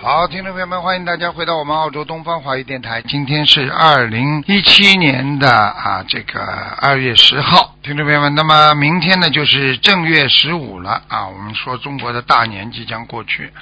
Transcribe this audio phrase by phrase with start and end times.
[0.00, 3.02] 好，听众朋友们，欢迎大家回到我们澳洲东方华语电台。
[3.02, 11.26] 今天是二零一七年的啊，这个二月十号，听众朋友们，那么明天呢就是正月十五了啊。
[11.26, 13.52] 我们说中国的大年即将过去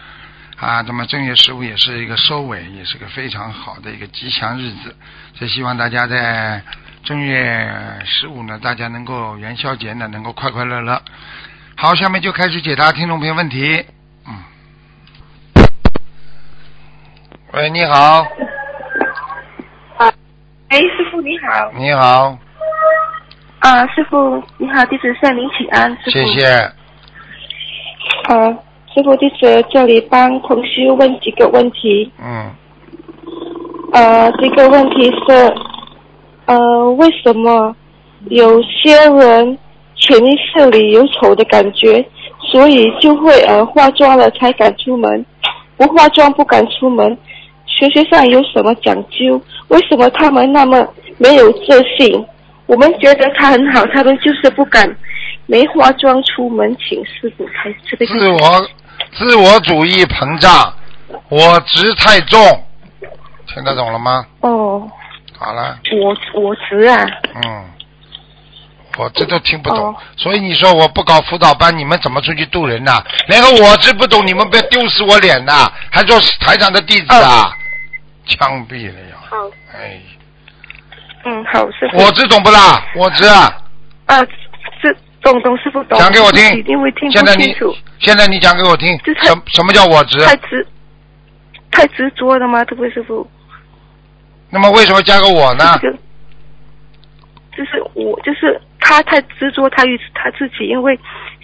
[0.59, 4.95] 啊，那么正月十五也是一个收尾，也是个非常好的一个吉祥日子，
[5.39, 6.63] 所以希望大家在
[7.03, 7.73] 正月
[8.05, 11.01] 十五呢，大家能够元宵节呢能够快快乐乐。
[11.77, 13.87] 好，下面就开始解答听众朋友问题。
[17.57, 18.21] 喂，你好，
[19.97, 20.13] 啊，
[20.69, 21.73] 哎，师傅你好。
[21.75, 22.37] 你好，
[23.61, 26.11] 啊，师傅你好，弟子向您请安，师傅。
[26.11, 26.47] 谢谢。
[28.25, 28.53] 啊，
[28.95, 32.13] 师傅弟子这里帮同修问几个问题。
[32.23, 32.51] 嗯，
[33.95, 35.55] 呃，这个问题是，
[36.45, 37.75] 呃，为什么
[38.29, 39.59] 有些人
[39.95, 42.07] 潜意识里有丑的感觉，
[42.53, 45.25] 所以就会呃化妆了才敢出门，
[45.79, 47.17] 不化妆不敢出门？
[47.79, 49.41] 学习上有什么讲究？
[49.69, 50.87] 为什么他们那么
[51.19, 52.25] 没有自信？
[52.65, 54.89] 我们觉得他很好，他们就是不敢
[55.47, 58.07] 没化妆出门，请师傅开这个。
[58.07, 58.69] 自我
[59.13, 60.73] 自我主义膨胀，
[61.29, 62.41] 我执太重，
[63.47, 64.27] 听得懂了吗？
[64.41, 64.91] 哦，
[65.39, 67.65] 好了，我我执啊，嗯，
[68.99, 77.57] 我这都听不懂，哦所以你说我不搞辅导班，你们怎么出去渡人呐、连个我执不懂，你们不要丢死我脸呐、还做台长的弟子啊？
[78.27, 79.17] 枪毙了要！
[79.19, 80.01] 好，哎，
[81.25, 81.99] 嗯，好，师傅。
[81.99, 82.85] 我执懂不啦？
[82.95, 83.63] 我知啊！
[84.07, 84.25] 啊，
[84.83, 85.99] 这懂懂师傅懂。
[85.99, 90.19] 讲给我听因为听现在你不清楚，现在你讲给我听，就是什什么叫我执？
[90.25, 90.67] 太执
[91.71, 92.65] 太执着了吗？
[92.65, 93.29] 这位，师傅？
[94.51, 95.79] 那么为什么加个我呢？
[95.81, 95.99] 这个
[97.57, 100.97] 就是我，就是他太执着他于他自己，因为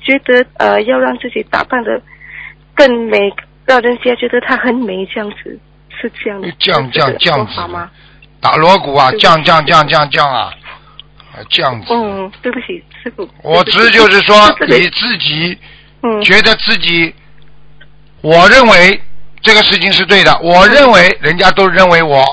[0.04, 2.00] 觉得呃要让自己打扮的
[2.74, 3.18] 更美，
[3.66, 5.58] 让人家觉得他很美，这样子
[6.00, 6.50] 是这样的。
[6.58, 7.90] 降降这个降子吗？
[8.40, 10.52] 打锣鼓啊，对降降降降降啊，
[11.32, 11.86] 啊降子。
[11.90, 13.28] 嗯，对不起，师傅。
[13.42, 15.56] 我对不起执就是说你自己
[16.02, 17.14] 嗯觉得自己，
[18.20, 19.00] 我认为
[19.40, 22.24] 这个事情是对的，我认为人家都认为我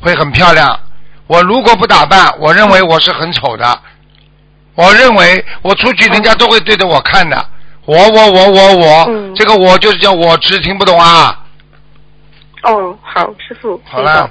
[0.00, 0.78] 会很漂亮，
[1.26, 3.80] 我如果不打扮，我认为我是很丑的，
[4.76, 7.44] 我认为我出去人家都会对着我看的，
[7.86, 11.36] 我我我我我，嗯这个我就是叫我执，听不懂啊？
[12.62, 13.80] 哦，好，师傅。
[13.84, 14.30] 好了。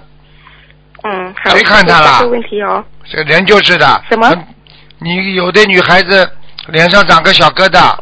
[1.04, 1.50] 嗯，好。
[1.52, 2.84] 谁看他了这个问题哦。
[3.10, 4.04] 这人就是的。
[4.10, 4.48] 什么嗯？
[5.00, 6.30] 你有的女孩子
[6.68, 7.98] 脸上长个小疙瘩，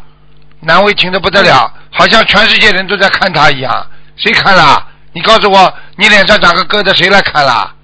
[0.60, 3.86] 难为情的不得了，好像全世界人都在看她一样。
[4.16, 4.86] 谁看了？
[5.12, 7.74] 你告诉我，你脸上长个疙瘩，谁来看了？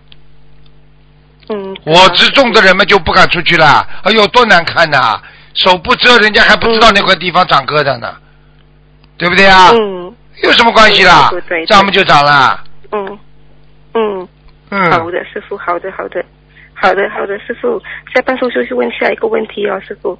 [1.48, 1.76] 嗯。
[1.84, 3.86] 我执重的人们就不敢出去了。
[4.02, 5.20] 哎呦，多难看呐！
[5.54, 8.12] 手不遮，人家还不知道那块地方长疙瘩呢，
[9.16, 9.70] 对不对啊？
[9.72, 11.66] 嗯有什么关系啦对对对？
[11.66, 12.62] 长不就涨了？
[12.92, 13.18] 嗯
[13.94, 14.28] 嗯。
[14.70, 14.90] 嗯。
[14.90, 16.24] 好的，师傅，好的，好的，
[16.74, 17.80] 好的，好的，师傅，
[18.12, 20.18] 下半收休息问下一个问题哦，师傅，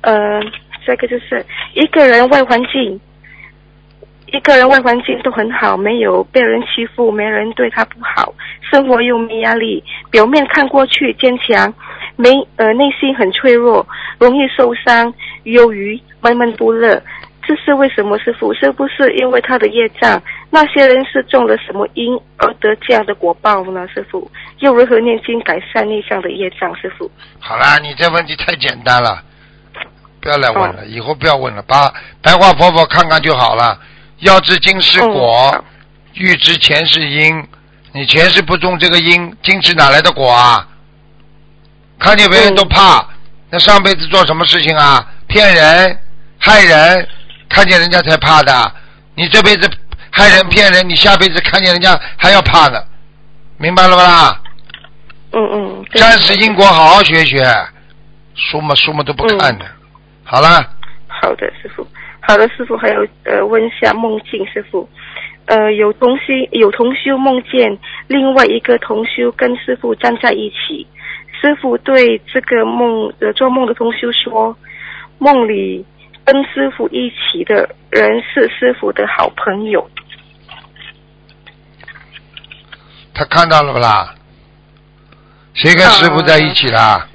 [0.00, 0.40] 呃，
[0.86, 1.44] 这个就是
[1.74, 2.98] 一个人外环境，
[4.26, 8.32] 一个人外环境都很好，没有被人欺负，没人对他不好，
[8.70, 11.72] 生活又没压力，表面看过去坚强，
[12.16, 13.86] 没呃内心很脆弱，
[14.18, 15.12] 容易受伤，
[15.42, 17.02] 忧郁，闷闷不乐。
[17.46, 18.52] 这是为什么，师傅？
[18.54, 20.22] 是不是因为他的业障？
[20.50, 23.86] 那些人是种了什么因而得这样的果报呢？
[23.88, 26.74] 师傅，又如何念经改善内向的业障？
[26.76, 29.22] 师傅，好啦，你这问题太简单了，
[30.20, 33.78] 不要来问哦了，以后不要问了，把白话佛佛看看就好了。
[34.20, 35.64] 要知今世嗯果好，
[36.14, 37.46] 欲知前世因。
[37.92, 40.66] 你前世不种这个因，今世哪来的果啊？
[41.98, 43.06] 看见别人都怕，
[43.50, 45.06] 那上辈子做什么事情啊？
[45.28, 45.98] 骗人、
[46.38, 47.08] 害人，
[47.54, 48.52] 看见人家才怕的。
[49.14, 49.70] 你这辈子
[50.10, 52.82] 害人骗人，你下辈子看见人家还要怕呢，
[53.58, 54.40] 明白了吧啦？
[55.30, 57.38] 嗯嗯，对战士因果，好好学学，
[58.34, 59.64] 书嘛书嘛都不看的。
[60.24, 60.48] 好了，
[61.06, 61.86] 好的，师傅。
[62.20, 64.88] 好的，师傅，还有呃，问一下梦境，师傅。
[65.46, 67.78] 呃，有同修有同修梦见
[68.08, 70.86] 另外一个同修跟师傅站在一起，
[71.40, 74.56] 师傅对这个梦呃做梦的同修说，
[75.18, 75.84] 梦里
[76.24, 79.88] 跟师傅一起的人是师傅的好朋友。
[83.14, 84.14] 他看到了不啦？
[85.54, 87.06] 谁跟师傅在一起啦？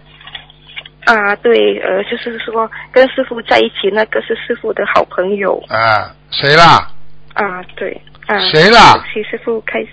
[1.06, 6.88] 啊，对，呃，就是说跟师傅在一起那个是师傅的好朋友啊，谁啦？
[7.33, 9.03] 啊，对，啊，谁啦？
[9.11, 9.89] 请师傅开始，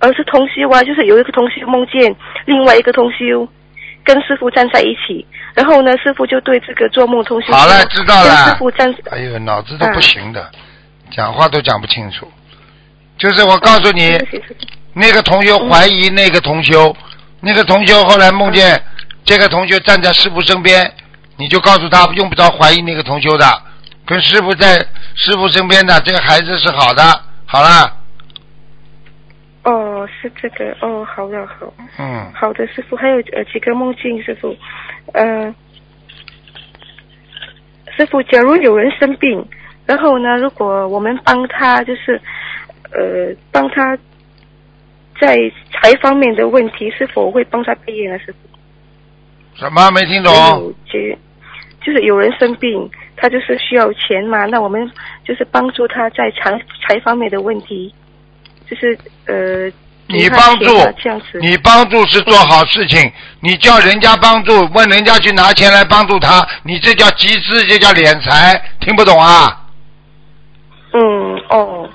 [0.00, 2.14] 而是同修啊，就是有一个同修梦见
[2.44, 3.48] 另外一个同修
[4.04, 10.50] 跟师傅站在一起，然后呢，师傅就对这个做梦同学好了说知道了跟师傅站，哎呦，脑子都不啊行的，
[11.10, 12.30] 讲话都讲不清楚。
[13.18, 14.18] 就是我告诉你，
[14.94, 16.96] 那个同学怀疑那个同修，
[17.40, 18.82] 那个同修后来梦见
[19.24, 20.90] 这个同学站在师傅身边，
[21.36, 23.62] 你就告诉他用不着怀疑那个同修的，
[24.06, 24.76] 跟师傅在
[25.14, 27.02] 师傅身边的这个孩子是好的。
[27.44, 27.92] 好了，
[30.00, 31.72] 哦，是这个，哦，好的，好。
[31.98, 34.56] 嗯，好的，师傅，还有呃几个梦境，师傅，
[35.12, 35.54] 呃，
[37.96, 39.46] 师傅，假如有人生病，
[39.84, 42.18] 然后呢，如果我们帮他，就是
[42.92, 43.94] 呃帮他
[45.20, 45.36] 在
[45.70, 48.18] 财方面的问题，是否会帮他背业呢？
[48.20, 48.38] 师傅？
[49.56, 50.32] 什么没听懂？
[50.32, 51.18] 还有节，
[51.82, 54.90] 就是有人生病，他就是需要钱嘛，那我们
[55.24, 56.58] 就是帮助他在财
[56.88, 57.94] 财方面的问题，
[58.66, 59.70] 就是呃。
[60.12, 60.76] 你帮助
[61.40, 69.64] 你帮助是做好事情，你叫人家帮助，问人家去拿钱来帮助他，你这叫集资，这叫敛财，听不懂啊？
[70.92, 71.00] 嗯，
[71.50, 71.88] 哦，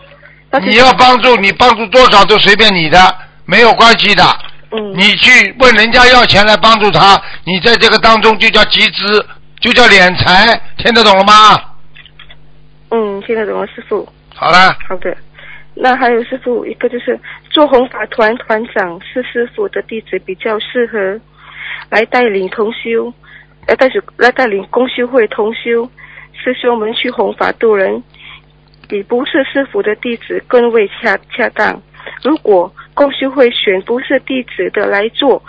[0.61, 3.15] 你要帮助，你帮助多少都随便你的，
[3.45, 4.23] 没有关系的。
[4.71, 9.25] 嗯，你去问人家要钱来帮助他，你在这个当中就叫集资，
[9.59, 11.61] 就叫敛财，听得懂了吗？
[12.91, 14.07] 嗯，听得懂了，师傅。
[14.33, 15.15] 好了，好的，
[15.73, 17.19] 那还有师傅，一个就是
[17.55, 21.17] 做弘法团团长是师傅的弟子比较适合
[21.89, 23.13] 来带领同修，
[23.65, 25.89] 来带领来带领公修会同修
[26.33, 28.03] 师兄们去弘法度人，
[28.89, 31.81] 比不是师傅的弟子更为恰恰当。
[32.21, 35.41] 如果公修会选不是弟子的来做，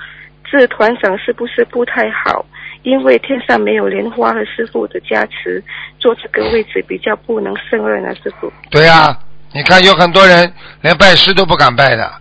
[0.44, 2.46] 这团长是不是不太好？
[2.84, 5.60] 因为天上没有莲花和师傅的加持，
[5.98, 8.52] 做这个位置比较不能胜任啊，师傅。
[8.70, 9.18] 对呀、
[9.52, 10.52] 你看有很多人
[10.82, 12.12] 连拜师都不敢拜的，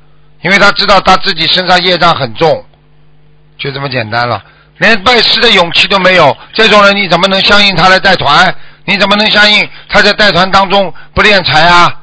[0.41, 2.65] 因为他知道他自己身上业障很重，
[3.57, 4.43] 就这么简单了，
[4.77, 8.55] 连拜师的勇气都没有，这种人你怎么能相信他来带团？
[8.85, 12.01] 你怎么能相信他在带团当中不敛财啊？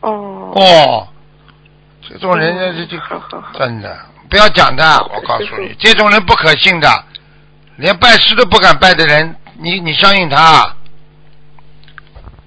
[0.00, 0.52] 哦。
[0.54, 1.08] 哦，
[2.08, 2.98] 这种人家这就。
[3.58, 3.96] 真的
[4.28, 7.04] 不要讲的，我告诉，你这种人不可信的，
[7.76, 10.74] 连拜师都不敢拜的人，你你相信他？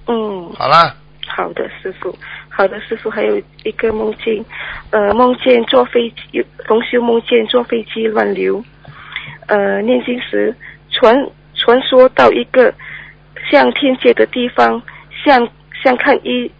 [0.06, 0.94] 嗯，好啦，
[1.26, 2.14] 好的，师傅。
[2.48, 3.08] 好的，师傅。
[3.10, 4.44] 还有一个梦境，
[4.90, 8.62] 呃，梦见坐飞机，同修梦见坐飞机乱流。
[9.46, 10.54] 呃，念经时
[10.90, 11.14] 传
[11.54, 12.72] 传说到一个
[13.50, 14.82] 像天界的地方，
[15.24, 15.48] 像
[15.82, 16.50] 像看一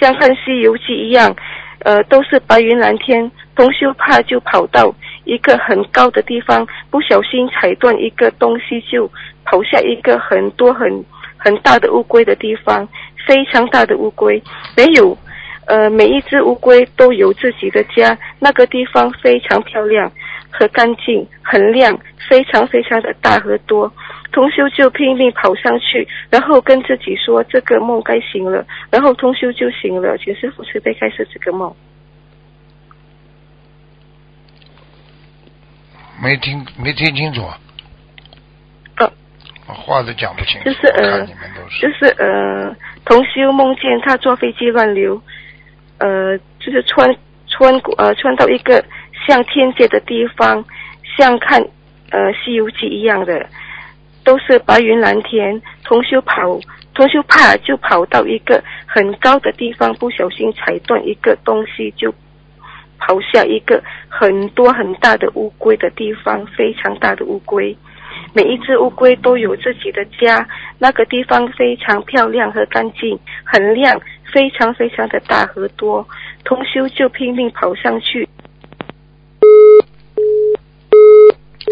[0.00, 1.34] 像看《西游记》一样，
[1.80, 3.30] 呃，都是白云蓝天。
[3.54, 4.94] 同修怕就跑到
[5.24, 9.10] 一个很高的地方，不小心踩断一个东西，就
[9.46, 11.02] 跑下一个很多很
[11.46, 12.88] 很大的乌龟的地方，
[13.24, 14.42] 非常大的乌龟，
[14.76, 15.16] 没有，
[15.66, 20.10] 呃，每一只乌龟都有自己的家，那个地方非常漂亮
[20.50, 21.96] 和干净，很亮，
[22.28, 23.92] 非常非常的大和多。
[24.32, 31.72] 同修就拼命跑上去，然后跟自己说这个梦该醒了，然后同修就醒了，请师傅慈悲开始这个梦。
[36.20, 37.42] 没听没听清楚，
[39.74, 41.26] 话都讲不清楚，就是呃
[41.80, 45.20] 就是呃，同修梦见他坐飞机乱流，
[45.98, 47.16] 呃，就是穿
[47.48, 48.84] 穿过呃穿到一个
[49.26, 50.64] 像天界的地方，
[51.16, 51.60] 像看
[52.10, 53.48] 呃《西游记》一样的，
[54.24, 55.60] 都是白云蓝天。
[55.84, 56.58] 同修跑，
[56.94, 62.12] 同修怕就跑到一个很高的地方，不小心踩断一个东西，就
[62.98, 67.76] 跑下一个很多很大的乌龟的地方，非常大的乌龟。
[68.36, 70.46] 每一只乌龟都有自己的家，
[70.78, 73.98] 那个地方非常漂亮和干净，很亮，
[74.30, 76.06] 非常非常的大和多。
[76.44, 78.28] 同修就拼命跑上去，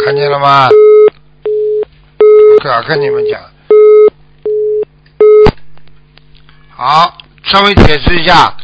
[0.07, 0.71] 看见了吗？
[2.65, 3.39] 我跟你们讲，
[6.71, 8.57] 好，稍微解释一下，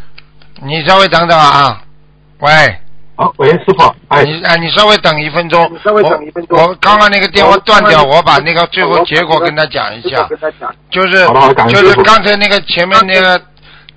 [0.62, 1.84] 你稍微等等啊，
[2.38, 2.48] 喂。
[3.20, 10.26] 好，喂，师傅，哎，你啊，你稍微等一分钟，你稍微等一分钟我我刚刚那个电话断掉，我我把那个最后结果跟他讲一下，
[10.90, 11.26] 就是
[11.68, 13.38] 就是刚才那个前面那个，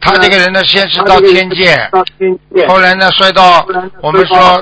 [0.02, 3.66] 他这个人呢，先是到天界，到天界，后来呢摔到
[4.02, 4.62] 我们说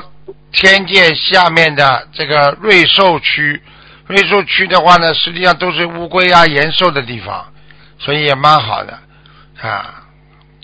[0.52, 3.60] 天界下面的这个瑞兽区，
[4.06, 7.44] 瑞兽区的话呢，实际上都是乌龟啊、延寿的地方，
[7.98, 8.96] 所以也蛮好的
[9.60, 10.04] 啊。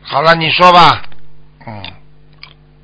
[0.04, 1.02] 好了，你说吧，
[1.66, 1.82] 嗯，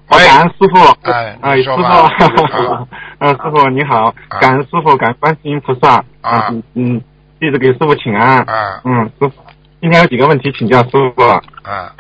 [0.09, 1.11] 感恩师傅。
[1.11, 2.87] 哎哎，师傅你说吧，啊，
[3.19, 6.05] 呃，师傅你好啊，感恩师傅，感恩观世音菩萨。
[6.21, 7.03] 啊嗯嗯，
[7.41, 8.39] 弟子给师傅请安。
[8.43, 9.33] 啊嗯，师傅，
[9.81, 11.23] 今天有几个问题请教师傅。
[11.23, 11.93] 啊，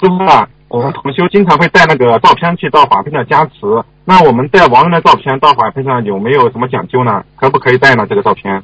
[0.00, 3.52] 师傅啊，我们同修经常会带那个照片去到法会上加持，
[4.04, 7.24] 那我们带亡人的照片到法会上有没有什么讲究呢？
[7.36, 8.06] 可不可以带呢？
[8.08, 8.62] 这个照片？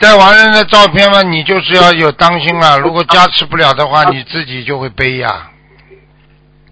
[0.00, 2.78] 带亡人的照片嘛，你就是要有当心了。
[2.78, 5.50] 如果加持不了的话，你自己就会背呀。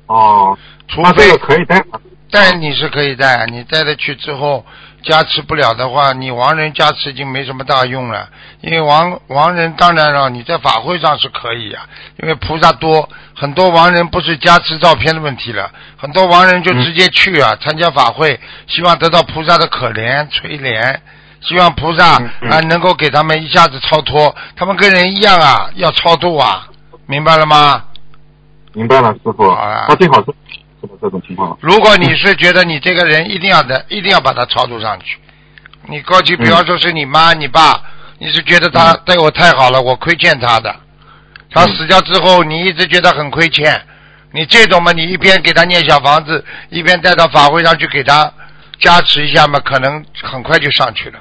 [0.07, 0.57] 哦，
[0.89, 1.83] 除非可以带？
[2.29, 4.67] 带你是可以带，你带了去之后
[5.03, 8.29] 加持不了的话，你亡人加持已经没什么大用了。
[8.61, 11.87] 因为亡亡人当然了，你在法会上是可以呀、
[12.21, 20.97] 因为菩萨多，很多亡人不是加持照片的问题了，很多亡人就直接去啊，参加法会，希望得到菩萨的可怜垂怜。
[21.41, 26.67] 希望菩萨啊能够给他们一下子超脱，他们跟人一样啊，要超度啊，
[27.07, 27.85] 明白了吗？
[28.77, 29.51] 明白了，师傅。
[29.51, 30.27] 好了那最好是
[30.83, 31.57] 是这种情况。
[31.63, 35.17] 如果你是觉得你这个人一定要的，一定要把他超度上去，
[35.89, 37.81] 你过去比方说是你妈、你爸，
[38.19, 40.77] 你是觉得他嗯对我太好了，我亏欠他的，
[41.51, 43.81] 他嗯死掉之后，你一直觉得很亏欠，
[44.33, 48.31] 你这种嘛，你一边给他念小房子，一边带到法会上去给他
[48.79, 51.19] 加持一下嘛，可能很快就上去了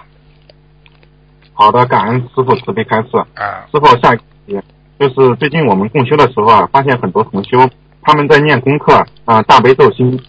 [1.54, 3.08] 好的，感恩师傅慈悲开示。
[3.36, 3.64] 啊。
[3.72, 4.62] 师傅，下一个题
[4.98, 7.70] 就是最近我们共修的时候啊，发现很多同修
[8.02, 10.22] 他们在念功课啊、大悲咒、心经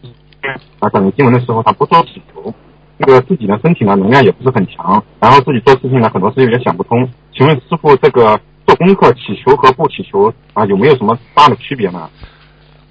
[0.80, 2.52] 啊等经文的时候，他不做祈求，
[2.96, 7.08] 那个自己的身体呢能量也不是很强，然后自己做事情呢很多事情也想不通。
[7.32, 12.10] 请问师傅，这个做功课祈求和不祈求啊有没有什么大的区别呢？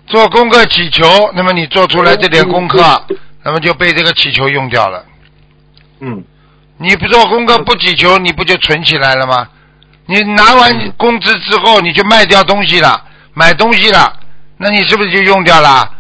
[0.08, 1.04] 做功课祈求，
[1.36, 2.80] 那么你做出来这点功课，
[3.44, 5.04] 那么就被这个祈求用掉了。
[6.00, 6.24] 嗯，
[6.78, 9.50] 你不做功课不祈求，你不就存起来了吗？
[10.08, 14.14] 你拿完工资之后，你就卖掉东西了，买东西了，
[14.58, 15.92] 那你是不是就用掉了？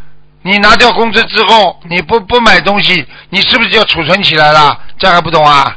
[0.43, 4.79] 你拿掉工资之后，你不不买东西，你是不是就储存起来了？
[4.97, 5.75] 这还不懂啊？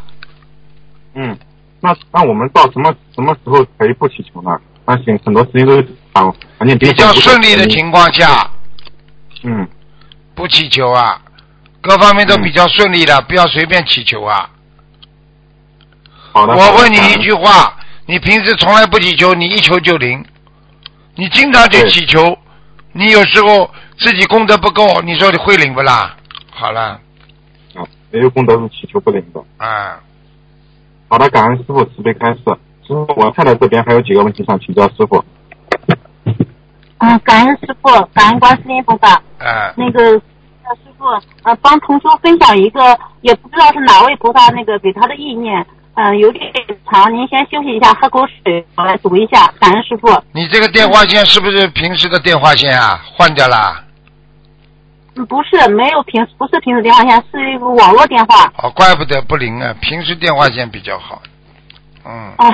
[1.15, 1.37] 嗯，
[1.81, 4.51] 那那我们到什么什么时候可以不祈求呢？
[4.85, 6.23] 那行，很多事情都是啊，
[6.59, 8.51] 反正比较顺利的情况下，
[9.43, 9.67] 嗯，
[10.35, 11.21] 不祈求啊，
[11.81, 14.51] 各方面都比较顺利的，不要随便祈求啊。
[16.33, 16.55] 好的。
[16.55, 17.78] 我问你一句话，话，
[18.09, 20.25] 你平时从来不祈求，你一求就灵，
[21.15, 22.39] 你经常去对祈求，
[22.93, 26.17] 你有时候自己功德不够，你说你会灵不啦？
[26.49, 26.99] 好了，
[27.75, 29.45] 啊，没有功德是祈求不灵的。
[29.59, 30.01] 啊，
[31.09, 32.41] 好的，感恩师傅慈悲开示。
[32.87, 35.23] 师傅，我太太这边还有几个问题想请教师傅。
[37.01, 39.13] 嗯，感恩师傅，感恩观世音菩萨。
[39.39, 40.01] 啊，那个
[40.65, 41.05] 呃师傅，
[41.43, 45.67] 呃，帮同修分享一个，也不知道是哪位菩萨那个给他的意念，
[46.01, 46.41] 嗯、有点
[46.89, 49.53] 长，您先休息一下，喝口水，我来读一下。
[49.59, 50.09] 感恩师傅。
[50.31, 53.03] 你这个电话线是不是平时的电话线啊？
[53.17, 53.83] 换掉啦？
[55.17, 58.45] 嗯，不是，没有平，不是平时电话线，是一个网络电话。
[58.63, 61.21] 哦，怪不得不灵啊，平时电话线比较好。
[62.07, 62.45] 嗯，哦，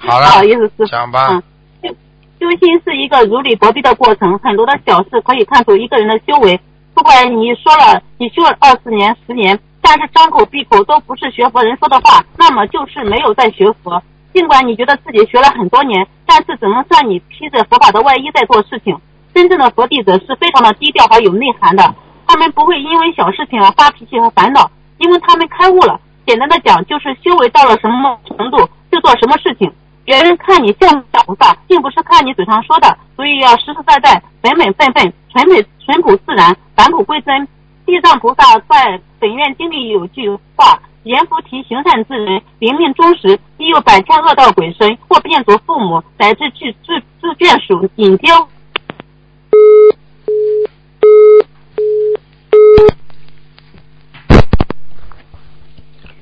[0.00, 0.86] 好了 不好意思，师傅。
[0.86, 1.42] 讲吧嗯，
[1.84, 1.94] 修
[2.40, 6.58] 修心是一个如履薄冰的过程，很多的小事可以看出一个人的修为。
[6.94, 14.02] 不管你说了，你修了二十年、十年，但是张口闭口都不是学佛人说的话，那么就是没有在学佛。
[14.32, 18.98] 尽管你觉得自己学了很多年，但是只能算你披着佛法的外衣在做事情。
[19.34, 21.94] 真正的佛弟子是非常的低调和有内涵的，
[22.26, 26.00] 他们不会因为小事情而发脾气和烦恼，因为他们开悟了。
[26.26, 29.72] 简单的讲，就是修为到了什么程度就做什么事情。
[30.04, 37.48] 别人看你像不像菩萨，并不是看你嘴上说的，所以要实实在在、本本分分、淳朴淳朴自然、返璞归真。
[37.88, 48.30] 地藏菩萨在本愿经里有句话：“阎浮提行善之人，灵命忠实，亦有百千恶道鬼神，或变作父母，乃至至至至眷属，引经。”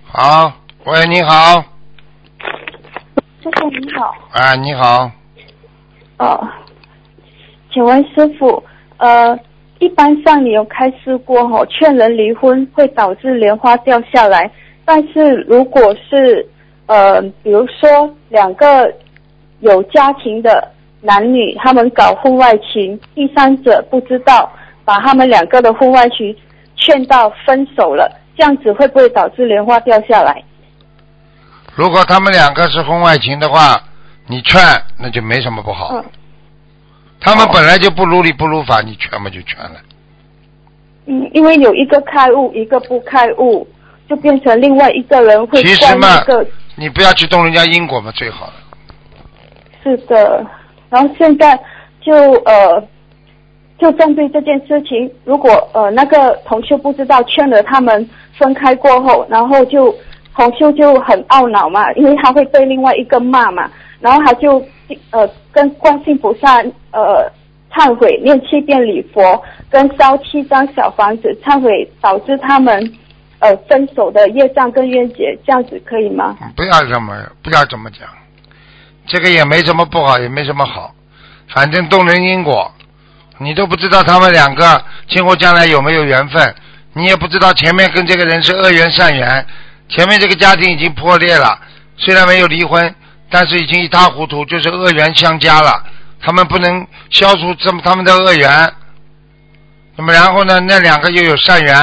[0.06, 0.52] 好，
[0.84, 1.64] 喂，你好，
[3.42, 5.10] 师傅你好，哎，你好，
[6.18, 6.48] 哦，
[7.72, 8.62] 请问师傅，
[8.98, 9.36] 呃，
[9.78, 14.50] 一般上你有开示过吼、劝人离婚会导致莲花掉下来，
[14.84, 16.46] 但是如果是
[16.86, 18.90] 呃，比如说两个
[19.60, 20.70] 有家庭的
[21.02, 24.50] 男女，他们搞婚外情，第三者不知道，
[24.84, 26.34] 把他们两个的婚外情
[26.74, 30.42] 劝到分手了，这样子会不会导致莲花掉下来？
[31.74, 33.78] 如果他们两个是婚外情的话，
[34.26, 34.58] 你劝
[34.98, 35.90] 那就没什么不好。
[35.92, 36.04] 嗯
[37.20, 39.76] 他们本来就不如理不如法，你劝嘛就劝了。
[41.06, 43.66] 嗯，因为有一个开悟，一个不开悟，
[44.08, 46.46] 就变成另外一个人会怪其实嘛那个。
[46.76, 48.52] 你不要去动人家因果嘛，最好了。
[49.82, 50.44] 是的，
[50.90, 51.58] 然后现在
[52.00, 52.12] 就
[52.44, 52.82] 呃，
[53.78, 58.08] 就针对这件事情，如果呃那个同修不知道劝了他们
[58.38, 59.94] 分开过后，然后就
[60.34, 63.70] 同修就很懊恼嘛，因为他会被另外一个骂嘛，
[64.00, 64.64] 然后他就
[65.10, 66.58] 呃跟观世音菩萨
[66.92, 67.30] 呃
[67.72, 72.92] 忏悔，念七遍礼佛，跟烧七张小房子忏悔，导致他们
[73.40, 76.36] 呃分手的业障跟冤结，这样子可以吗？
[76.56, 78.08] 不要这么不要这么讲，
[79.06, 80.94] 这个也没什么不好，也没什么好，
[81.52, 82.72] 反正动人因果，
[83.38, 86.54] 你都不知道他们两个今后将来有没有缘分，
[86.94, 89.46] 你也不知道前面跟这个人是恶缘善缘，
[89.88, 91.58] 前面这个家庭已经破裂了，
[91.98, 92.94] 虽然没有离婚，
[93.28, 95.84] 但是已经一塌糊涂，就是恶缘相加了，
[96.20, 98.72] 他们不能消除这么他们的恶缘，
[99.96, 101.74] 那么然后呢，那两个又有善缘，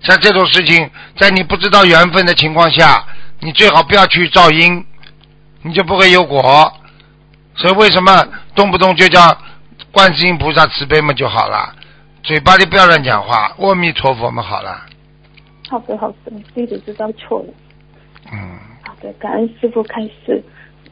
[0.00, 3.04] 像这种事情，在你不知道缘分的情况下，
[3.40, 4.84] 你最好不要去造因，
[5.62, 6.72] 你就不会有果。
[7.56, 9.36] 所以为什么动不动就叫
[9.90, 11.74] 观世音菩萨慈悲嘛就好了，
[12.22, 14.80] 嘴巴里不要乱讲话，阿弥陀佛嘛好了。
[15.68, 17.46] 好的好的，弟子知道错了。
[18.32, 20.42] 嗯，好的，感恩师傅开示。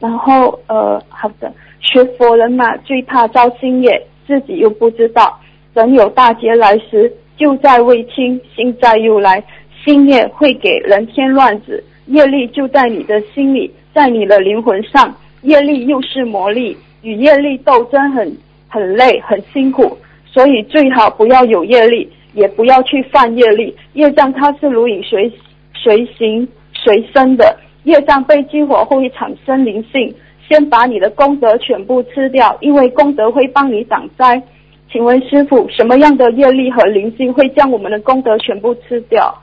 [0.03, 5.39] 然后呃，好的，学佛人嘛，最怕造新业，自己又不知道。
[5.73, 9.41] 等有大劫来时，就在未清，心在又来。
[9.81, 15.15] 新业会给人添乱子，业力就在你的心里，在你的灵魂上。
[15.43, 19.97] 业力又是魔力，与业力斗争很很累，很辛苦。
[20.25, 23.73] 所以最好不要有业力，也不要去犯业力。
[23.93, 25.31] 业障它是如影随
[25.73, 30.15] 随形随身的，业障被激活后会产生灵性。
[30.49, 34.43] 先把你的功德全部吃掉，因为功德会帮你挡灾。
[34.91, 39.41] 请问师傅，什么样的业力和灵性会将我们的功德全部吃掉？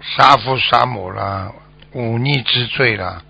[0.00, 1.52] 杀父杀母啦，
[1.92, 3.22] 忤逆之罪啦，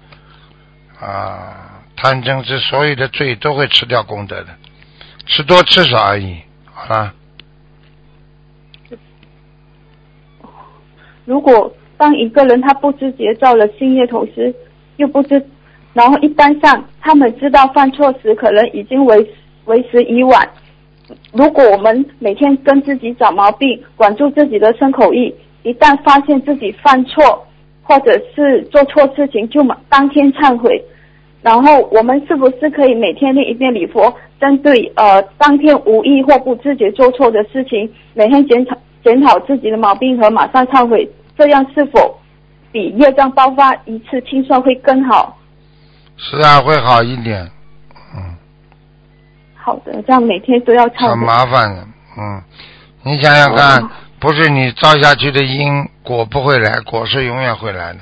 [1.00, 4.56] 啊，贪嗔痴所有的罪都会吃掉功德的，
[5.26, 6.38] 吃多吃少而已。
[6.72, 7.12] 好了，
[11.24, 14.54] 如果当一个人他不知觉造了新业，同时
[14.96, 15.42] 又不知，
[15.92, 19.26] 然后一般上他们知道犯错时，可能已经为
[19.64, 20.48] 为时已晚。
[21.32, 25.32] 如果我们每天跟自己找毛病，管住自己的身口意，
[25.62, 27.46] 一旦发现自己犯错
[27.82, 30.82] 或者是做错事情，就马当天忏悔。
[31.42, 42.18] 然后我们是不是可以每天念一遍礼佛，针对呃当天无意或不自觉做错的事情，每天检讨检讨自己的毛病和马上忏悔，这样是否
[42.72, 45.36] 比业障爆发一次清算会更好？
[46.16, 47.46] 是啊，会好一点。
[48.16, 48.34] 嗯，
[49.54, 51.18] 好的，这样每天都要忏很。
[51.18, 51.86] 麻烦的。
[52.18, 52.42] 嗯，
[53.04, 57.98] 你想想看哦，不是你造下去的因果不会来，果是永远会来的。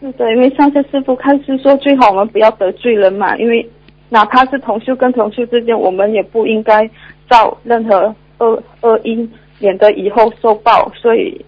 [0.00, 3.68] 是的，因为上次师傅开始说，最好我们不要得罪人嘛，因为
[4.08, 6.88] 哪怕是同修跟同修之间，我们也不应该
[7.28, 11.44] 造任何恶恶因，免得以后受报，所以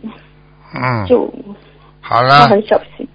[0.75, 1.55] 嗯，就要
[2.01, 3.07] 好了，很小心。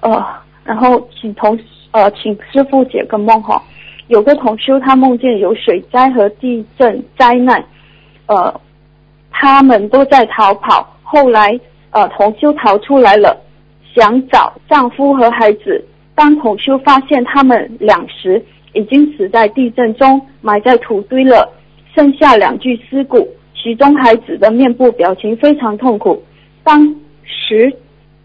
[0.00, 0.24] 呃，
[0.64, 1.58] 然后请同
[1.92, 3.62] 呃请师傅解个梦哈，
[4.08, 7.64] 有个同修他梦见有水灾和地震灾难，
[8.26, 8.60] 呃，
[9.30, 11.58] 他们都在逃跑，后来
[11.90, 13.40] 呃同修逃出来了，
[13.94, 15.84] 想找丈夫和孩子。
[16.14, 18.44] 当同修发现他们两时，
[18.74, 21.50] 已经死在地震中，埋在土堆了，
[21.94, 23.26] 剩下两具尸骨。
[23.62, 26.22] 其中孩子的面部表情非常痛苦。
[26.64, 27.72] 当时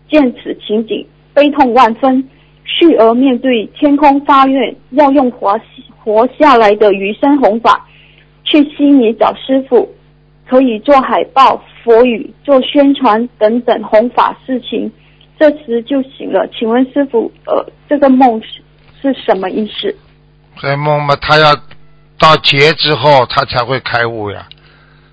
[0.10, 2.28] 见此情景，悲痛万分。
[2.70, 5.58] 续而面对天空发愿，要用活
[6.04, 7.88] 活下来的余生弘法，
[8.44, 9.88] 去悉尼找师傅，
[10.46, 14.92] 可以做海报、佛语、做宣传等等弘法事情。
[15.40, 18.62] 这时就醒了，请问师傅，呃，这个梦是
[19.02, 19.96] 是什么意思？
[20.58, 21.56] 这梦嘛，他要
[22.20, 24.46] 到劫之后，他才会开悟呀。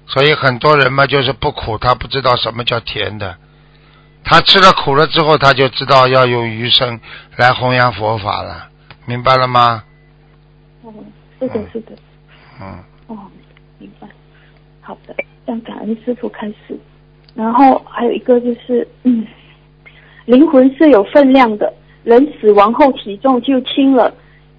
[0.06, 3.36] 所以很多人嘛，就是不苦，他不知道什么叫甜的。
[4.22, 7.00] 他吃了苦了之后，他就知道要用余生
[7.36, 8.68] 来弘扬佛法了，
[9.06, 9.84] 明白了吗？
[10.82, 10.92] 哦，
[11.38, 11.92] 是的，是的，
[12.60, 13.18] 嗯，哦，
[13.78, 14.08] 明白。
[14.80, 15.14] 好的，
[15.46, 16.78] 让感恩师傅开始。
[17.34, 19.26] 然后还有一个就是，嗯，
[20.26, 24.14] 灵魂是有分量的，人死亡后体重就轻了，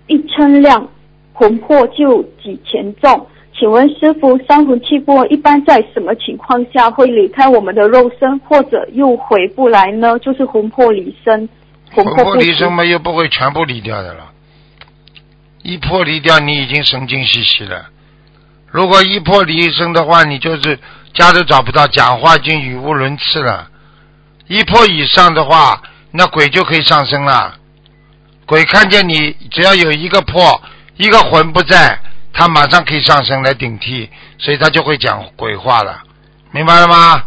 [0.07, 0.87] 一称量，
[1.33, 3.27] 魂魄就几钱重。
[3.57, 10.19] 请问师傅，三魂七魄一般在什么情况下会离开我们的肉身，或者又回不来呢？
[10.19, 11.47] 就是魂魄离身，
[11.93, 14.31] 魂魄离身嘛，又不会全部离掉的了。
[15.63, 17.87] 一魄离掉，你已经神经兮兮了。
[18.67, 20.77] 如果一魄离身的话，你就是
[21.13, 23.69] 家都找不到，讲话已经语无伦次了。
[24.47, 27.55] 一魄以上的话，那鬼就可以上升了。
[28.45, 30.61] 鬼看见你，只要有一个魄，
[30.97, 31.97] 一个魂不在，
[32.37, 36.03] 他马上可以上升来顶替，所以他就会讲鬼话了，
[36.51, 37.23] 明白了吗？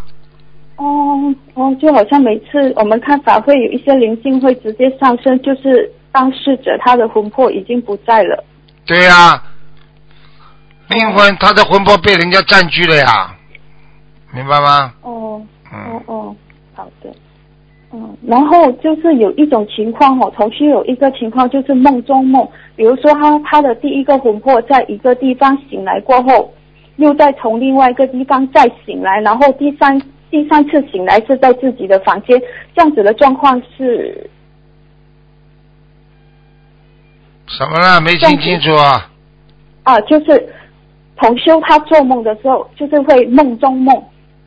[0.76, 8.44] 哦哦，就好像每次我们看法会有一些灵性会直接上升，就是当事者他的魂魄已经不在了。
[8.84, 9.42] 对呀、
[10.90, 13.34] 灵魂他的魂魄被人家占据了呀，
[14.32, 14.92] 明白吗？
[15.00, 16.36] 哦哦嗯，哦，
[16.74, 17.10] 好的。
[17.90, 22.46] 嗯，然后就是有一种情况哦，同时有一个情况就是梦中梦，
[22.76, 26.52] 比如说他他的第一个魂魄在一个地方醒来过后，
[26.96, 29.98] 又再从另外一个地方再醒来，然后第三
[30.30, 32.38] 第三次醒来是在自己的房间，
[32.76, 34.28] 这样子的状况是
[37.46, 37.98] 什么了？
[38.02, 39.10] 没听清楚啊？
[39.84, 40.46] 啊，就是
[41.16, 44.04] 同修他做梦的时候，就是会梦中梦，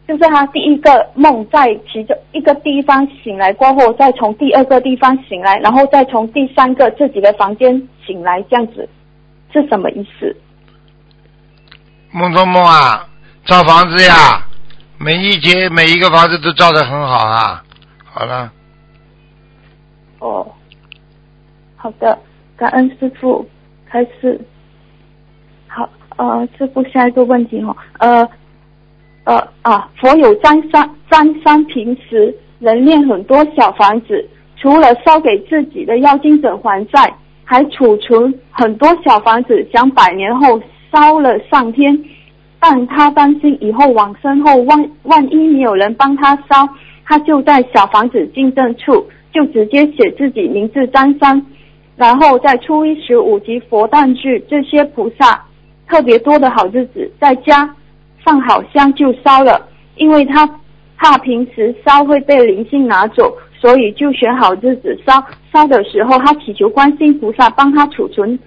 [0.08, 8.88] 就是他第一个梦在其中一个地方醒来过后，再从第二个地方醒来，然后再从第三个自己的房间醒来，这样子
[9.52, 10.36] 是什么意思？
[12.12, 13.08] 梦中梦啊，
[13.46, 14.46] 造房子呀，
[14.98, 17.63] 每一节每一个房子都造得很好啊。
[18.06, 18.52] 好了，
[20.20, 20.46] 哦，
[21.76, 22.17] 好的，
[22.58, 23.48] 感恩师傅，
[23.86, 24.39] 开始。
[25.67, 28.30] 好，呃，师傅下一个问题哦，呃，
[29.23, 40.60] 呃啊，佛有张三张三平时人念很多小房子，除了烧给自己的妖精者还债，还储存很多小房子，想百年后
[40.91, 42.03] 烧了上天。
[42.60, 46.67] 但他担心以后往生后万万一没有人帮他烧，
[47.03, 51.43] 他就在小房子进证处就直接写自己名字张三，
[51.95, 55.43] 然后在初一十五及佛诞日这些菩萨
[55.88, 57.75] 特别多的好日子，在家
[58.23, 60.47] 放好香就烧了，因为他
[60.97, 65.23] 怕平时烧会被灵性拿走，所以就选好日子烧。
[65.51, 68.38] 烧的时候，他祈求观世音菩萨帮他储存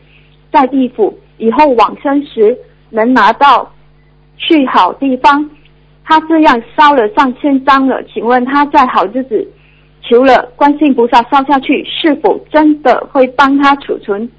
[0.52, 2.56] 在地府，以后往生时
[2.90, 3.70] 能拿到
[4.37, 5.50] 去好地方。
[6.04, 9.46] 他这样烧了上千张了，请问他在好日子
[10.02, 14.30] 求了观世音菩萨烧下去，是否真的会帮他储存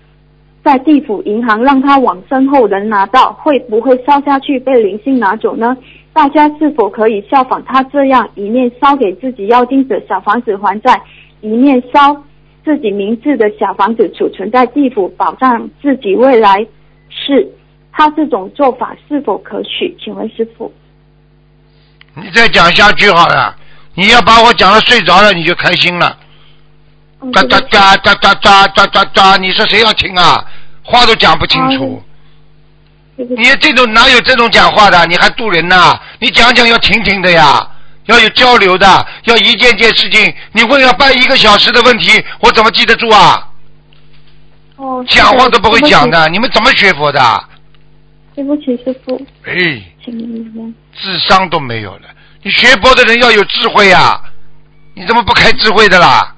[0.65, 3.31] 在地府银行，让他往生后能拿到？
[3.33, 5.77] 会不会烧下去被灵性拿走呢？
[6.11, 10.99] 大家是否可以效仿他这样，一面烧给自己妖精者小房子还债，
[11.41, 12.19] 一面烧
[12.63, 16.65] 自己名字的小房子储存在地府，保障自己未来
[17.09, 17.47] 是？
[17.91, 19.95] 他这种做法是否可取？
[20.03, 20.73] 请问师傅。
[22.15, 23.55] 你再讲下去好了。
[23.93, 26.17] 你要把我讲的睡着了，你就开心了。
[27.25, 30.45] 嗯哒哒哒哒哒哒哒哒哒，你说谁要听啊？
[30.83, 32.03] 话都讲不清楚。
[33.15, 35.05] 你这种哪有这种讲话的？
[35.07, 37.67] 你还渡人呐、你讲讲要听听的呀，
[38.05, 40.31] 要有交流的，要一件件事情。
[40.51, 43.47] 你问要办一个小时的问题，我怎么记得住啊？
[44.75, 47.43] 哦，讲话都不会讲的，你们怎么学佛的？
[48.35, 49.53] 对不起，师傅，哎，
[50.03, 50.75] 请。
[50.93, 52.01] 智商都没有了。
[52.43, 54.21] 你学佛的人要有智慧呀、
[54.93, 56.34] 你怎么不开智慧的啦？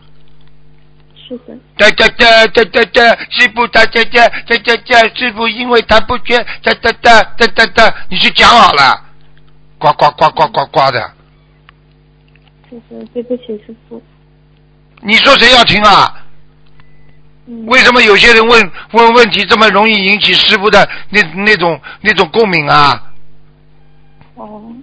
[1.28, 9.04] 是的，哒哒哒哒哒哒，师傅哒哒哒哒哒哒，师傅因为他不缺哒哒哒哒哒哒，你去讲好了，
[9.78, 11.02] 呱呱呱呱呱呱的，
[12.70, 14.02] 师傅，对不起，师傅。
[15.02, 16.24] 你说谁要听啊？
[17.66, 23.04] 为什么有些人问问问题这么容易引起师傅的那那种那种共鸣啊？
[24.36, 24.74] 哦，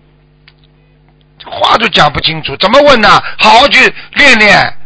[1.46, 3.08] 话都讲不清楚，怎么问呢？
[3.38, 4.76] 好好去练练，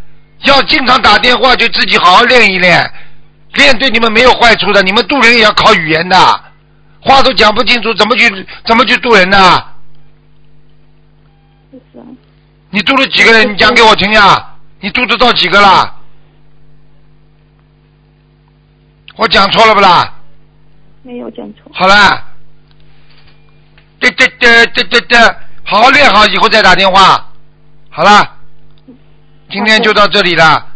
[0.48, 2.92] 要经常打电话，就自己好好练一练，
[3.54, 4.82] 练对你们没有坏处的。
[4.82, 6.16] 你们渡人也要靠语言的，
[7.00, 9.62] 话都讲不清楚，怎么去怎么去渡人呢？
[11.70, 12.00] 是，
[12.70, 13.52] 你渡了几个人？
[13.52, 14.54] 你讲给我听呀！
[14.80, 15.94] 你渡得到几个啦？
[19.16, 20.14] 我讲错了不啦？
[21.02, 21.70] 没有讲错。
[21.72, 22.24] 好啦，
[23.98, 25.18] 对对对对对对，
[25.64, 27.28] 好好练好，以后再打电话。
[27.90, 28.37] 好了，
[29.50, 30.66] 今天就到这里了。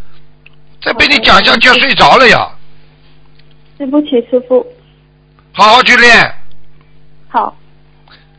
[0.82, 2.48] 再被你讲下去要睡着了呀！
[3.78, 4.66] 对不起，师傅。
[5.52, 6.34] 好好去练，
[7.28, 7.54] 好，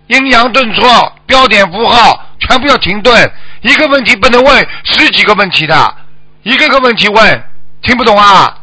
[0.08, 5.96] 阴阳顿挫、标点符号全部要停顿，一个问题不能问十几个问题的，
[6.44, 7.44] 一个个问题问，
[7.82, 8.58] 听不懂啊？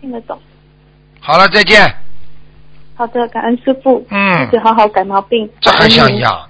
[0.00, 0.40] 听得懂。
[1.20, 1.94] 好了，再见。
[2.94, 4.06] 好的，感恩师傅。
[4.10, 5.50] 嗯一直好好改毛病。
[5.60, 6.20] 这还像一？
[6.20, 6.49] 样？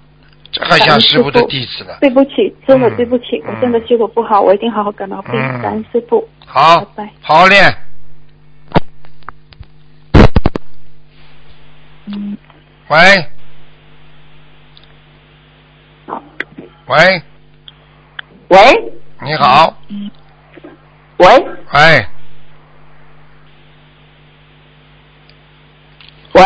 [0.52, 1.94] 这还像师傅的弟子呢？
[2.00, 5.32] 对不起，真的嗯对不起，嗯我真的修的不好，我一定好好改毛病。
[5.34, 6.28] 嗯感恩师傅。
[6.46, 7.72] 好拜拜，好好练。
[12.88, 12.98] 喂，
[16.86, 17.22] 喂，
[18.48, 19.72] 喂你好，
[21.18, 22.06] 喂，喂，
[26.32, 26.42] 喂，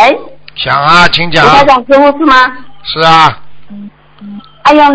[0.57, 1.51] 想啊，请讲卢。
[1.51, 2.35] 台长师傅是吗？
[2.83, 3.43] 是啊，
[4.65, 4.91] 哎呀，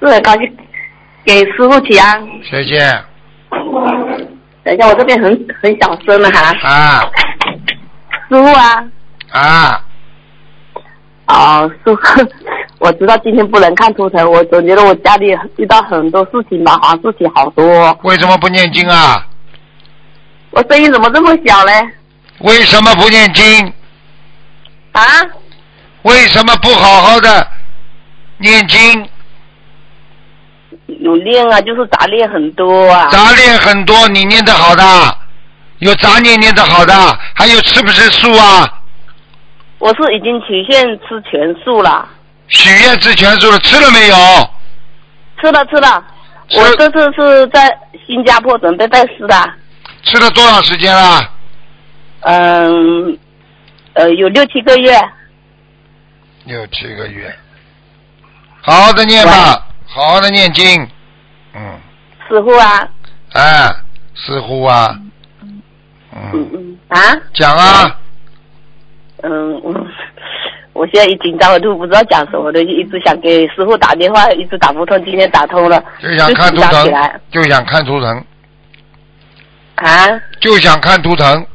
[0.00, 0.56] 是很高兴
[1.24, 2.26] 给师傅请安。
[2.42, 2.78] 谢谢
[4.64, 6.54] 等一下，我这边很很小声了哈。
[6.62, 7.02] 啊
[8.28, 8.84] 师傅啊，
[9.30, 9.84] 啊，
[11.26, 12.26] 哦，师傅，
[12.78, 15.26] 我知道今天不能看图腾，我总觉得我家里
[15.56, 17.98] 遇到很多事情，麻烦事情好多。
[18.04, 19.26] 为什么不念经啊？
[20.50, 21.72] 我声音怎么这么小嘞？
[22.40, 23.72] 为什么不念经？
[24.92, 25.02] 啊？
[26.02, 27.46] 为什么不好好的
[28.42, 29.08] 念经？
[31.00, 33.08] 有练啊，就是杂念很多啊。
[33.10, 34.84] 杂念很多，你念得好的，
[35.78, 36.94] 有杂念念得好的，
[37.34, 38.80] 还有吃不吃素啊？
[39.78, 42.08] 我是已经曲线吃全素了，
[42.48, 44.16] 许愿吃全素了，吃了没有？
[45.40, 46.04] 吃了吃了。
[46.48, 47.76] 吃我这次是在
[48.06, 49.34] 新加坡准备拜师的，
[50.04, 51.20] 吃了多长时间了？
[52.20, 53.18] 嗯，
[53.94, 54.96] 呃，有六七个月。
[56.44, 57.34] 六七个月。
[58.62, 60.88] 好好的念吧，好好的念经。
[61.54, 61.60] 嗯，
[62.28, 62.88] 师傅啊，
[63.32, 63.68] 哎，
[64.14, 64.96] 似乎啊，
[66.14, 66.78] 嗯。
[66.88, 66.98] 啊，
[67.34, 67.98] 讲啊，
[69.22, 69.86] 嗯嗯，
[70.74, 78.24] 我现在一紧张，我都不知道讲什么的，一直想给师傅打电话，一直打不通，今天打通了，就想看图腾，就想看图腾，
[79.76, 80.20] 啊。
[80.40, 81.46] 就想看图腾。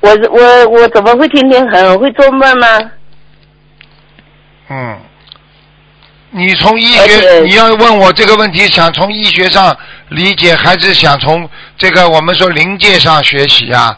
[0.00, 1.98] 我我我怎么会天天很？
[1.98, 2.90] 会做梦呢？
[4.68, 4.98] 嗯，
[6.38, 9.74] 你从医学，你要问我这个问题，想从医学上
[10.10, 13.96] 理解，还是想从这个我们说灵界上学习啊？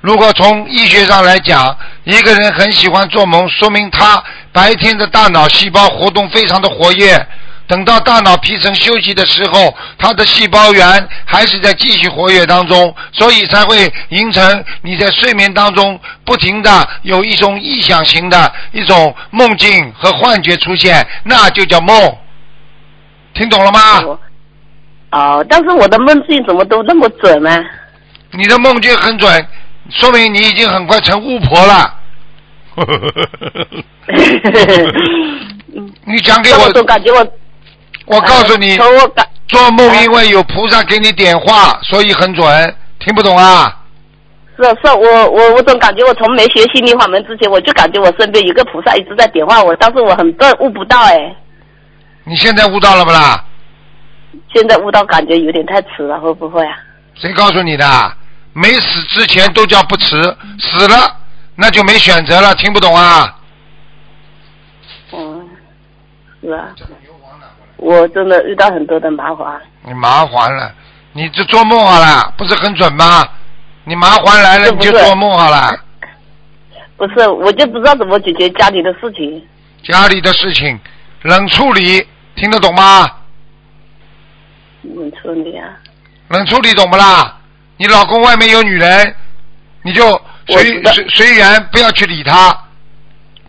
[0.00, 7.14] 如果从医学上来讲，一个人很喜欢做梦，说明他白天的大脑细胞活动非常的活跃。
[7.66, 22.16] 等到大脑皮层休息的时候，它的细胞源还是在继续活跃当中，所以才会形成你在睡眠当中不停的有一种臆想型的一种梦境和幻觉出现，那就叫梦。
[23.34, 24.00] 听懂了吗？
[24.02, 24.20] 我
[25.10, 27.64] 哦，但是我的梦境怎么都那么准呢、
[28.32, 29.46] 你的梦境很准，
[29.90, 31.94] 说明你已经很快成巫婆了。
[36.04, 37.26] 你讲给我我，都感觉我，
[38.06, 38.76] 我告诉你，
[39.48, 42.74] 做梦因为有菩萨给你点化，所以很准。
[42.98, 43.82] 听不懂啊？
[44.56, 51.36] 是是，我我我总感觉我从没学心灵法门之前，我就感觉我身边有个菩萨一直在点化我，但是我很笨，悟不到哎。
[52.24, 53.44] 你现在悟到了不啦？
[54.54, 56.72] 现在悟到感觉有点太迟了，会不会啊？
[57.14, 58.12] 谁告诉你的？
[58.54, 60.16] 没死之前都叫不迟，
[60.58, 61.14] 死了
[61.54, 62.54] 那就没选择了。
[62.54, 63.36] 听不懂啊？
[65.12, 65.46] 嗯，
[66.40, 66.68] 是啊，
[67.76, 69.60] 我真的遇到很多的麻烦。
[69.82, 70.72] 你麻烦了，
[71.12, 73.24] 你这做梦好了，不是很准吗？
[73.84, 75.78] 你麻烦来了，你就做梦好了。
[76.96, 79.46] 不是，我就不知道怎么解决家里的事情。
[79.84, 80.78] 家里的事情
[81.22, 83.06] 冷处理，听得懂吗？
[84.82, 85.68] 冷，处理啊，
[86.28, 87.36] 冷处理懂不啦？
[87.76, 89.14] 你老公外面有女人，
[89.82, 92.58] 你就随随随缘，不要去理他，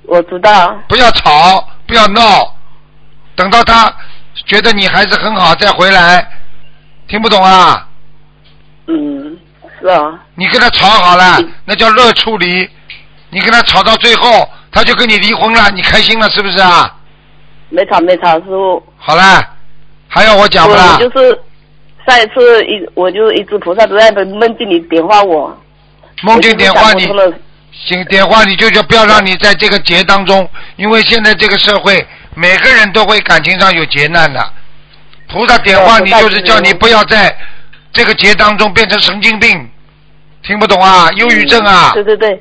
[0.03, 0.77] 我知道。
[0.89, 2.53] 不要吵，不要闹，
[3.35, 3.91] 等到他
[4.47, 6.27] 觉得你还是很好再回来。
[7.07, 7.87] 听不懂啊？
[8.87, 9.37] 嗯，
[9.79, 12.69] 是啊，你跟他吵好了嗯，那叫热处理。
[13.29, 16.95] 你跟他吵到最后，他就跟你离婚了，你开心了是不是啊？
[17.69, 18.81] 没吵没吵，师傅。
[18.97, 19.45] 好了，
[20.07, 20.97] 还要我讲不我啦？
[20.97, 21.39] 就是
[22.05, 25.57] 上一次一我就一直菩萨都在梦境里点化我。
[26.23, 27.05] 梦境点化你
[27.71, 32.05] 行点化你就就不要让你在这个劫当中，因为现在这个社会
[32.37, 34.53] 每个人都会感情上有劫难的。
[35.27, 37.35] 菩萨点化你就是叫你不要在
[37.91, 39.67] 这个劫当中变成神经病，
[40.43, 41.09] 听不懂啊？
[41.15, 41.91] 忧郁症啊？
[41.95, 42.39] 对对对，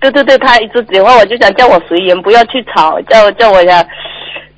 [0.00, 3.84] 对对对，他一直点化我，就想叫我随缘，不要去吵，叫叫我呀。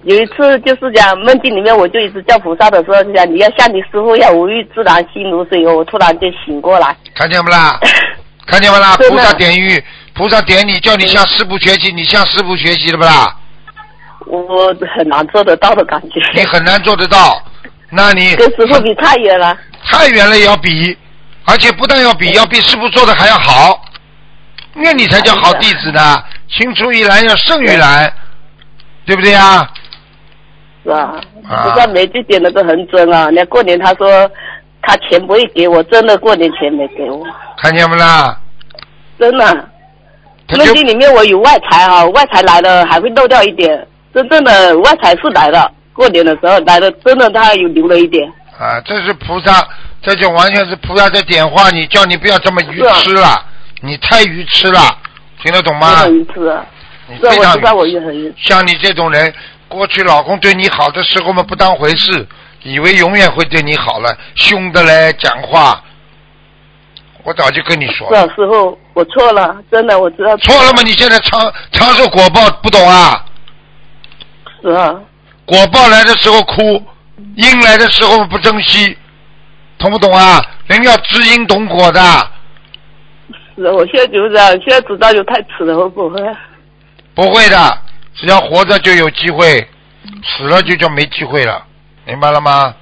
[0.05, 5.67] 有一次就是讲梦境里面，我就一直叫菩萨的时候，就讲你要像你师傅要无欲自然，心如水。
[5.67, 7.79] 我突然就醒过来，看见不啦？
[8.47, 8.97] 看见不啦？
[8.97, 13.37] 菩萨点玉，菩萨点你，叫你向师傅学习，你向师傅学习了不啦？
[14.29, 16.21] 我很难做得到的感觉。
[16.35, 17.43] 你很难做得到，
[17.91, 19.57] 那你跟师傅比太远了。
[19.85, 20.97] 太远了也要比，
[21.45, 23.81] 而且不但要比，要比师傅做的还要好，
[24.75, 26.23] 那你才叫好弟子呢。
[26.51, 28.13] 青出于蓝要胜于蓝，
[29.05, 29.69] 对不对呀？
[30.85, 31.21] 是吧？
[31.49, 33.29] 啊菩萨每句点的都很准啊！
[33.31, 34.31] 那过年他说
[34.83, 38.39] 他钱不会给我，真的过年钱没给我，看见不啦？
[39.19, 39.69] 真的。
[40.57, 48.27] 梦境里面我有外财啊、外财来了还会漏掉一点，真正的外财是来了，过年的时候来了，真的他有留了一点。
[48.59, 49.67] 啊，这是菩萨，
[50.03, 53.45] 这就完全是菩萨在点化你，叫你不要这么愚痴了，
[53.83, 54.81] 你太愚痴了。
[55.43, 55.89] 听得懂吗？
[55.99, 56.65] 很愚痴啊。
[57.07, 58.35] 你非常是啊我知道我也很愚痴。
[58.39, 59.33] 像你这种人，
[59.69, 62.27] 过去老公对你好的时候嘛不当回事，
[62.63, 65.81] 以为永远会对你好了，凶的嘞讲话。
[67.23, 70.83] 我早就跟你说了，是啊，师傅，我错了，真的我知道错了吗？
[70.85, 71.41] 你现在长
[71.71, 73.25] 长寿果报不懂啊？
[74.63, 74.95] 是啊，
[75.45, 76.63] 果报来的时候哭，
[77.37, 78.97] 因来的时候不珍惜，
[79.79, 80.45] 懂不懂啊？
[80.67, 82.01] 人要知因懂果的，
[83.57, 86.21] 是啊，我现在就这样，现在知道就太迟了，会不会？
[87.15, 87.83] 不会的，
[88.15, 89.69] 只要活着就有机会，
[90.25, 91.65] 死了就叫没机会了，
[92.05, 92.75] 明白了吗？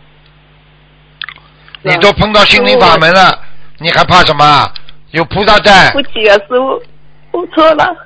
[1.83, 3.39] 你都碰到心灵法门了，
[3.79, 4.73] 你还怕什么？
[5.13, 6.83] 有菩萨在对，不起啊，师傅，
[7.31, 7.97] 我错了，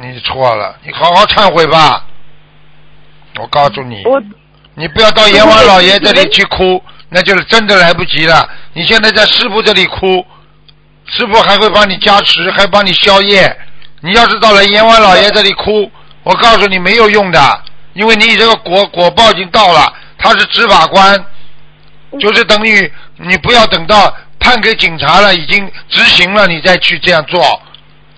[0.00, 2.04] 你错了，你好好忏悔吧。
[3.38, 4.22] 我告诉你，我
[4.74, 8.48] 你不要到阎王老爷这里去哭，那就是真的来不及了。
[8.72, 10.24] 你现在在师傅这里哭，
[11.06, 13.56] 师傅还会帮你加持，还帮你消业。
[14.00, 15.90] 你要是到了阎王老爷这里哭，
[16.22, 17.62] 我告诉你没有用的，
[17.94, 21.24] 因为你这个果果报已经到了，他是执法官，
[22.20, 27.60] 就是等于你不要等到判给警察了，已经执行了，你再去这样做。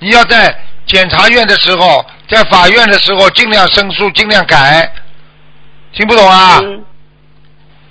[0.00, 4.92] 你要在检察院的时候，在法院的时候，尽量申诉，尽量改。
[5.98, 6.60] 听不懂啊？
[6.62, 6.84] 嗯，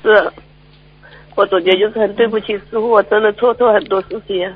[0.01, 0.31] 是，
[1.35, 4.49] 我总结就是很对不起师傅，我真的做错很多事情，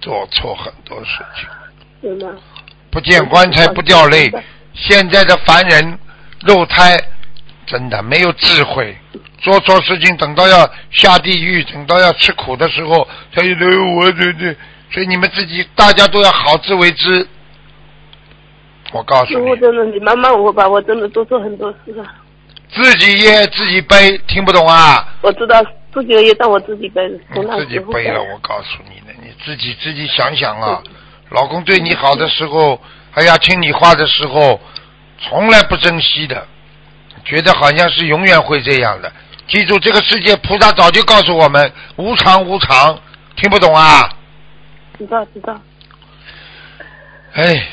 [0.00, 1.46] 做错很多事情，
[2.00, 2.34] 真的。
[2.90, 4.32] 不见棺材不掉泪。
[4.72, 5.98] 现在的凡人
[6.46, 6.96] 肉胎
[7.66, 8.96] 真的没有智慧，
[9.42, 13.66] 做错事情等到要下地狱，等到要吃苦的时候，才有的
[13.98, 14.56] 我对对，
[14.90, 17.28] 所以你们自己大家都要好自为之。
[18.92, 22.06] 我告诉你，师傅真的，你慢慢我吧，我真的做错很多事了。
[22.74, 25.08] 自己业自己背，听不懂啊？
[25.22, 27.02] 我知道自己的业让我自己背，
[27.34, 30.82] 从那你自己时候背了，我告诉你呢，你自己自己想想啊。
[31.30, 32.80] 老公对你好的时候，
[33.14, 34.60] 哎呀，听你话的时候，
[35.20, 36.46] 从来不珍惜的，
[37.24, 39.12] 觉得好像是永远会这样的。
[39.48, 42.98] 记住，这个世界菩萨早就告诉我们，无常无常，
[43.36, 44.08] 听不懂啊？
[44.98, 45.60] 知道知道。
[47.32, 47.68] 哎，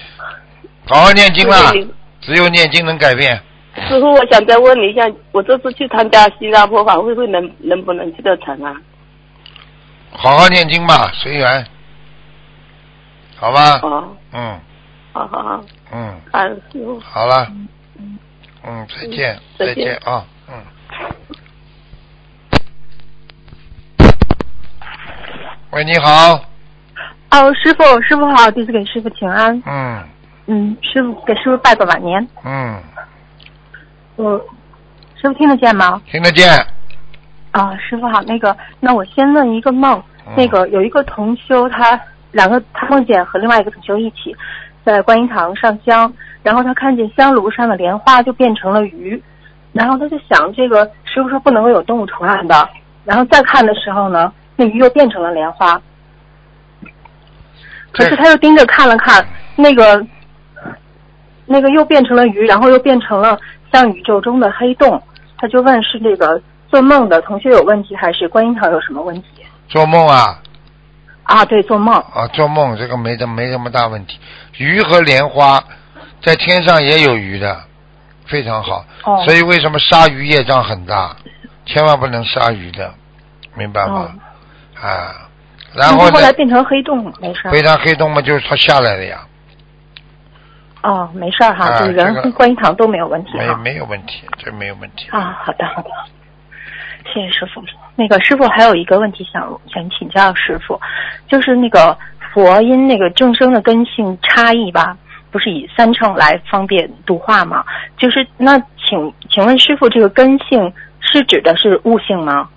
[0.87, 3.41] 好好念经啦谢谢你，只有念经能改变。
[3.77, 8.75] 师傅，我想再问你一下，我这次去参加新加坡法会，会能能不能去得成啊？
[10.11, 11.65] 好好念经吧，随缘，
[13.35, 13.79] 好吧？
[13.83, 14.59] 哦，嗯
[15.13, 16.99] 好好好，嗯，感恩师傅。
[16.99, 17.47] 好了，
[18.65, 20.55] 嗯，再见，再见啊，嗯。
[25.71, 26.33] 喂，你好，
[27.31, 29.61] 哦，师傅，师傅好，弟子给师傅请安。
[29.65, 30.03] 嗯
[30.47, 32.25] 嗯，师傅给师傅拜个晚年。
[32.43, 32.81] 嗯，
[34.17, 34.37] 我，
[35.15, 36.01] 师傅听得见吗？
[36.05, 36.49] 听得见，
[37.51, 40.33] 啊，师傅好，那个，那我先问一个梦，嗯。
[40.35, 41.99] 那个有一个同修，他
[42.31, 44.35] 两个他梦见和另外一个同修一起
[44.83, 49.21] 在观音堂上香，然后他看见香炉上的莲花就变成了鱼，
[49.71, 52.69] 然后他就想这个师傅说不能够有动物图案的，
[53.05, 55.79] 然后再看的时候呢，那鱼又变成了莲花，
[57.91, 59.23] 可是他又盯着看了看，
[59.55, 60.05] 那个
[61.45, 63.39] 那个又变成了鱼，然后又变成了
[63.71, 65.01] 像宇宙中的黑洞，
[65.37, 69.27] 他就问是这个做梦的同学有问题，还是观音堂有什么问题？
[69.67, 70.39] 做梦啊
[71.23, 71.93] 啊，对，做梦。
[71.93, 74.17] 啊，做梦这个没的没什么大问题。
[74.57, 75.61] 鱼和莲花
[76.21, 77.63] 在天上也有鱼的，
[78.25, 78.85] 非常好。
[79.03, 81.15] 哦所以为什么鲨鱼业障很大？
[81.65, 82.93] 千万不能杀鱼的，
[83.55, 84.09] 明白吗？
[84.81, 85.27] 啊，
[85.75, 89.26] 然后呢后来，变成黑洞，没事变成黑洞嘛，就是它下来了呀，
[90.83, 93.53] 哦，没事儿哈，啊就是人这个跟观音堂都没有问题没。
[93.55, 95.07] 没有问题，这没有问题。
[95.11, 95.89] 啊，好的好的，
[97.13, 97.63] 谢谢师傅。
[97.95, 100.79] 那个师傅还有一个问题想想请教师傅，
[101.27, 101.97] 就是那个
[102.33, 104.95] 佛因那个众生的根性差异吧，
[105.31, 107.65] 不是以三乘来方便度化吗？
[107.97, 112.49] 就是那请请问师傅，这个根性是指的是悟性吗？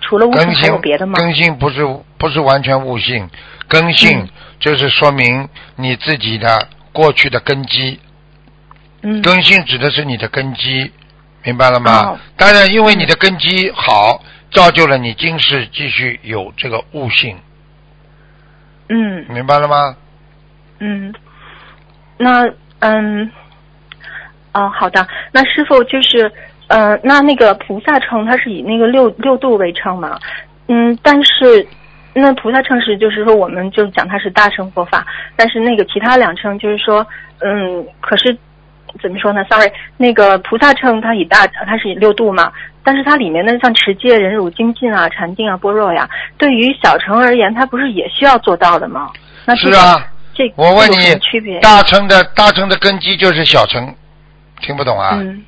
[0.00, 1.14] 除了悟性还有别的吗？
[1.18, 1.84] 根性不是
[2.18, 3.28] 不是完全悟性，
[3.66, 4.28] 根性嗯
[4.60, 6.68] 就是说明你自己的
[6.98, 8.00] 过去的根基。
[9.02, 10.90] 嗯根性指的是你的根基，
[11.44, 11.92] 明白了吗？
[12.00, 14.20] 哦当然，因为你的根基好，
[14.50, 17.38] 造就了你今世继续有这个悟性，
[18.88, 19.94] 嗯明白了吗？
[20.80, 21.14] 嗯，
[22.16, 22.44] 那
[22.80, 23.30] 嗯，
[24.52, 25.06] 哦，好的。
[25.30, 26.32] 那师傅就是，
[26.66, 30.18] 呃，那那个菩萨称它是以那个六六度为称嘛？
[30.66, 31.64] 嗯，但是
[32.18, 35.06] 那菩萨称是就是说，我们就讲它是大乘佛法，
[35.36, 37.06] 但是那个其他两称就是说，
[37.40, 38.36] 嗯，可是
[39.02, 42.50] 怎么说呢？Sorry，那个菩萨称它以大，它是以六度嘛，
[42.82, 46.08] 但是它里面的像持戒、忍辱、精进啊、禅定啊、般若呀，
[46.38, 49.10] 对于小乘而言，它不是也需要做到的吗？
[49.44, 51.60] 那这个是啊，这我问你区别？
[51.60, 53.94] 大乘的大乘的根基就是小乘，
[54.60, 55.18] 听不懂啊？
[55.20, 55.44] 嗯，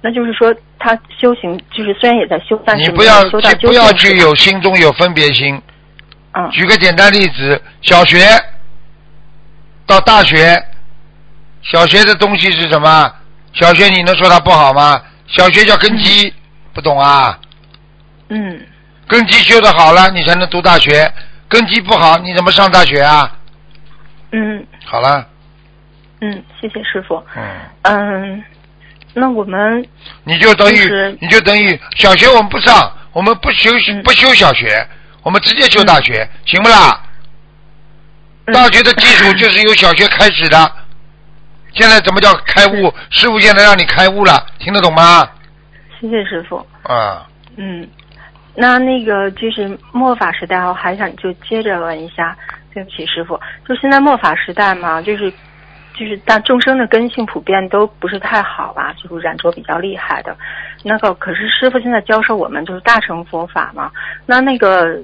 [0.00, 5.60] 那就是说他修行就是虽然也在修，但是你不要去不要去有心中有分别心。
[6.38, 8.20] 嗯举个简单例子，小学
[9.86, 10.56] 到大学，
[11.62, 13.12] 小学的东西是什么？
[13.54, 15.02] 小学你能说它不好吗？
[15.26, 16.32] 小学叫根基，
[16.72, 17.38] 不懂啊？
[18.28, 18.60] 嗯
[19.08, 21.10] 根基修的好了，你才能读大学；
[21.48, 23.36] 根基不好，你怎么上大学啊？
[24.30, 25.26] 嗯好了，
[26.20, 27.20] 嗯，谢谢师傅。
[27.34, 27.42] 嗯，
[27.82, 28.44] 嗯，
[29.14, 29.84] 那我们
[30.24, 34.86] 你就等于就是你就等于小学我们不上，我们不修嗯不修小学，
[35.28, 36.98] 我们直接修大学，行不啦？
[38.46, 40.56] 嗯大学的基础就是由小学开始的。
[41.74, 42.90] 现在怎么叫开悟？
[43.10, 45.28] 师傅现在让你开悟了，听得懂吗？
[46.00, 46.66] 谢谢师傅。
[46.82, 47.26] 啊，
[47.56, 47.86] 嗯，
[48.54, 52.34] 那那个就是末法时代，我还想就接着问一下，
[52.72, 55.30] 对不起师傅，就现在末法时代嘛，就是
[55.92, 60.34] 就是大众生的根性普遍都不是太好吧，就是染着比较厉害的。
[60.84, 63.92] 那个可是师傅现在教授我们就是大乘佛法嘛，
[64.24, 64.98] 那那个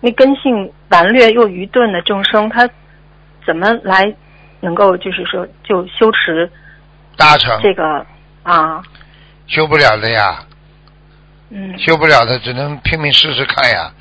[0.00, 2.68] 那根性顽劣又愚钝的众生，他
[3.46, 4.14] 怎么来
[4.60, 6.50] 能够就是说就修持
[7.16, 8.06] 大成这个
[8.42, 8.82] 啊？
[9.46, 10.44] 修不了的呀，
[11.50, 13.92] 嗯修不了的只能拼命试试看呀。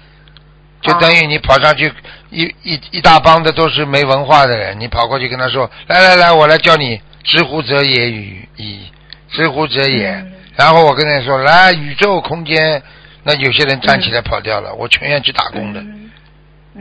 [0.82, 1.92] 就啊等于你跑上去
[2.30, 8.90] 一一一大帮的都是没文化的人，你跑过去跟他说：“来来来，我来教你知乎者也与矣，
[9.30, 10.12] 知乎者也。
[10.12, 12.82] 嗯然后我跟他说：“来，宇宙空间。”
[13.24, 15.80] 那有些人站起来跑掉了，我全愿去打工的。
[15.82, 16.10] 嗯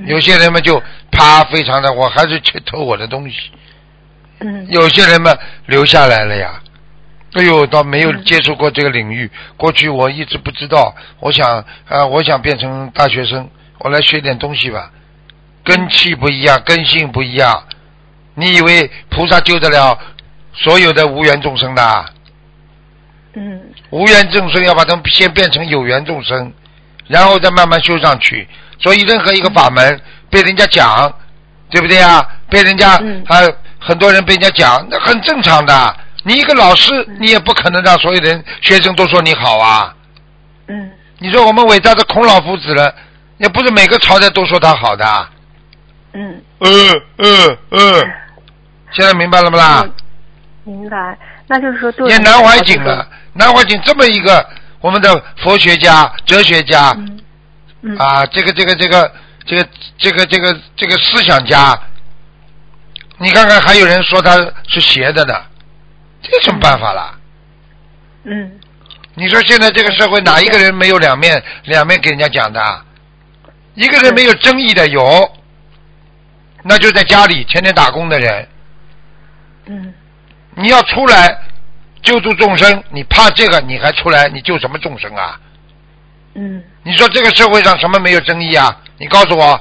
[0.07, 0.80] 有些人们就
[1.11, 3.51] 啪，非常的，我还是去偷我的东西。
[4.41, 5.36] 嗯有些人们
[5.66, 6.62] 留下来了呀。
[7.32, 9.28] 哎呦，倒没有嗯接触过这个领域。
[9.57, 14.93] 过去我一直不知道，我想呃，我想变成大学生，我来学点东西吧。
[15.64, 17.64] 根气不一样，根性不一样。
[18.34, 19.99] 你以为菩萨救得了
[20.55, 22.09] 所有的无缘众生的啊？
[23.34, 23.61] 嗯
[23.91, 26.53] 无缘众生要把他们先变成有缘众生，
[27.07, 28.49] 然后再慢慢修上去。
[28.80, 31.12] 所以任何一个法门被人家讲，
[31.70, 32.26] 对不对啊？
[32.51, 33.47] 被人家嗯还
[33.78, 35.97] 很多人被人家讲，那很正常的。
[36.24, 39.95] 你一个老师，你也不可能让所有人学生都说你好啊。
[40.66, 42.95] 嗯你说我们伟大的孔老夫子了，
[43.39, 45.28] 也不是每个朝代都说他好的。
[46.12, 48.11] 嗯，嗯嗯嗯，
[48.93, 49.82] 现在明白了不啦？
[49.84, 49.93] 嗯
[50.64, 51.18] 明白。
[51.49, 54.46] 那就是说，对也南怀瑾了，南怀瑾这么一个
[54.80, 57.20] 我们的佛学家、哲学家，嗯
[57.82, 59.12] 嗯啊，这个这个这个
[59.46, 59.68] 这个
[59.99, 61.78] 这个这个这个思想家，
[63.18, 64.36] 你看看还有人说他
[64.68, 65.34] 是邪的呢，
[66.22, 67.14] 这有什么办法啦？
[68.24, 68.61] 嗯
[69.14, 72.84] 你说现在这个社会哪一个人没有两面两面给人家讲的？
[73.74, 75.32] 一个人没有争议的有，
[76.62, 78.49] 那就在家里天天打工的人。
[79.66, 79.94] 嗯
[80.59, 81.38] 你要出来
[82.02, 85.38] 救助众生，你怕这个你还出来，你救什么众生啊？
[86.34, 88.76] 嗯你说这个社会上什么没有争议啊？
[88.98, 89.61] 你告诉我，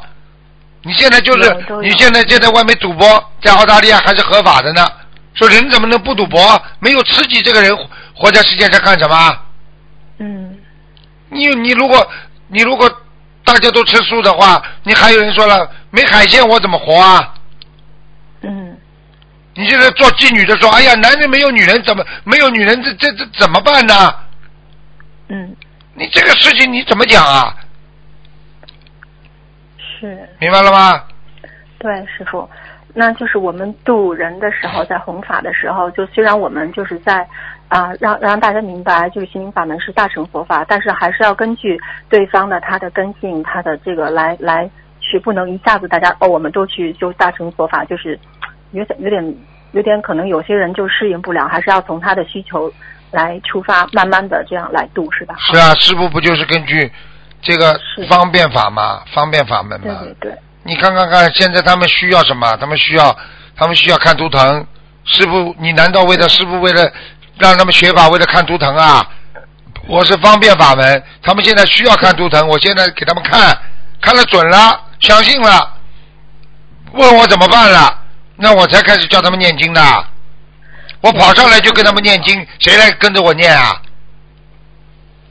[0.84, 4.86] 你现在就是你现在就在外面赌博，在澳大利亚还是合法的呢。
[5.34, 6.62] 说人怎么能不赌博？
[6.80, 9.40] 没有刺激，这个人活活在世界上干什么？
[10.20, 10.58] 嗯
[11.30, 12.10] 你你如果
[12.48, 12.90] 你如果
[13.44, 17.36] 大家都吃素的话，你还有人说了没海鲜我怎么活啊？
[19.58, 23.94] 嗯你现在做妓女的说，哎呀，男人没有女人怎么没有女人这这这怎么办呢？
[25.30, 25.56] 嗯，
[25.96, 27.56] 你这个事情你怎么讲啊？
[29.80, 31.04] 是明白了吗？
[31.80, 32.48] 对师傅。
[32.94, 37.28] 那就是我们渡人的时候，在弘法的时候，就虽然我们就是在
[37.70, 41.78] 啊、让让大家明白，就是心灵法门是大乘佛法，但是还是要根据
[42.10, 44.70] 对方的他的根性，他的这个来来
[45.02, 48.18] 去，不能一下子大家哦，我们都去修大乘佛法，就是
[48.72, 49.36] 有点有点
[49.72, 52.72] 有点可能有些人就适应不了，还是要从他的需求
[53.12, 55.36] 来出发，慢慢的这样来度，是吧？
[55.40, 56.92] 是啊，师傅不就是根据
[57.42, 59.02] 这个方便法嘛？
[59.14, 60.00] 方便法门嘛。
[60.02, 62.56] 对对对，你看看看，现在他们需要什么？
[62.58, 63.16] 他们需要，
[63.56, 64.66] 他们需要看图腾。
[65.06, 66.92] 师傅，你难道为了师傅为了
[67.38, 69.08] 让他们学法，为了看图腾啊？
[69.88, 73.58] 我是方便法门，他们现在需要看图腾，我现在给他们看，
[74.02, 75.78] 看了准了，相信了，
[76.92, 77.98] 问我怎么办了，
[78.38, 79.82] 那我才开始叫他们念经的。
[81.02, 83.82] 我跑上来就跟他们念经，谁来跟着我念啊？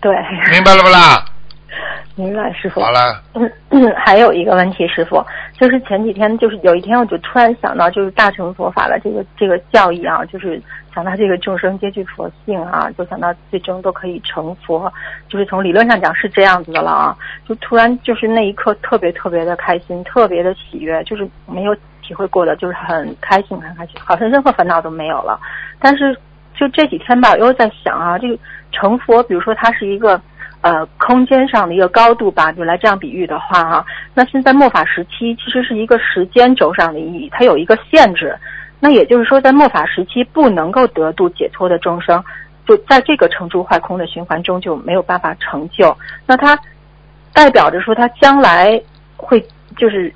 [0.00, 0.14] 对，
[0.52, 1.24] 明白了不啦？
[2.14, 2.80] 明白师傅。
[2.80, 5.22] 好了，嗯嗯，还有一个问题，师傅，
[5.58, 10.62] 就是前几天，就是有一天，我就突然想到，就是大乘佛法的这个这个教义啊，就是
[10.94, 14.90] 想到这个众生皆具佛性啊，就想到最终都可以成佛，
[15.28, 21.76] 就是从理论上讲是这样子的了啊，就突然就是那一刻特别特别的开心，特别的喜悦，就是没有
[22.06, 25.38] 体会过的，就是很开心，很开心，好像任何烦恼都没有了。
[25.80, 26.16] 但是
[26.54, 28.38] 就这几天吧，我又在想啊，这个
[28.72, 30.20] 成佛，比如说它是一个
[30.60, 33.84] 呃空间上的一个高度吧，就来这样比喻的话啊，
[34.14, 38.36] 那现在末法时期其实是一个时间轴上的意义，它有一个限制。
[38.78, 42.22] 那也就是说，在末法时期不能够得度解脱的众生，
[42.66, 45.96] 就在这个成住坏空的循环中就没有办法成就。
[46.26, 46.58] 那它
[47.32, 48.78] 代表着说，它将来
[49.16, 49.42] 会
[49.78, 50.12] 就是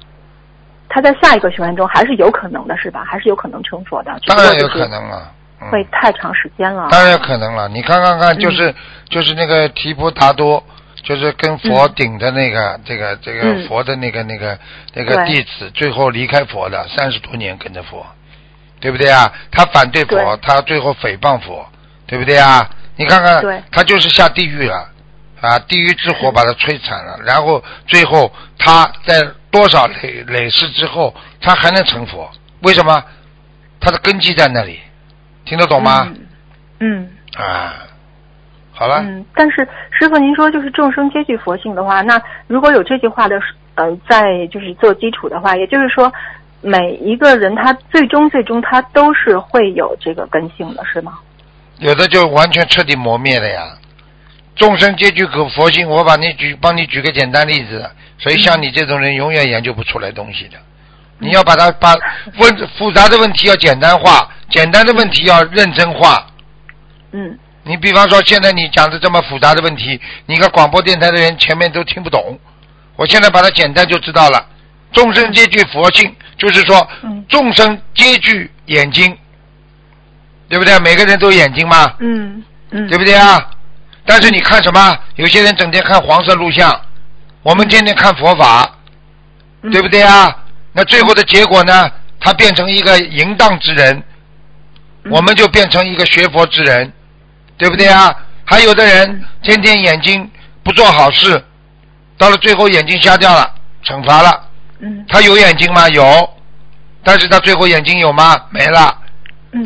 [0.91, 3.03] 他在下一个循环中还是有可能的，是吧？
[3.09, 4.15] 还是有可能成佛的。
[4.27, 5.33] 当然有可能了。
[5.71, 6.89] 会太长时间了。
[6.91, 8.75] 当然有可能了，你看看看，就是
[9.09, 10.63] 就是那个提婆达多，
[11.03, 14.59] 就是跟佛顶的那个这个这个佛的那个那个
[14.93, 18.05] 那个弟子，最后离开佛的三十多年跟着佛。
[18.83, 19.31] 对不对啊？
[19.51, 21.69] 他反对佛，他最后诽谤佛，
[22.07, 22.67] 对不对啊？
[22.97, 24.89] 你看看，他就是下地狱了，
[25.43, 29.21] 啊，地狱之火把他摧残了，然后最后他在
[29.51, 32.31] 多少累累世之后，他还能成佛？
[32.63, 33.03] 为什么？
[33.81, 34.81] 他的根基在那里，
[35.45, 36.13] 听得懂吗？
[36.81, 37.11] 嗯。
[37.37, 37.75] 啊，
[38.73, 39.01] 好了。
[39.01, 43.41] 嗯，但是师傅，您说就是众生皆具佛性的话，那如果有这句话的，
[43.75, 46.13] 呃，在就是做基础的话，也就是说。
[46.63, 51.19] 每一个人，他最终最终他都是会有这个根性的，是吗？
[51.79, 53.63] 有的就完全彻底磨灭了呀。
[54.57, 57.91] 众生皆具可佛性，我把你举，帮你举个简单例子。
[58.21, 60.59] 所以像你这种人，永远研究不出来东西的。
[61.19, 61.95] 你要把它把
[62.39, 66.27] 问复杂的问题要简单化，简单的问题要认真化。
[67.13, 67.39] 嗯。
[67.63, 72.39] 你比方说，现在你讲的这么复杂的问题，你个广播电台的人前面都听不懂。
[72.97, 74.47] 我现在把它简单就知道了。
[74.93, 76.15] 众生皆具佛性。
[76.39, 76.89] 就是说，
[77.29, 79.15] 众生皆具眼睛，
[80.49, 80.79] 对不对？
[80.79, 81.95] 每个人都有眼睛嘛？
[81.99, 83.39] 嗯嗯，对不对啊？
[84.07, 84.99] 但是你看什么？
[85.17, 86.81] 有些人整天看黄色录像，
[87.43, 88.71] 我们天天看佛法，
[89.73, 90.37] 对不对啊？
[90.73, 91.91] 那最后的结果呢？
[92.21, 94.03] 他变成一个淫荡之人，
[95.11, 96.93] 我们就变成一个学佛之人，
[97.57, 98.15] 对不对啊？
[98.45, 100.31] 还有的人天天眼睛
[100.63, 101.43] 不做好事，
[102.19, 104.49] 到了最后眼睛瞎掉了，惩罚了。
[105.09, 105.89] 他有眼睛吗？
[105.89, 106.29] 有，
[107.03, 108.37] 但是他最后眼睛有吗？
[108.51, 108.99] 没了。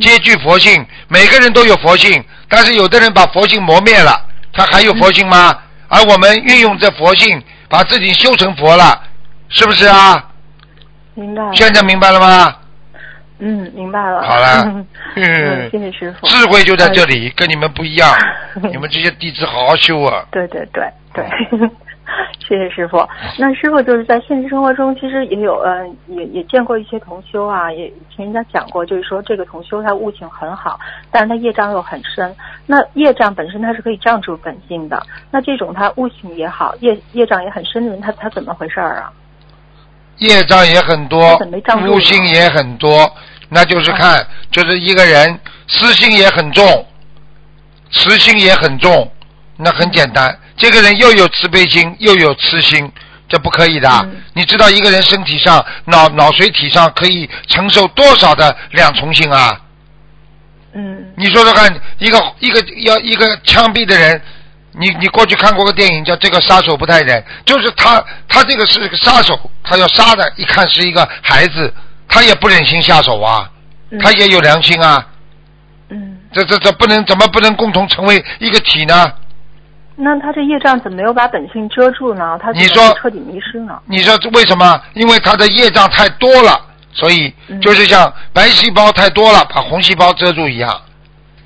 [0.00, 5.58] 皆具佛性，每个人都有佛性，但是有的人把佛性磨灭了，他还有佛性吗？
[5.88, 7.42] 而我们运用这佛性，
[7.74, 9.02] 把自己修成佛了，
[9.48, 10.30] 是不是啊？
[11.14, 11.42] 明白。
[11.52, 12.54] 现在明白了吗？
[13.40, 14.22] 嗯，明白了。
[14.22, 14.84] 好了。
[15.16, 16.24] 嗯，谢谢师傅。
[16.28, 18.08] 智慧就在这里，跟你们不一样。
[18.70, 20.24] 你们这些弟子好好修啊。
[20.30, 21.26] 对对对对。
[22.46, 23.06] 谢谢师傅。
[23.38, 30.78] 那师傅就是在现实生活中，其实也有呃，也也见过一些同修啊，也听人家讲过，就是说这个同修他悟性很好，
[31.10, 32.34] 但是他业障又很深。
[32.66, 39.12] 那业障本身它是可以障住本性的，那这种他悟性也好，业业障也很深的人，他他怎么回事儿啊？
[40.18, 41.36] 业障也很多，
[41.88, 43.10] 悟性也很多，
[43.48, 46.86] 那就是看，就是一个人私心也很重，
[47.90, 49.10] 慈心也很重，
[49.56, 50.38] 那很简单。
[50.56, 52.90] 这个人又有慈悲心，又有痴心，
[53.28, 54.08] 这不可以的。
[54.32, 59.60] 你知道一个人身体上脑脑髓体上可以承受多少的两重性啊？
[60.74, 61.12] 嗯。
[61.16, 64.20] 你说说看，一个一个要一个枪毙的人，
[64.72, 71.72] 你你过去看过个电影叫《这个杀手不太冷》，就是他他这个是个杀手，他要杀的，一看是一个孩子，
[72.08, 73.50] 他也不忍心下手啊，
[74.00, 75.06] 他也有良心啊。
[75.90, 76.18] 嗯。
[76.32, 79.12] 这这这不能怎么不能共同成为一个体呢？
[79.96, 82.38] 那他这业障怎么没有把本性遮住呢？
[82.42, 83.80] 他你说彻底迷失呢？
[83.86, 84.80] 你说为什么？
[84.94, 86.60] 因为他的业障太多了，
[86.92, 87.32] 所以
[87.62, 90.70] 就是像白细胞太多了，把红细胞遮住一样；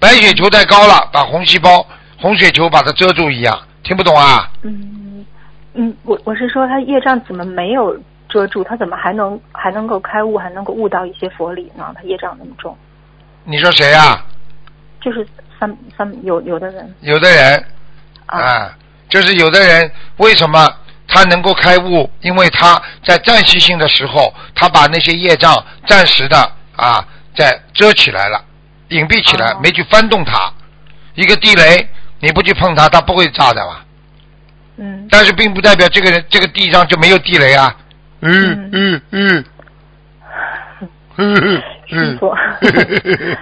[0.00, 1.86] 白血球太高了，把红细胞、
[2.18, 3.58] 红血球把它遮住一样。
[3.82, 4.50] 听不懂啊？
[4.62, 5.26] 嗯
[5.74, 7.94] 嗯，我我是说他业障怎么没有
[8.28, 8.64] 遮住？
[8.64, 11.92] 他怎么还能还能够开悟，还能够悟到一些佛理呢？
[11.94, 12.74] 他业障那么重。
[13.44, 14.24] 你说谁呀？
[15.00, 15.26] 就是
[15.60, 16.94] 三三有有的人。
[17.02, 17.64] 有的人。
[18.28, 18.72] 啊，
[19.08, 20.68] 就是有的人为什么
[21.06, 22.10] 他能够开悟？
[22.20, 27.04] 因为他在暂时性的时候，他把那些业障暂时的啊，
[27.34, 28.44] 在遮起来了，
[28.88, 30.52] 隐蔽起来，没去翻动它。
[31.14, 31.88] 一个地雷，
[32.20, 33.78] 你不去碰它，它不会炸的嘛。
[34.76, 35.08] 嗯。
[35.10, 37.74] 但是并不代表这个人这个地上就没有地雷啊。
[38.20, 39.44] 嗯嗯嗯。
[41.16, 42.18] 嗯嗯。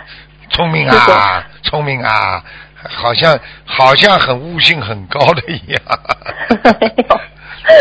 [0.51, 2.43] 聪明啊，聪明啊。
[2.83, 5.81] 好像好像很悟性很高的一样。
[6.81, 7.21] 没有。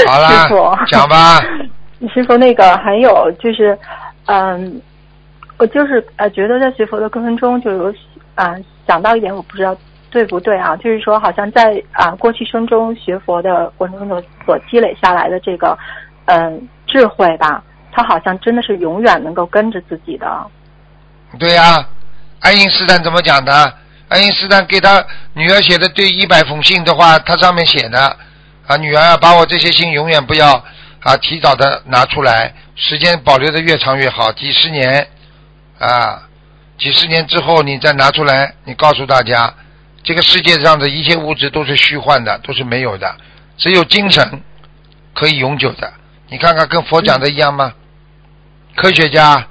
[0.08, 0.48] 好啦，
[0.88, 1.40] 讲吧。
[2.14, 3.78] 师傅，那个还有就是，
[4.26, 4.82] 嗯，
[5.58, 7.94] 我就是呃，觉得在学佛的过程中，就有
[8.36, 8.54] 啊
[8.86, 9.76] 想到一点，我不知道
[10.12, 15.76] 对不对啊，就是说，好像在啊过去生中学佛的过程中所积累下来的这个
[16.26, 20.28] 嗯智慧吧，他好像真的是永远能够跟着自己的。
[21.40, 21.88] 对呀、
[22.42, 23.52] 爱因斯坦怎么讲的？
[24.08, 25.04] 爱因斯坦给他
[25.34, 28.18] 女儿写的对一百封信的话，他上面写的
[28.68, 30.64] 啊，女儿啊，把我这些信永远不要
[31.02, 35.08] 啊，提早的拿出来，时间保留的越长越好，几十年
[35.80, 36.24] 啊，
[36.78, 39.54] 几十年之后你再拿出来，你告诉大家，
[40.04, 43.16] 这个世界上的一切物质都是虚幻的，都是没有的，
[43.58, 44.42] 只有精神
[45.14, 45.92] 可以永久的。
[46.30, 47.74] 你看看跟佛讲的一样吗？
[48.76, 49.48] 科学家。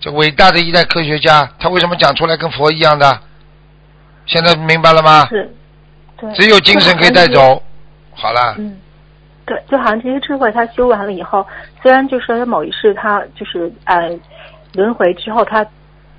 [0.00, 3.20] 这伟大的一代科学家，他为什么讲出来跟佛一样的？
[4.26, 5.26] 现在明白了吗？
[5.28, 5.50] 是，
[6.18, 7.62] 对，只有精神可以带走。
[8.12, 8.76] 好了，嗯，
[9.44, 11.46] 对，就好像这些智慧他修完了以后，
[11.82, 14.10] 虽然就是某一世他就是呃
[14.74, 15.64] 轮回之后他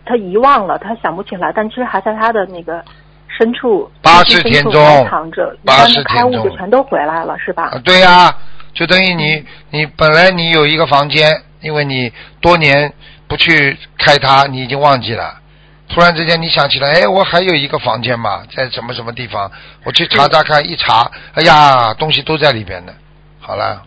[0.05, 2.83] 他遗忘了，他想不起来，但其实还在他的那个
[3.27, 4.73] 深处八十天中
[5.09, 7.63] 藏着，一八般十天的开悟就全都回来了，是吧？
[7.63, 8.31] 啊对呀、
[8.73, 12.93] 就等于你你本来你有一个房间，因为你多年
[13.27, 15.41] 不去开它，你已经忘记了。
[15.89, 19.49] 突然之间你想起来，哎，我还有一个房间嘛，在什么什么地方？
[19.85, 22.93] 我去查查看，一查，哎呀，东西都在里边呢。
[23.39, 23.81] 好了，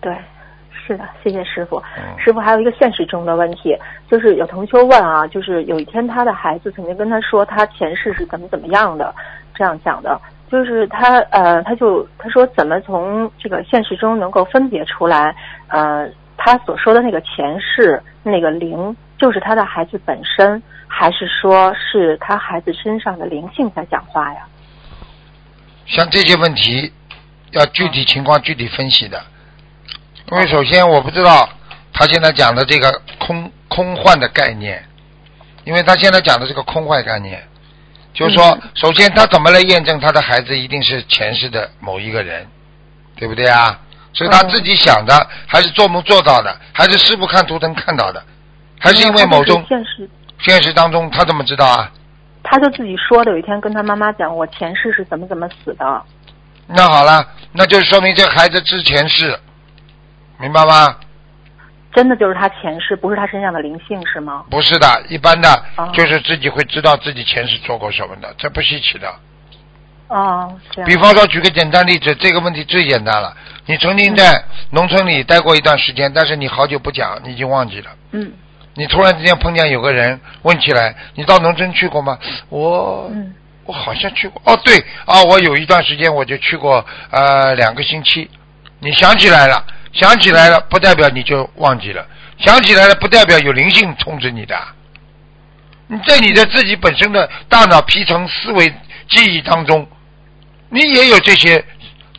[0.00, 0.12] 对，
[0.72, 1.80] 是的，谢谢师傅。
[1.96, 3.76] 嗯师傅还有一个现实中的问题，
[4.10, 9.14] 就是有同修问啊，就是有一天他的孩子曾经跟他说他前世是怎么怎么样的，
[9.54, 15.34] 这样讲的，就是他呃，他就他说怎么从这个现实中能够分别出来，
[15.68, 24.46] 呃，他所说的那个前世那个灵就是他的孩子本身，还是说是他孩子身上的灵性在讲话呀？
[25.86, 26.92] 像这些问题
[27.50, 29.22] 要具体情况具体分析的，
[30.32, 31.48] 因为首先我不知道
[31.92, 34.84] 他现在讲的这个空空幻的概念，
[35.64, 37.46] 因为他现在讲的这个空幻概念，
[38.12, 42.46] 就是说，首先他怎么来验证他的孩子一定是前世的某一个人，
[43.16, 43.80] 对不对啊？
[44.16, 48.24] 是他自己想的，还是做梦做到的，还是师傅看图腾看到的，
[48.78, 50.08] 还是因为某种现实，
[50.38, 51.90] 现实当中他怎么知道啊？
[52.42, 56.02] 他就自己说的，有一天跟他妈妈讲，我前世是怎么怎么死的。
[56.66, 59.38] 那好了，那就说明这孩子之前世，
[60.38, 60.96] 明白吗？
[61.94, 64.44] 真的就是他前世，不是他身上的灵性是吗？
[64.50, 69.08] 不是的，一般的哦就是自己会知道自己前世做过什么的，这不稀奇的。
[70.08, 70.52] 哦。
[70.84, 73.34] 比方说，举个简单例子，这个问题最简单了。
[73.66, 77.90] 你曾经在农村里待过一段时间，但是你好久不讲，你已经忘记了。
[78.10, 78.32] 嗯
[78.74, 82.18] 你突然之间碰见有个人问起来，你到农村去过吗？
[82.48, 84.42] 我嗯我好像去过。
[84.44, 88.30] 哦，对啊，我有一段时间我就去过呃两个星期。
[88.80, 92.06] 你想起来了，想起来了，不代表你就忘记了，
[92.38, 94.54] 想起来了不代表有灵性通知你的。
[95.86, 98.68] 你在你的自己本身的大脑皮层思维
[99.08, 99.86] 记忆当中，
[100.68, 101.64] 你也有这些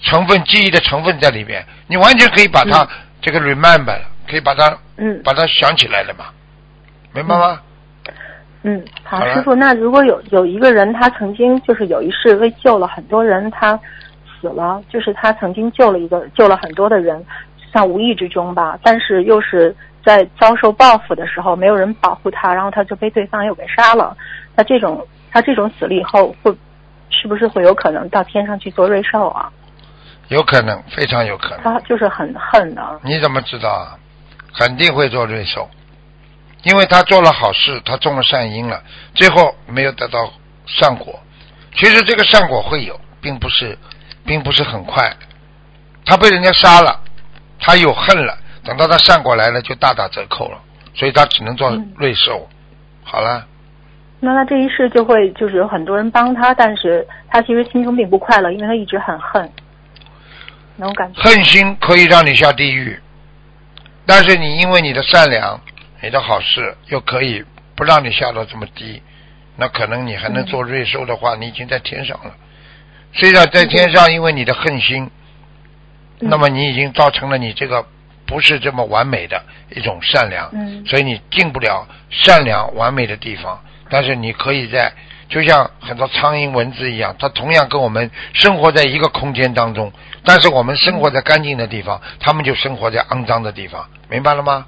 [0.02, 2.88] 成分记忆的成分在里面，你完全可以把它、
[3.22, 6.26] 这个 remember 了，可以把它嗯把它想起来了嘛，
[7.16, 7.60] 明白吗？
[8.64, 13.80] 嗯，好，好师傅，那如果有有一个人，他曾经就是有一世为救了很多人，他
[14.42, 17.24] 死了，就是他曾经救了一个救了很多的人，
[17.72, 24.18] 像无意之中吧，但是又是在遭受报复的时候，没有人保护他，然后他就被对方又给杀了。
[24.56, 26.52] 那这种他这种死了以后，会
[27.10, 29.52] 是不是会有可能到天上去做瑞兽啊？
[30.30, 31.60] 有可能，非常有可能。
[31.62, 32.82] 他就是很恨的。
[33.04, 33.94] 你怎么知道啊？
[34.58, 35.70] 肯定会做瑞兽，
[36.66, 38.82] 因为他做了好事，他种了善因了，
[39.14, 40.34] 最后没有得到
[40.66, 41.20] 善果。
[41.76, 43.78] 其实这个善果会有，并不是，
[44.26, 45.16] 并不是很快。
[46.06, 47.00] 他被人家杀了，
[47.60, 50.58] 他有恨了，等到他善果来了，就大打折扣了，
[50.96, 52.50] 所以他只能做嗯瑞兽。
[53.04, 53.46] 好了，
[54.20, 59.52] 那他这一世就会就是有很多人帮他，但是他其实心中并不快乐，因为他一直很恨，
[60.78, 61.22] 那种感觉。
[61.22, 63.00] 恨心可以让你下地狱，
[64.08, 65.60] 但是你因为你的善良、
[66.06, 67.44] 你的好事，又可以
[67.76, 69.02] 不让你下到这么低，
[69.58, 72.36] 那可能你还能做瑞兽的话，你已经在天上了。
[73.12, 75.10] 虽然在天上，因为你的恨心，
[76.20, 77.84] 嗯那么你已经造成了你这个
[78.28, 79.44] 不是这么完美的
[79.76, 83.60] 一种善良，嗯所以你进不了善良完美的地方。
[83.90, 84.94] 但是你可以在，
[85.28, 89.92] 就像很多苍蝇、蚊子一样，它同样跟我们生活在一个空间当中，
[90.24, 94.68] 但是我们生活在干净的地方，他们就生活在肮脏的地方，明白了吗？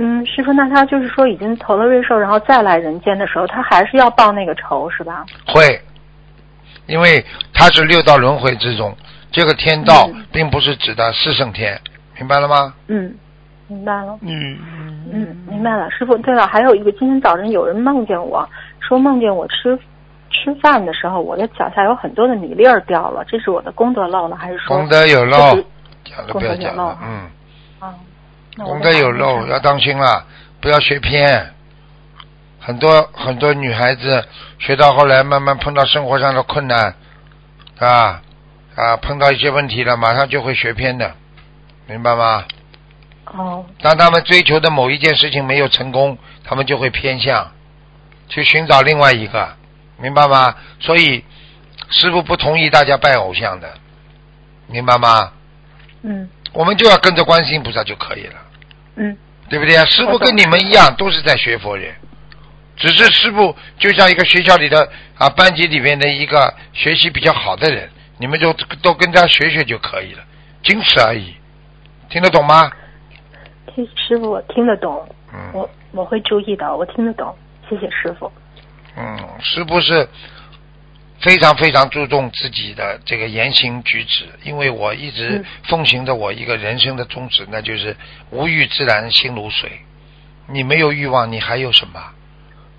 [0.00, 5.26] 嗯，师傅，那他就是说已经投了瑞兽，然后再来人间的时候，他还是要报那个仇，是吧？
[5.48, 5.80] 会，
[6.86, 8.96] 因为他是六道轮回之中，
[9.32, 11.76] 这个天道嗯并不是指的四圣天，
[12.16, 12.72] 明白了吗？
[12.86, 13.12] 嗯，
[13.66, 14.16] 明白了。
[14.22, 14.56] 嗯
[15.12, 16.16] 嗯，明白了，师傅。
[16.18, 19.76] 对了，还有一个，今天早晨有人梦见我说梦见我吃
[20.30, 25.38] 吃饭的时候，我的脚下有很多的米粒儿掉了，这是我的功德漏了，还是说功德有漏
[26.04, 27.30] 讲了不要讲功德有漏了，嗯，
[27.80, 27.94] 啊？
[28.58, 30.26] 功德有漏，要当心了，
[30.60, 31.54] 不要学偏。
[32.60, 34.26] 很多很多女孩子
[34.58, 36.94] 学到后来，慢慢碰到生活上的困难，
[37.78, 38.20] 啊
[38.74, 41.14] 啊，碰到一些问题了，马上就会学偏的，
[41.86, 42.44] 明白吗？
[43.26, 47.52] 哦，当他们追求的某一件事情没有成功，他们就会偏向
[48.28, 49.56] 去寻找另外一个，
[49.96, 50.54] 明白吗？
[50.80, 51.24] 所以
[51.90, 53.72] 师傅不同意大家拜偶像的，
[54.66, 55.32] 明白吗？
[56.02, 58.34] 嗯我们就要跟着观世音菩萨就可以了，
[58.98, 59.16] 嗯
[59.48, 59.84] 对不对啊？
[59.86, 61.94] 师傅跟你们一样，都是在学佛人，
[62.76, 64.86] 只是师傅就像一个学校里的
[65.16, 67.88] 啊班级里面的一个学习比较好的人，
[68.18, 70.22] 你们就都跟他学学就可以了，
[70.62, 71.34] 仅此而已，
[72.10, 72.70] 听得懂吗？
[73.74, 75.38] 听师傅我听得懂，嗯。
[75.54, 77.34] 我我会注意的，我听得懂，
[77.70, 78.30] 谢谢师傅。
[78.96, 80.06] 嗯，师傅是
[81.20, 87.96] 非常非常注重自己的这个言行举止，因为我一直嗯奉行着我一个人生的宗旨，那就是
[88.30, 89.80] 无欲自然心如水。
[90.46, 92.00] 你没有欲望，你还有什么？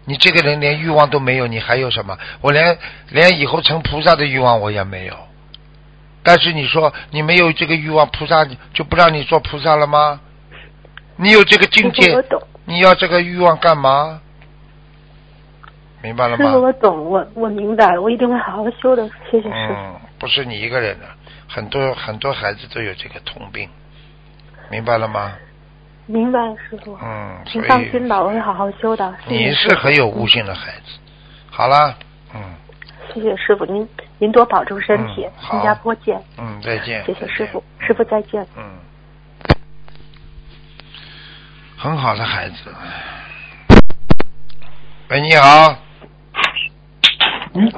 [0.05, 2.17] 你这个人连欲望都没有，你还有什么？
[2.41, 2.77] 我连
[3.09, 5.15] 连以后成菩萨的欲望我也没有。
[6.23, 10.21] 但是你说你没有这个欲望，菩萨就不让你做菩萨了吗？
[11.17, 12.23] 你有这个境界
[12.65, 14.21] 你要这个欲望干嘛？
[16.01, 16.37] 明白了吗？
[16.37, 19.73] 师傅我懂，我我明白，我一定会好好修的，谢谢师傅。
[19.73, 21.05] 嗯，不是你一个人的，
[21.47, 23.69] 很多很多孩子都有这个通病，
[24.71, 25.33] 明白了吗？
[26.05, 26.97] 明白，师傅。
[27.01, 29.13] 嗯，所您放心以吧，我会好好修的。
[29.27, 30.97] 你是很有悟性的孩子。
[31.51, 31.93] 好啦，
[32.33, 32.41] 嗯
[33.13, 33.87] 谢谢师傅，您
[34.19, 36.21] 您多保重身体嗯，新加坡见。
[36.37, 37.03] 嗯，再见。
[37.05, 38.45] 谢谢师傅，师傅再见。
[38.55, 38.63] 嗯，
[41.75, 42.55] 很好的孩子。
[45.09, 45.88] 喂，你好。
[47.59, 47.69] 嗯。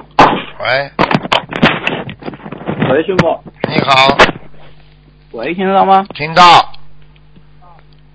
[0.60, 0.92] 喂，
[2.92, 3.40] 喂，师傅。
[3.68, 4.16] 你好，
[5.32, 6.06] 喂，听得到吗？
[6.14, 6.44] 听到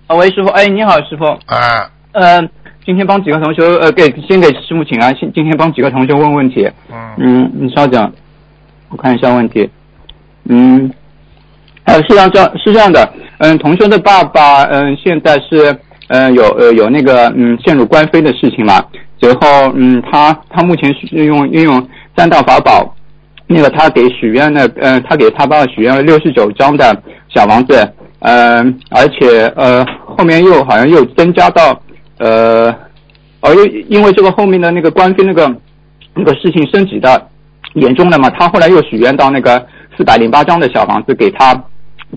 [0.07, 1.25] 啊，喂，师傅，哎，你好，师傅。
[1.47, 1.91] 啊？
[2.13, 2.41] 呃，
[2.85, 6.71] 今天帮几个同学，呃，给先给师傅请安，今今天帮几个同学问问题。
[6.89, 8.13] 嗯嗯，你稍等，
[8.91, 9.69] 我看一下问题。
[10.45, 10.89] 嗯，
[11.83, 18.81] 呃，是这样，这样是这样的，嗯，同学的爸爸，嗯，现在是，呃，有呃有那个嗯陷入官非的事情嘛，
[19.19, 22.95] 随后嗯他他目前是用运用三大法宝，
[23.47, 31.81] 那个他给许愿的，呃，他给他爸爸许愿了六十九张的小房子，呃，而且呃后面又好像又增加到
[32.19, 32.75] 呃，
[33.41, 35.55] 而又因为这个后面的那个官非那个
[36.15, 37.29] 那个事情升级的
[37.75, 41.55] 严重了嘛，他后来又许愿到那个四百零八张的小房子给他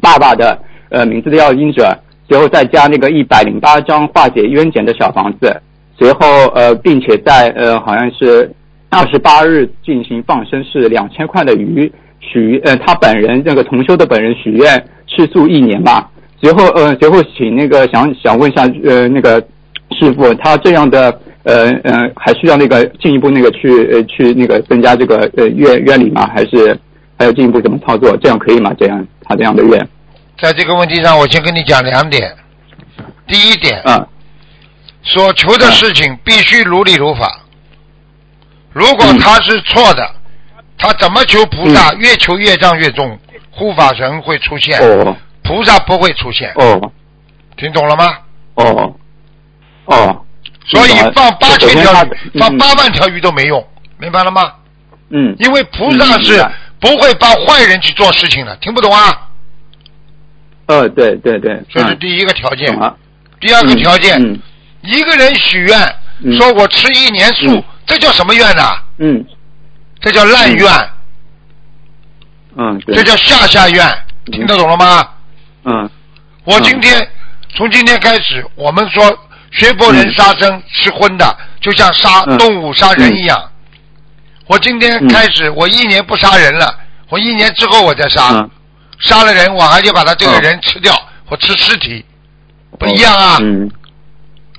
[0.01, 0.57] 爸爸的
[0.89, 1.97] 呃名字的要经者，
[2.27, 5.61] 随后再加那个一百零八张化解冤结的小房子，
[5.99, 8.49] 随后呃，并且在呃好像是
[8.89, 11.91] 二十八日进行放生，是两千块的鱼
[12.21, 16.07] 许呃他本人那个同修的本人许愿吃素一年嘛，
[16.41, 19.39] 随后呃随后请那个想想问一下呃那个
[19.91, 26.25] 师傅他这样的呃呃还需要那个进一步那个去呃去那个增加这个呃愿愿力吗？
[26.33, 26.77] 还是
[27.17, 28.15] 还要进一步怎么操作？
[28.17, 28.73] 这样可以吗？
[28.79, 29.87] 这样他这样的愿
[30.41, 32.31] 在这个问题上，我先跟你讲两点。
[33.27, 34.07] 第一点，啊
[35.03, 37.41] 所求的事情必须如理如法。
[38.71, 40.15] 如果嗯他是错的，
[40.77, 43.19] 他怎么求菩萨，越求业障越重，
[43.49, 45.15] 护法神会出现，哦。
[45.43, 46.51] 菩萨不会出现。
[46.55, 46.91] 哦。
[47.57, 48.17] 听懂了吗？
[48.55, 48.95] 哦。
[49.85, 50.25] 哦，
[50.65, 53.65] 所以放八千条鱼，放嗯八万条鱼都没用，
[53.97, 54.53] 明白了吗？
[55.09, 55.35] 嗯。
[55.39, 56.45] 因为菩萨是
[56.79, 59.29] 不会帮坏人去做事情的，听不懂啊？
[60.67, 62.71] 呃对对对，嗯这是第一个条件。
[63.39, 64.39] 第二个条件，嗯
[64.81, 66.35] 一个人许愿嗯。
[66.37, 68.77] 说我吃一年素嗯，这叫什么愿呐？
[68.97, 69.25] 嗯。
[70.01, 70.89] 这叫烂愿，
[72.55, 73.85] 嗯这叫下下愿，
[74.31, 75.07] 听得懂了吗？
[75.65, 75.89] 嗯。
[76.45, 77.05] 我今天
[77.55, 79.03] 从今天开始，我们说
[79.51, 82.37] 学佛人杀生吃荤的，就像杀嗯。
[82.37, 83.51] 动物、杀人一样。
[84.47, 88.49] 我今天开始，我一年不杀人了，我一年之后我再杀，嗯。
[88.99, 90.41] 杀了人，我还就把他这个嗯。
[90.41, 90.95] 人吃掉，
[91.27, 92.05] 我吃尸体，
[92.79, 93.37] 不一样啊！
[93.41, 93.69] 嗯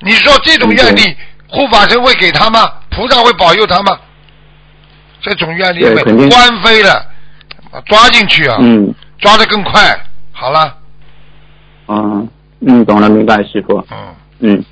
[0.01, 1.17] 你说这种愿力，
[1.49, 2.71] 护法神会给他吗？
[2.91, 3.99] 菩萨会保佑他吗？
[5.21, 6.29] 这种愿力被对肯定。
[6.31, 7.05] 官非了，
[7.87, 8.95] 抓进去啊，嗯。
[9.19, 9.83] 抓得更快。
[10.33, 10.75] 好了，
[11.89, 12.27] 嗯
[12.61, 13.77] 嗯懂了明白师傅。
[13.91, 14.65] 嗯，嗯。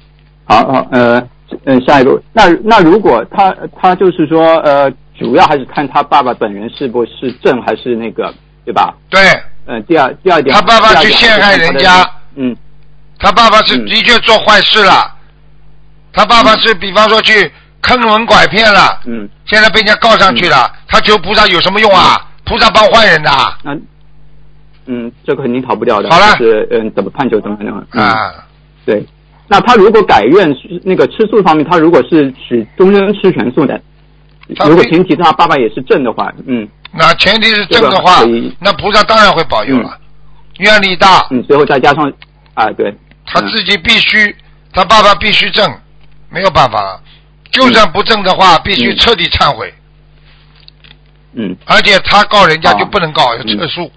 [0.47, 1.23] 好好呃
[1.67, 2.19] 嗯下一个。
[2.33, 8.33] 那那如果他他就是说呃主要还是看他爸爸本人是不是正还是那个
[8.65, 8.95] 对吧？
[9.11, 9.21] 对。
[9.67, 10.57] 嗯第二第二点。
[10.57, 12.03] 他爸爸去陷害人家。
[12.37, 12.57] 嗯。
[13.19, 13.85] 他爸爸是嗯。
[13.85, 15.15] 的确做坏事了，
[16.19, 17.49] 他爸爸是比方说去
[17.81, 19.29] 坑蒙拐骗了，嗯。
[19.47, 22.17] 现在被人家告上去了，他求菩萨有什么用啊？
[22.45, 23.31] 菩萨帮坏人的。
[23.31, 23.73] 啊，那
[24.87, 26.11] 嗯，这个肯定逃不掉的。
[26.11, 26.37] 好了。
[26.37, 27.67] 是嗯，怎么判就怎么判。
[27.93, 28.35] 嗯、啊，
[28.85, 29.07] 对。
[29.47, 30.53] 那他如果改愿
[30.83, 33.81] 那个吃素方面，他如果是许终身吃全素的，
[34.67, 36.69] 如果前提他爸爸也是正的话，嗯。
[36.91, 39.97] 那前提是正的话这个，那菩萨当然会保佑了，
[40.59, 42.13] 愿力大，嗯，最后再加上
[42.55, 42.93] 啊，对，
[43.25, 44.35] 他自己必须，
[44.73, 45.65] 他爸爸必须正，
[46.31, 47.01] 没有办法了。
[47.51, 49.73] 就算不正的话，必须彻底忏悔，
[51.33, 51.57] 嗯。
[51.67, 53.59] 而且他告人家哦就不能告，要嗯。
[53.59, 53.91] 撤诉。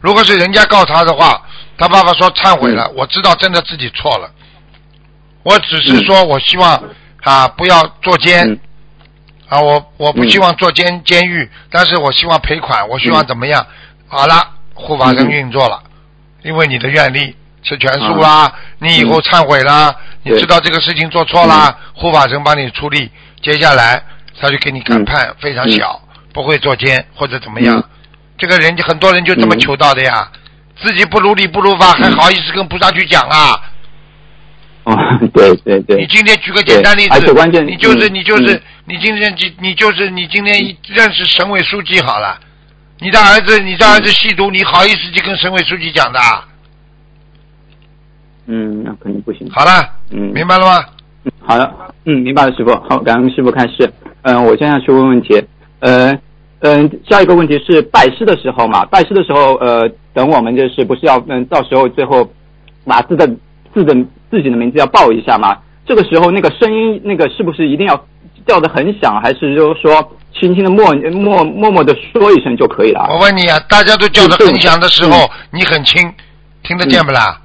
[0.00, 1.40] 如果是人家告他的话，
[1.78, 2.74] 他爸爸说忏悔嗯。
[2.74, 4.30] 了，我知道真的自己错了，
[5.44, 6.82] 我只是说我希望
[7.22, 8.58] 啊不要坐监嗯。
[9.48, 13.64] 啊，我我不希望坐监监狱，但是我希望赔款，我希望怎么样？
[14.08, 15.30] 好了，护法神嗯。
[15.30, 15.80] 运作了，
[16.42, 23.10] 因为你的愿力吃全素啦，啊你以后忏悔啦，你知道这个事情做错啦，护法神帮你出力，
[23.42, 24.02] 接下来
[24.40, 26.00] 他就给你改判非常小，
[26.32, 27.76] 不会坐监或者怎么样。
[27.76, 27.84] 嗯。
[28.38, 30.30] 这个人就很多人就这么嗯求到的呀，
[30.82, 33.58] 自己不如理不如法，还好意思跟菩萨去讲啊？
[34.84, 34.94] 哦，
[35.32, 38.62] 对对对，你今天举个简单例子，关键你就是嗯你就是嗯。
[38.88, 42.38] 你今天你你就是你今天认识省委书记好了，
[43.00, 46.44] 你的儿子你的儿子吸毒，你好意思去跟省委书记讲的啊？
[48.46, 49.48] 嗯，那肯定不行。
[49.50, 49.70] 好了，
[50.10, 50.84] 嗯，明白了吗？
[51.24, 51.72] 嗯好的，
[52.04, 52.70] 嗯，明白了，师傅。
[52.88, 53.92] 好，感恩师傅开示。
[54.22, 55.42] 嗯，我现在去问问题。
[55.80, 56.16] 呃，
[56.60, 62.28] 嗯，下一个问题是拜师的时候嘛，拜师的时候，呃，等我们就是不是要嗯，到时候最后
[62.84, 63.26] 把自的
[63.74, 63.94] 字的
[64.30, 65.56] 自己的名字要报一下嘛？
[65.84, 68.04] 这个时候那个声音，那个是不是一定要
[68.46, 73.06] 叫的很响，还是就是说轻轻的默默默默的说一声就可以了？
[73.10, 76.12] 我问你啊，大家都叫的很响的时候，你很轻，
[76.62, 77.40] 听得见不啦？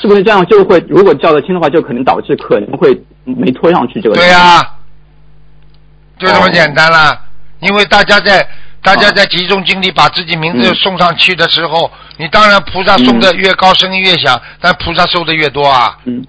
[0.00, 0.46] 是不是这样？
[0.46, 4.14] 就会，如果叫得轻的话，就可能导致可能会没拖上去这个？
[4.14, 4.62] 对呀、
[6.18, 7.20] 就这么简单啦。
[7.60, 8.48] 因为大家在
[8.80, 10.74] 大家在集中精力把自己名字嗯。
[10.76, 15.98] 送上去的时候，你当然菩萨送的越高，声音越响，但菩萨收的越多啊。
[16.04, 16.24] 嗯。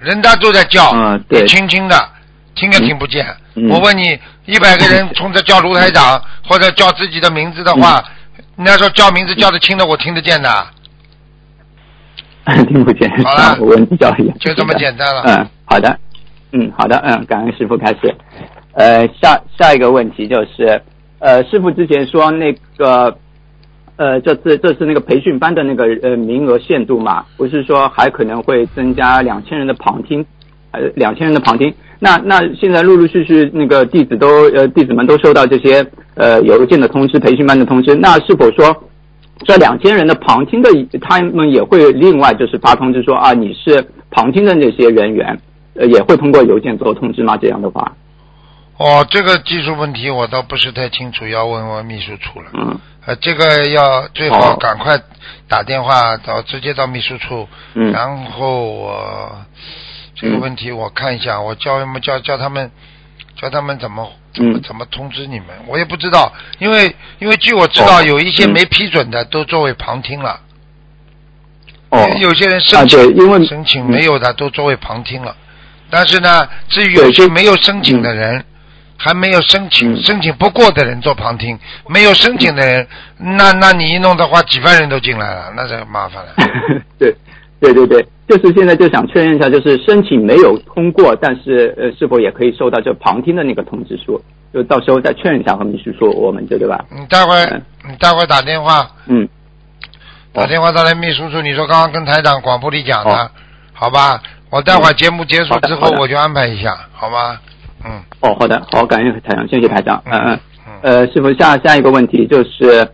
[0.00, 1.46] 人家都在叫，嗯对。
[1.46, 2.08] 轻轻的，
[2.54, 3.26] 听也听不见。
[3.54, 3.68] 嗯。
[3.68, 8.02] 我问你，一百个人冲着叫卢台长或者叫自己的名字的话，
[8.56, 10.66] 人家说叫名字叫得轻的，我听得见的。
[12.68, 13.10] 听不见。
[13.22, 14.34] 好了我问比较严。
[14.38, 15.98] 就这么简单了嗯，好的，
[16.52, 18.14] 嗯，好的，嗯，感恩师傅开始。
[18.72, 20.80] 呃，下下一个问题就是，
[21.18, 23.16] 呃，师傅之前说那个，
[23.96, 30.24] 呃，这次这次那个培训班的那个呃名额限度嘛，不是说还可能会增加两千人的旁听，
[30.70, 31.74] 呃，两千人的旁听。
[31.98, 35.84] 那那现在陆陆续续那个弟子都呃弟子们都收到这些
[36.14, 38.84] 呃邮件的通知，培训班的通知，那是否说？
[39.44, 40.70] 这两千人的旁听的，
[41.00, 45.38] 他们也会另外就是发通知说啊，你是旁听的那些人员，
[45.74, 47.36] 呃，也会通过邮件做通知吗？
[47.36, 47.92] 这样的话，
[48.78, 52.50] 哦，这个技术问题我倒不是太清楚，要问问秘书处了。
[52.54, 52.80] 嗯。
[53.06, 55.00] 呃，这个要最好哦赶快
[55.48, 57.90] 打电话到直接到秘书处，嗯。
[57.90, 59.36] 然后我
[60.14, 62.70] 这个问题我看一下，我叫什么叫叫他们
[63.40, 68.02] 叫他们怎么怎么嗯怎么通知你们，我也不知道，因为因为据我知道哦。
[68.02, 70.40] 有一些嗯没批准的都作为旁听了，
[71.90, 72.08] 哦。
[72.18, 75.36] 有些人啊申请、因为申请嗯没有的都作为旁听了，
[75.88, 78.44] 但是呢，至于有些没有申请的人，
[78.96, 80.02] 还没有申请、嗯。
[80.02, 81.56] 申请不过的人做旁听，
[81.88, 86.34] 没有申请的人，那那你一弄的话，几万人都进来了，那就麻烦了。
[86.98, 87.14] 对
[87.60, 94.20] 对对对，就是现在就想确认一下，就是申请没有通过，但是呃是否也可以收到这旁听的那个通知书？
[94.54, 96.84] 就到时候再确认一下和秘书说我们这对吧？
[96.90, 97.62] 你待会儿
[97.98, 99.28] 待会儿打电话嗯，
[100.32, 103.30] 打电话到来秘书处，你说刚刚跟台长广播里讲的，哦
[103.72, 104.22] 好吧？
[104.50, 107.38] 我待会儿节目结束之后我就安排一下，好吗？
[107.84, 110.40] 嗯哦，好的，好，感谢台长，谢谢台长，嗯嗯。
[110.66, 112.88] 嗯，呃，师傅，下下一个问题就是，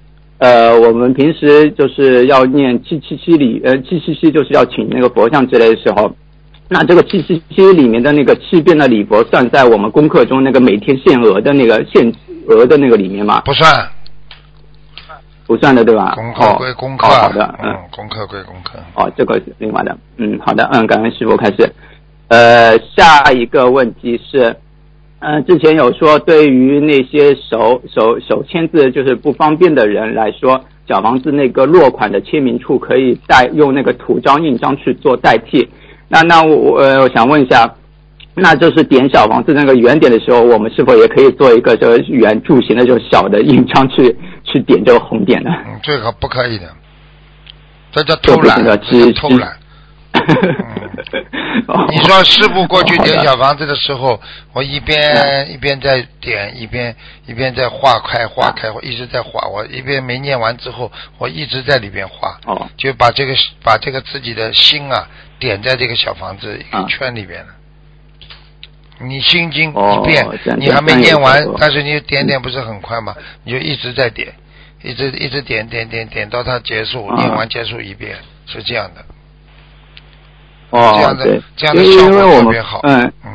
[0.44, 6.14] 呃，我们平时就是要念七七七里，呃，七七七就是要请那个佛像之类的时候，
[6.68, 12.12] 那这个七七七里面的那个七遍的礼佛算在我们功课中那个每天限额的那个限
[12.48, 13.40] 额的那个里面吗？
[13.46, 13.88] 不算，
[15.46, 16.12] 不算的，对吧？
[16.14, 17.72] 功课归功课，哦好的，嗯。
[17.72, 18.78] 嗯，功课归功课。
[18.96, 19.96] 哦，这个是另外的。
[20.18, 21.72] 嗯，好的，嗯，感恩师傅开始。
[22.28, 24.54] 呃，下一个问题是，
[25.24, 35.66] 呃，之前有说，对于那些手手手签字就是不方便的人来说，小房子那个落款的签名处可以代用那个图章印章去做代替。
[36.08, 37.74] 那那我呃，我想问一下，
[38.34, 44.14] 那就是点小房子那个圆点的时候，我们是否也可以做一个就是圆柱形的这种小的印章去
[44.44, 45.50] 去点这个红点呢？
[45.66, 46.68] 嗯，这个不可以的，
[47.90, 49.52] 这叫偷懒，的这叫偷是懒。
[49.56, 49.62] 嗯
[51.90, 54.20] 你说师傅过去点小房子的时候，
[54.52, 56.94] 我一边一边在点，一边
[57.26, 59.48] 一边在画开画开，我一直在画。
[59.48, 67.48] 我一边没念完之后，我一直在里边画，哦就把这个把这个自己的心啊点在这个小房子一个啊圈里边了。
[69.00, 70.24] 你心经哦一遍，
[70.56, 73.14] 你还没念完，但是你点点不是很快嘛？
[73.42, 74.32] 你就一直在点，
[74.82, 78.16] 一直一直点点点点到它结束，啊念完结束一遍，
[78.46, 79.04] 是这样的。
[80.70, 83.30] 哦这样的对，这样的因为我们特别好嗯嗯，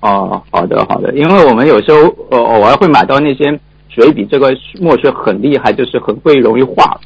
[0.00, 1.98] 哦，好的好的，因为我们有时候
[2.30, 3.58] 呃偶尔会买到那些
[3.88, 6.98] 水笔，这个墨水很厉害，就是很会容易化，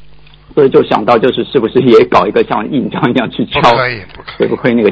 [0.53, 4.89] 所以就想到就是是不是也搞一个像印章一样去不敲，可以，不可以，会不会那个。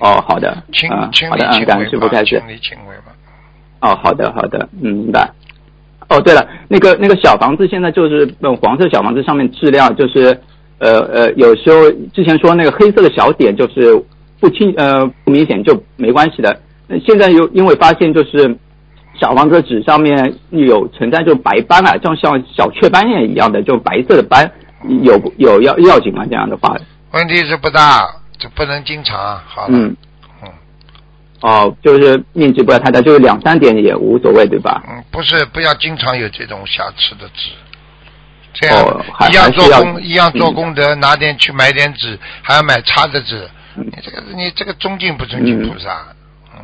[0.00, 2.42] 哦，好的，亲嗯，好的，嗯，感恩师傅吧，开始。
[3.80, 5.30] 哦，好的，好的，嗯，明白。
[6.08, 10.40] 哦，对了，那个那个小房子现在就是嗯黄色小房子上面质量就是
[10.80, 13.94] 呃呃，有时候之前说那个黑色的小点就是
[14.40, 18.56] 不清呃不明显就没关系的，那现在又因为发现就是
[19.20, 24.50] 小房子纸上面有存在就白斑啊，就像小雀斑一样的就白色的斑，
[25.02, 26.24] 有有要要紧吗？
[26.24, 26.74] 这样的话，
[27.12, 28.02] 问题是不大，
[28.38, 29.38] 就不能经常。
[29.46, 29.94] 好嗯
[31.42, 34.82] 哦，就是面积不要太大，就是两三点也无所谓，对吧？
[34.88, 37.50] 嗯，不是不要经常有这种瑕疵的纸，
[38.52, 45.88] 这样、哦一样做功一样做嗯功德，拿点去买点纸，还要买差的纸，嗯你这个你这个尊敬不尊敬嗯菩萨？
[46.54, 46.60] 嗯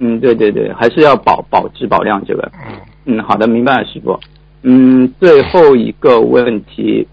[0.00, 2.50] 嗯，对对对，还是要保保质保量这个。
[2.68, 4.18] 嗯嗯，好的，明白了，师傅。
[4.62, 7.06] 嗯，最后一个问题，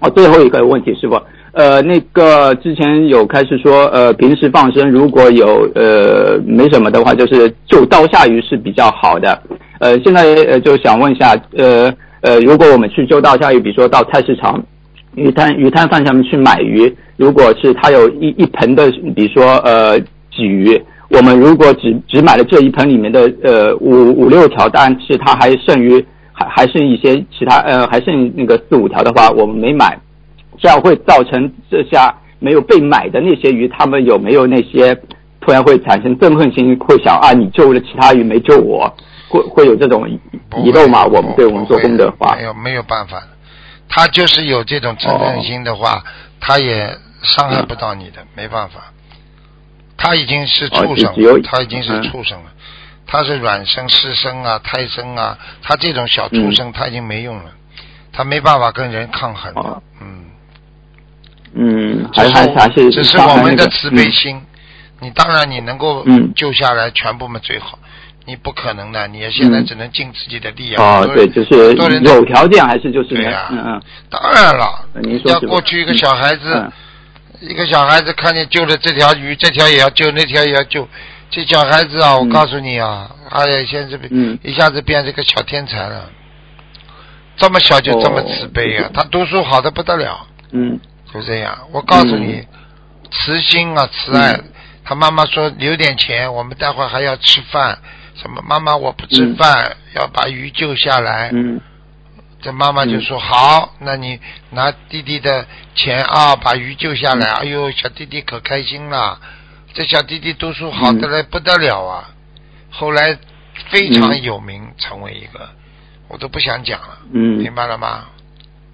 [0.00, 1.20] 哦，最后一个问题，师傅，
[1.52, 9.42] 呃，那个之前有开始说，呃，平时放生如果有呃没什么的话，就是就刀下鱼是比较好的。
[9.80, 11.92] 呃，现在呃就想问一下，呃
[12.24, 14.58] 呃，如果我们去就到下鱼，比如说到菜市场
[15.14, 20.00] 鱼摊鱼摊贩上面去买鱼，如果是他有一一盆的，比如说呃
[20.32, 26.02] 鲫鱼，我们如果只只买了这一盆里面的呃五五六条，但是它还剩余
[26.32, 29.98] 还还剩一些其他呃还剩那个四五条的话，我们没买，
[30.56, 34.96] 这样会造成这下没有被买的那些鱼，他们有没有那些
[35.42, 38.90] 突然会产生憎恨心，会想啊你救了其他鱼没救我，
[39.34, 41.04] 会会有这种遗漏吗？
[41.04, 42.36] 我们对我们做功德的话。
[42.36, 43.20] 没，有没有办法，
[43.88, 46.04] 他就是有这种嗔恨心的话，
[46.38, 48.92] 他也伤害不到你的，没办法。
[49.96, 51.12] 他已经是畜生
[51.42, 52.02] 他已经是嗯。
[52.04, 52.52] 畜生了，
[53.06, 57.50] 他是卵生、湿生啊、胎生啊，他这种小畜生他已经没用了，
[58.12, 60.24] 他没办法跟人抗衡了哦，嗯。
[61.54, 64.40] 嗯，只是还还还是只是我们的慈悲心，
[65.00, 66.32] 你当然你能够嗯。
[66.34, 67.78] 救下来全部嘛最好，
[68.26, 71.06] 你不可能的，你也现在嗯只能尽自己的力哦啊。
[71.06, 76.72] 对，就是有条件还是就是对呀嗯嗯，当然了呃，您说要过去一个小孩子，嗯
[77.40, 80.88] 一个小孩子看见救了这条鱼，这条也要救，那条也要救。
[81.28, 86.08] 这小孩子啊，我嗯告诉你啊，哎呀，现在嗯一下子变成个小天才了，
[87.36, 88.86] 这么小就这么慈悲啊！
[88.86, 90.26] 哦 他读书好的不得了。
[90.52, 90.78] 嗯
[91.12, 92.42] 就这样，我告诉你，
[93.10, 94.32] 慈心啊，慈爱。
[94.32, 94.44] 嗯
[94.86, 97.78] 他妈妈说留点钱，我们待会儿还要吃饭。
[98.14, 98.42] 什么？
[98.46, 101.30] 妈妈我不吃饭，要把鱼救下来。
[101.32, 101.60] 嗯
[102.40, 107.26] 这妈妈就说、好，那你拿弟弟的钱啊，把鱼救下嗯来。
[107.30, 109.18] 哎呦，小弟弟可开心了，
[109.72, 112.10] 这小弟弟读书好的嗯来不得了啊。
[112.68, 113.16] 后来
[113.70, 115.48] 非常有名，成为一个，
[116.06, 118.04] 我都不想讲了，嗯明白了吗？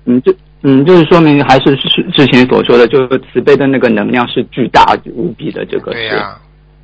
[0.06, 5.92] 嗯，就嗯就是说明还是是之前所说的，就是慈悲的那个能量是巨大无比的，这个。
[5.92, 6.36] 对呀、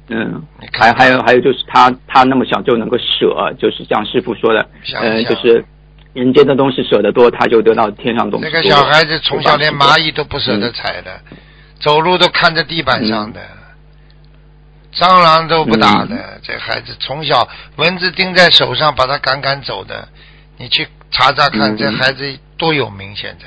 [0.09, 0.43] 嗯
[0.73, 5.65] 还还有还有就是他他那么小就能够舍，就是像师傅说的，呃，想一想就是
[6.13, 8.47] 人间的东西舍得多，他就得到天上的东西。
[8.47, 11.21] 那个小孩子从小连蚂蚁都不舍得踩的，
[11.81, 13.57] 走路都看着地板上的，嗯
[14.95, 16.41] 蟑螂都不打的。
[16.43, 17.47] 这孩子从小
[17.77, 20.09] 蚊子叮在手上，把他赶赶走的。
[20.57, 23.15] 你去查查看，嗯这孩子多有名！
[23.15, 23.47] 现在，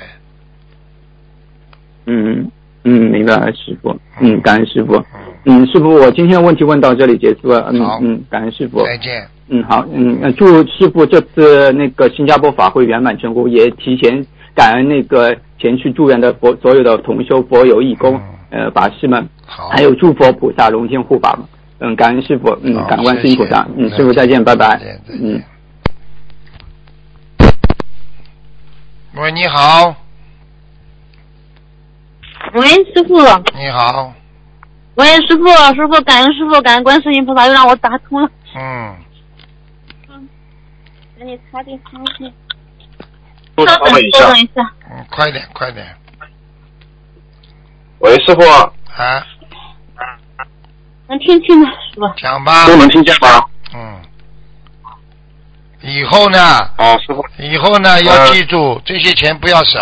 [2.06, 2.48] 嗯
[2.84, 3.98] 嗯，明白了，师傅。
[4.20, 5.04] 嗯，感恩师傅。
[5.44, 7.70] 嗯，嗯，师傅，我今天的问题问到这里结束了。
[7.72, 8.84] 嗯好嗯，感恩师傅。
[8.84, 9.26] 再见。
[9.48, 14.24] 嗯，好，嗯，呃祝师傅这次那个新加坡法会圆满成功，也提前
[14.54, 18.20] 感恩那个前去助缘的佛所有的同修佛友义工、
[18.50, 21.46] 呃法师们，好，还有诸佛菩萨龙天护法们。
[21.80, 24.78] 嗯，感恩师傅，嗯，感恩观世音菩萨谢谢，嗯，师傅再见，拜拜
[25.08, 25.42] 嗯。
[29.16, 29.96] 喂，你好，
[32.54, 33.16] 喂，师傅，
[33.58, 34.12] 你好，
[35.00, 38.28] 喂，师傅，师傅，感恩师傅，感恩观世音菩萨，又让我打通了。
[38.54, 38.94] 嗯，
[41.18, 42.30] 给你擦点东西。
[43.56, 44.72] 稍稍等，一下稍等，一下。
[44.90, 45.86] 嗯，快点，快点，
[48.00, 48.42] 喂，师傅，
[48.94, 49.26] 啊，
[51.08, 52.06] 能听清吗，师傅？
[52.18, 52.66] 讲吧。
[52.66, 53.28] 都能听见吗？
[53.72, 54.02] 嗯。
[55.80, 56.38] 以后呢？
[56.76, 57.24] 啊，师傅。
[57.38, 59.80] 以后呢，要记住这些钱不要省。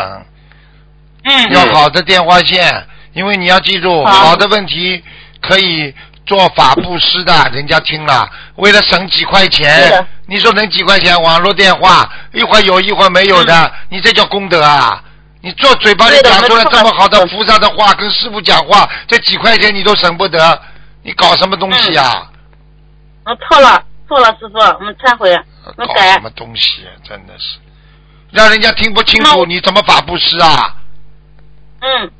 [1.25, 1.53] 嗯。
[1.53, 2.87] 要好的电话线，
[3.19, 5.03] 因为你要记住，好好的问题
[5.41, 5.93] 可以
[6.25, 11.21] 做法布施的，人家听了，为了省几块钱，你说能几块钱？
[11.21, 15.03] 网络电话一会儿有一会儿没有的，你这叫功德啊！
[15.41, 20.63] 你做嘴巴里讲出来这么好的菩萨的话，跟师傅讲话，这几块钱你都省不得，
[21.03, 22.31] 你搞什么东西啊？
[23.25, 26.21] 我错了，错了，师傅，我们忏悔，我们改搞什。
[26.23, 26.95] 么东西啊？
[27.03, 27.59] 真的是，
[28.31, 30.77] 让人家听不清楚，你怎么法布施啊？
[31.81, 32.11] 嗯，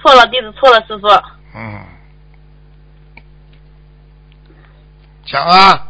[0.00, 1.08] 错了，弟子错了，师傅。
[1.54, 1.80] 嗯，
[5.24, 5.88] 讲啊，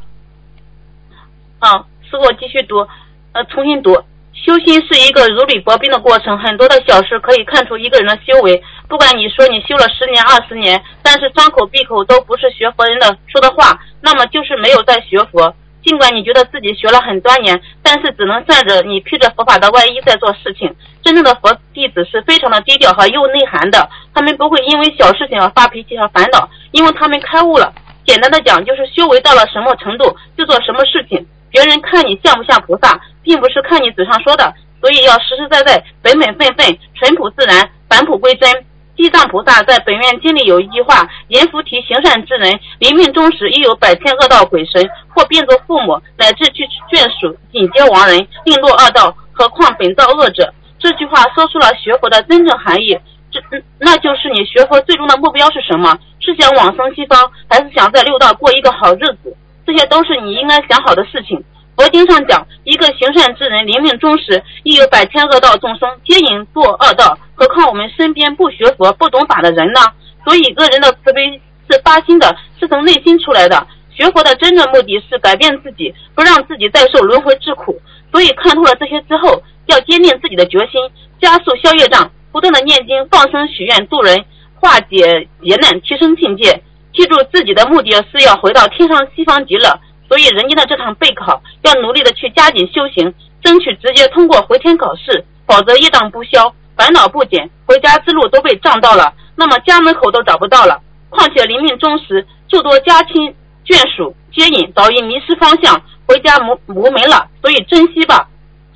[1.58, 2.86] 好，师傅继续读，
[3.32, 4.04] 呃，重新读。
[4.32, 8.62] 修心是一个如履薄冰的过程，很多的小事可以看出一个人的修为。
[8.88, 15.54] 不管你说你修了十年、二十年，但是张口闭口都不是学佛人的说的话，那么就是没有在学佛。
[15.82, 20.74] 尽管你觉得自己学了很多年，但是只能算着你披着佛法的外衣在做事情。
[21.02, 27.72] 真正的佛弟子是非常的低调和有内涵的，他们不会因为小事情而发脾气和烦恼，因为他们开悟了。
[28.06, 31.26] 简单的讲，就是修为到了什么程度就做什么事情。
[31.50, 38.64] 别人看你像不像菩萨，并不是看你嘴上说的，所以要实实在在、本本分分、淳朴自然、返璞归真。
[39.00, 49.16] 地藏菩萨在本愿经里有一句话：“阎浮提行善之人，临命终时亦有百千恶道鬼神，或变作父母，乃至去眷属，紧接亡人，另落恶道。
[49.32, 52.98] 何况本造恶者？”这句话说出了学佛的真正含义。
[53.30, 53.40] 这
[53.78, 55.98] 那就是你学佛最终的目标是什么？
[56.20, 59.34] 是想往生西方，还是想在六道过一个好日子？
[59.66, 61.42] 这些都是你应该想好的事情。
[61.80, 67.18] 佛经上讲，一个行善之人临命终时，亦有百千恶道众生皆引堕恶道。
[67.34, 69.80] 何况我们身边不学佛、不懂法的人呢？
[70.26, 73.66] 所以，恶人的慈悲是发心的，是从内心出来的。
[73.88, 77.80] 学佛的真正目的是改变自己，不让自己再受轮回之苦。
[78.12, 80.82] 所以，看透了这些之后，要坚定自己的决心，
[81.18, 84.22] 加速消业障，不断的念经、放生、许愿、度人，
[84.60, 86.62] 化解劫难，提升境界。
[86.92, 89.80] 记住自己的目的是要回到天上西方极乐。
[90.10, 100.82] 所以，人间的这场备考要努力的去加紧修行，争取直接通过回天考试，否则业障不消，烦恼不减，回家之路都被障到了，那么家门口都找不到了。
[101.10, 103.32] 况且临命终时，诸多家亲
[103.64, 107.28] 眷属接引，早已迷失方向，回家无无门了。
[107.40, 108.28] 所以珍惜吧。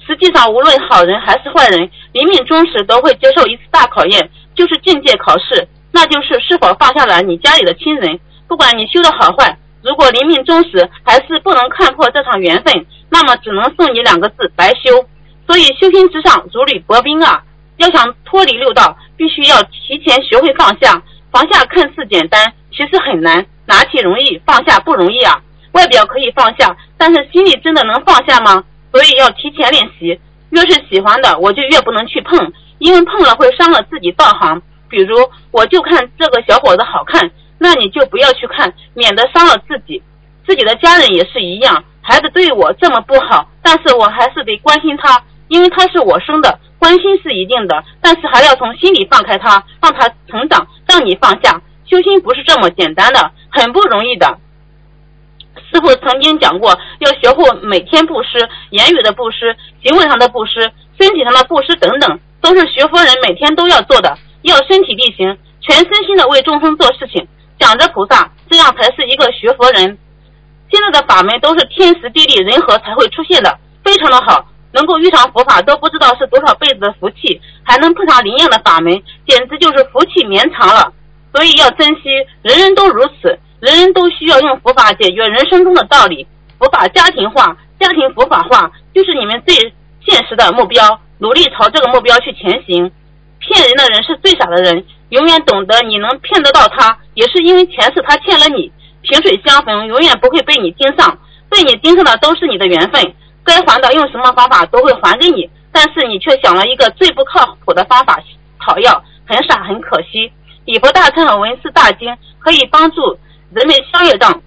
[0.06, 8.20] 实际上，无论好人还是坏人，临命终时都会接受一次大考验，就是境界考试，那就是是否放下了你家里的亲人。
[8.46, 9.58] 不管你修的好坏。
[9.84, 15.06] 如果临命终时还是不能看破这场缘分，那么只能送你两个字：白修。
[15.46, 17.44] 所以修心之上如履薄冰啊！
[17.76, 21.02] 要想脱离六道，必须要提前学会放下。
[21.30, 23.44] 放下看似简单，其实很难。
[23.66, 25.42] 拿起容易，放下不容易啊！
[25.72, 28.64] 外表可以放下，但是心里真的能放下吗？
[28.90, 30.18] 所以要提前练习。
[30.48, 34.62] 越是喜欢的，我就越不能去碰，因为碰了会伤了自己道行。
[34.88, 35.16] 比如，
[35.50, 37.30] 我就看这个小伙子好看。
[37.64, 40.02] 那你就不要去看，免得伤了自己。
[40.46, 51.62] 自己的家人也是一样，孩子对我这么不好，但是我还是得关心他，因为他是我生的，关心是一定的，但是还要从心里放开他，让他成长，让你放下。
[51.86, 54.38] 修心不是这么简单的，很不容易的。
[55.72, 60.70] 师傅曾经讲过，要学会每天布施，言语的布施，行为上的布施，
[61.00, 67.26] 身体上的布施等等，都是学佛人每天都要做的，要身体力行，全身心的为众生做事情。
[67.58, 69.98] 想着菩萨，这样才是一个学佛人。
[70.70, 74.46] 现在的法门都是天时地利人和才会出现的，非常的好。
[74.72, 78.92] 能够遇上佛法，都不知道是多少辈子的福气，还能碰上灵验的法门，
[79.24, 80.92] 简直就是福气绵长了。
[81.32, 82.10] 所以要珍惜，
[82.42, 86.26] 人人都如此，人人都需要用佛法解决人生中的道理。
[86.58, 89.54] 佛法家庭化，家庭佛法化，就是你们最
[90.04, 92.90] 现实的目标，努力朝这个目标去前行。
[93.38, 94.84] 骗人的人是最傻的人。
[95.14, 98.72] 永远懂得你能骗得到他，也是因为前世他欠了你。
[99.02, 101.16] 萍水相逢，永远不会被你盯上，
[101.48, 103.14] 被你盯上的都是你的缘分。
[103.44, 108.18] 该还的用什么方法都会还给你，但是你却想了一个最不靠谱的方法
[108.58, 110.32] 讨要，很傻很可惜。
[110.64, 113.16] 礼佛大忏悔文是大经，可以帮助
[113.52, 114.42] 人们消业障，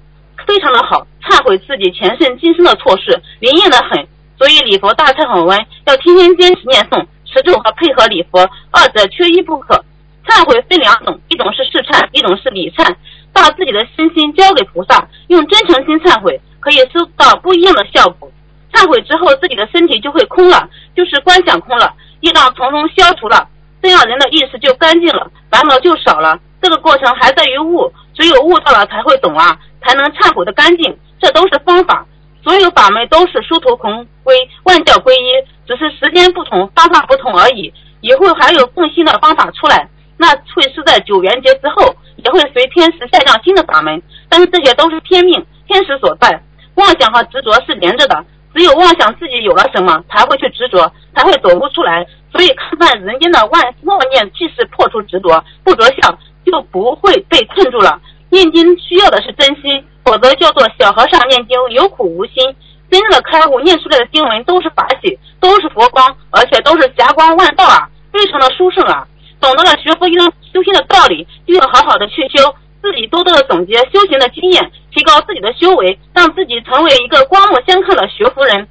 [0.45, 4.05] 非常的好，忏悔自己前世今生的错事，灵验的很。
[4.37, 9.85] 所以礼佛大忏悔文要天天坚持念诵，持咒和配合礼佛，二者缺一不可。
[10.27, 12.95] 忏悔分两种，一种是试忏，一种是理忏。
[13.33, 18.31] 把自己的身心交给菩萨，用真诚心忏悔，可以收到不一样的效果。
[18.73, 23.47] 忏悔之后，自己的身体就会空了，就是观想空了，业障从中消除了，
[23.81, 26.39] 这样人的意识就干净了，烦恼就少了。
[26.61, 30.97] 这个过程还在于悟，只有悟到了才会懂啊，才能忏悔的干净。
[31.19, 32.05] 这都是方法，
[32.43, 37.71] 所有法门都是殊途同归，万教归一，只是时间不同，方法不同而已。
[38.01, 39.87] 以后还有更新的方法出来，
[40.17, 44.01] 那会是在九元节之后，也会随天时下降新的法门。
[44.29, 46.41] 但是这些都是天命，天时所在。
[46.75, 52.05] 妄想和执着是连着的，只有妄想自己有了什么，才会去执着，才会走不出来。
[52.31, 57.99] 所以看看人间的万妄念，即是破除执着，不着相就不会被困住了。
[58.29, 62.55] 念经需要的是真心，否则叫做小和尚念经有苦无心。
[62.89, 69.05] 真正的开悟，念出来的经文都是法喜，都是佛光，而且都是霞光万道啊，非常的殊胜啊！
[69.39, 70.13] 懂得了学佛修
[70.53, 78.67] 修心的道理，就要好好的去修，自己多多的总结修行的经验，提高自己的修为，让自己成为一个光目相看的学佛人。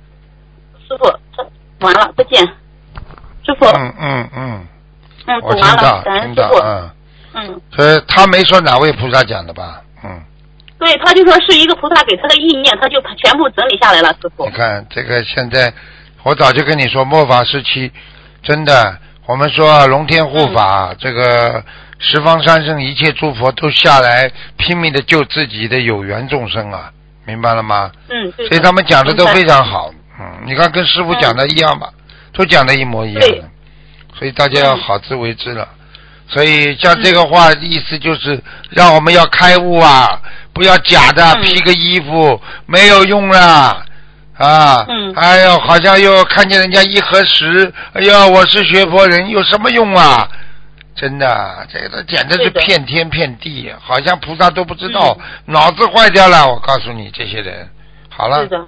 [0.89, 1.05] 师傅，
[1.81, 2.45] 完了，再见。
[3.45, 4.67] 师傅，嗯嗯嗯，
[5.27, 6.55] 嗯，我听到感恩师傅。
[6.55, 6.91] 听到，嗯，
[7.35, 9.83] 嗯，所以他没说哪位菩萨讲的吧？
[10.05, 10.23] 嗯，
[10.79, 14.51] 对，他就说是一个菩萨给他的意念，他就全部整理下来了，师傅你。
[14.53, 15.73] 看这个现在，
[16.23, 17.91] 我早就跟你说，末法时期，
[18.43, 21.65] 真的，我们说啊龙天护法，嗯这个
[21.99, 26.93] 十方三圣一切诸佛都下来拼命的救自己的有缘众生啊，
[27.25, 27.91] 明白了吗？
[28.09, 29.91] 嗯，所以他们讲的都非常好，
[30.21, 31.91] 嗯，你看跟师傅讲的一样吧，
[32.33, 33.23] 都讲的一模一样
[34.17, 35.67] 所以大家要好自为之了。
[36.29, 38.41] 所以像这个话意思就是
[38.71, 40.21] 让我们要开悟啊，
[40.53, 41.43] 不要假的嗯。
[41.43, 43.86] 披个衣服没有用了。
[44.39, 50.29] 啊，嗯哎呦，好像又看见人家一合十，哎呦，我是学佛人，有什么用啊？
[50.95, 56.49] 真的，这个简直是骗天骗地，好像菩萨都不知道，脑子坏掉了。
[56.49, 57.69] 我告诉你，这些人，
[58.11, 58.67] 好了是，的。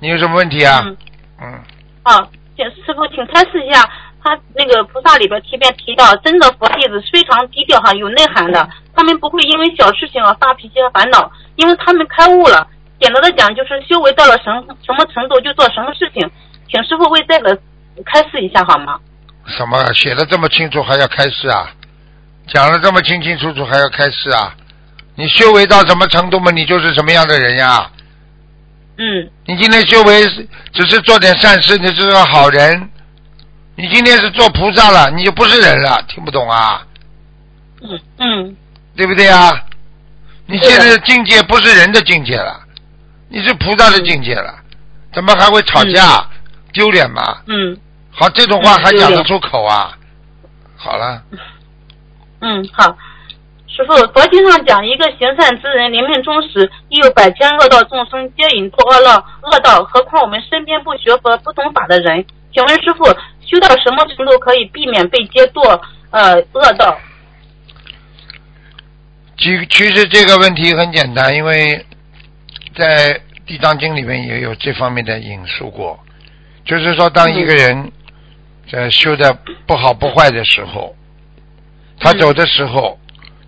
[0.00, 0.80] 你有什么问题啊？
[0.84, 0.96] 嗯。
[1.42, 1.62] 嗯，
[2.02, 3.82] 啊，请师傅，请开示一下，
[4.22, 12.66] 他那个菩萨里边提边提到，真的佛弟子非常低调哈，有内涵的，他们不会因为小事情而发脾气和烦恼，因为他们开悟了。
[13.00, 14.44] 简单的讲，就是修为到了什
[14.84, 16.30] 什么程度就做什么事情，
[16.68, 17.58] 请师傅为这个
[18.04, 18.98] 开示一下好吗？
[19.46, 21.70] 什么写的这么清楚还要开示啊？
[22.46, 24.54] 讲的这么清清楚楚还要开示啊？
[25.14, 27.90] 你修为到什么程度嘛，你就是什么样的人呀？
[28.96, 30.26] 嗯你今天修为
[30.72, 32.90] 只是做点善事，你是个好人。
[33.76, 36.86] 你今天是做菩萨了，你就不是人了，听不懂啊？
[37.80, 38.56] 嗯嗯
[38.94, 39.50] 对不对啊？
[40.44, 42.59] 你现在的境界不是人的境界了，
[43.30, 44.52] 你是菩萨的境界了，
[45.14, 46.28] 怎么还会吵架？
[46.72, 47.22] 丢脸吗？
[47.46, 47.76] 嗯
[48.12, 49.92] 好，这种话还讲得出口啊？
[50.76, 51.22] 好了，
[52.40, 52.96] 嗯，好。
[53.68, 62.24] 师傅，佛经上讲，一个行善之人，临命终时，亦有百千恶道众生皆引堕恶道，恶道，何况我们身边不学佛、不懂法的人？
[62.52, 63.04] 请问师傅，
[63.46, 65.80] 修到什么程度可以避免被接堕
[66.10, 66.98] 呃恶道？
[69.38, 71.86] 其其实这个问题很简单，因为
[72.80, 73.12] 在
[73.46, 76.00] 《地藏经》里面也有这方面的引述过，
[76.64, 77.92] 就是说，当一个人
[78.72, 79.36] 在修的
[79.66, 80.96] 不好不坏的时候，
[82.00, 82.98] 他走的时候，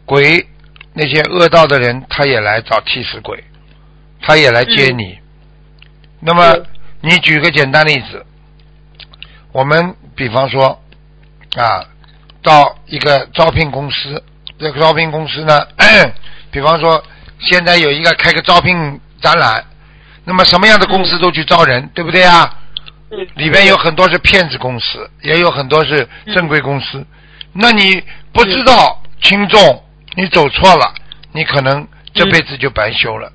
[0.04, 0.46] 鬼
[0.92, 3.42] 那些恶道的人，他也来找替死鬼，
[4.20, 5.18] 他也来接你。
[6.20, 6.66] 那么嗯
[7.04, 8.24] 你举个简单例子，
[9.50, 10.80] 我们比方说
[11.56, 11.84] 啊，
[12.42, 14.22] 到一个招聘公司，
[14.56, 15.66] 这个招聘公司呢，
[16.52, 17.02] 比方说
[17.40, 19.64] 现在有一个开个招聘展览，
[20.24, 22.58] 那么什么样的公司都去招人，对不对啊？
[23.10, 27.06] 嗯里边有很多是骗子公司，也有很多是正规公司。
[27.52, 29.84] 那你不知道轻重，
[30.14, 30.94] 你走错了，
[31.32, 33.30] 你可能这辈子就白修了，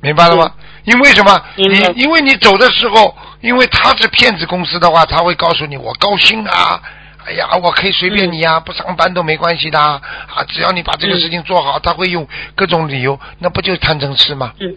[0.00, 0.50] 明白了吗？
[0.84, 1.38] 因为什么？
[1.56, 6.80] 你因为你走的时候，因为他是骗子公司的话，他会告诉你我高薪啊，
[7.26, 10.00] 哎呀，我可以随便你啊，不上班都没关系的啊，
[10.34, 14.54] 啊只要你把这个事情做好，他会用各种理由，那不就是贪嗔痴吗？
[14.60, 14.74] 嗯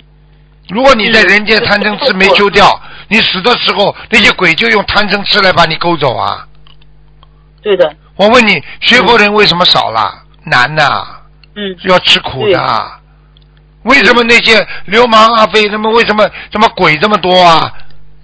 [0.69, 6.47] 如果你在人间贪嗔痴没修掉，你死的时候那些鬼就用贪嗔痴来把你勾走啊！
[7.61, 10.23] 对的，我问你，学佛人为什么少了？
[10.45, 11.05] 难呐、
[11.55, 11.75] 嗯。
[11.83, 12.91] 要吃苦的。
[13.83, 17.71] 为什么那些流氓阿飞他们为什么这么鬼这么多啊？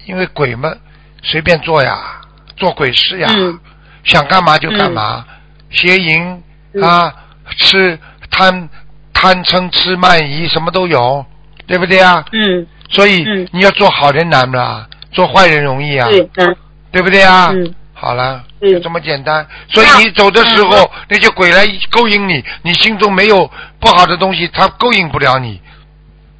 [0.05, 0.79] 因为鬼们
[1.21, 2.21] 随便做呀，
[2.55, 3.59] 做鬼事呀，嗯。
[4.03, 5.25] 想干嘛就干嘛，
[5.69, 6.41] 邪淫
[6.73, 6.81] 嗯。
[6.81, 7.13] 啊，
[7.57, 7.99] 吃
[8.31, 8.69] 贪
[9.11, 11.25] 贪嗔痴慢疑什么都有，
[11.67, 12.25] 对不对啊？
[12.31, 14.87] 嗯所以嗯你要做好人难不啦？
[15.11, 16.55] 做坏人容易啊，对嗯
[16.91, 17.49] 对不对啊？
[17.53, 19.45] 嗯好了，对就这么简单。
[19.69, 23.49] 所以你走的时候，嗯那些鬼来勾引你，你心中没有
[23.79, 25.59] 不好的东西，他勾引不了你。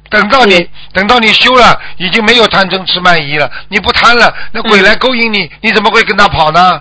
[0.08, 6.80] 等到你对等到你修了，已经没有贪嗔痴慢疑了，你不贪了，那鬼嗯来勾引你，你怎么会跟他跑呢？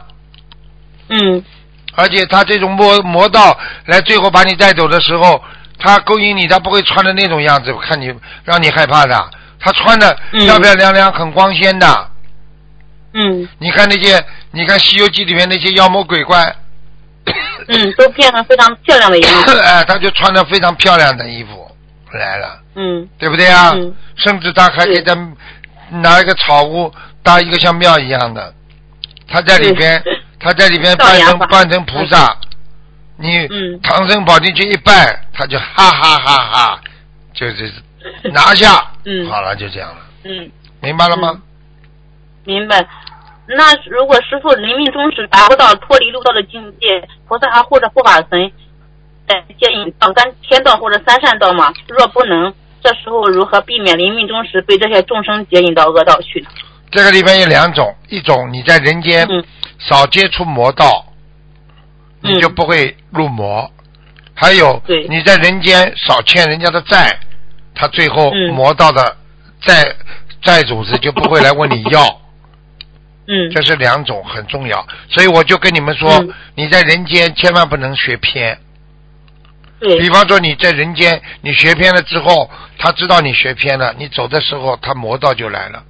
[1.09, 1.43] 嗯
[1.95, 5.43] 而且他这种魔魔道来最后把你带走的时候，
[5.79, 8.13] 他勾引你，他不会穿的那种样子，看你
[8.43, 9.29] 让你害怕的。
[9.59, 12.09] 他穿的漂漂亮亮，很光鲜的。
[13.13, 13.47] 嗯。
[13.59, 16.55] 你看那些，你看《西游记》里面那些妖魔鬼怪，
[17.67, 19.59] 嗯，都变成非常漂亮的样子。
[19.61, 21.69] 哎，他就穿的非常漂亮的衣服
[22.11, 23.07] 来了，嗯。
[23.17, 23.71] 对不对啊？
[23.75, 23.95] 嗯。
[24.15, 25.15] 甚至他还给他
[25.89, 26.93] 拿一个草屋
[27.23, 28.53] 搭一个像庙一样的，
[29.27, 30.01] 他在里边，
[30.39, 32.37] 他在里边扮成扮成菩萨，
[33.17, 36.81] 你嗯唐僧跑进去一拜，他就哈哈哈哈，
[37.33, 37.71] 就是
[38.31, 41.41] 拿下，嗯好了，就这样了，嗯，明白了吗？
[42.45, 42.85] 明白。
[43.49, 48.51] 那如果师傅临命终时达不到脱离六道的境界，菩萨还或者护法神，
[49.27, 51.73] 在接引到三天道或者三善道嘛？
[51.87, 52.53] 若不能，
[52.83, 56.49] 这时候如何避免临命终时被这些众生接引到恶道去呢？
[56.91, 59.43] 这个里边有两种，一种你在人间嗯
[59.79, 61.06] 少接触魔道，嗯
[62.21, 63.69] 你就不会入魔；
[64.33, 67.19] 还有你在人间少欠人家的债，
[67.75, 69.15] 他最后嗯魔道的
[69.61, 69.95] 债
[70.41, 72.21] 债主子就不会来问你要。
[73.27, 73.49] 嗯。
[73.51, 76.33] 这是两种很重要，所以我就跟你们说，嗯。
[76.55, 78.57] 你在人间千万不能学偏。
[79.79, 79.99] 对。
[79.99, 82.49] 比方说你在人间你学偏了之后，
[82.79, 85.83] 他知道你学偏了，你走的时候他魔道就来了，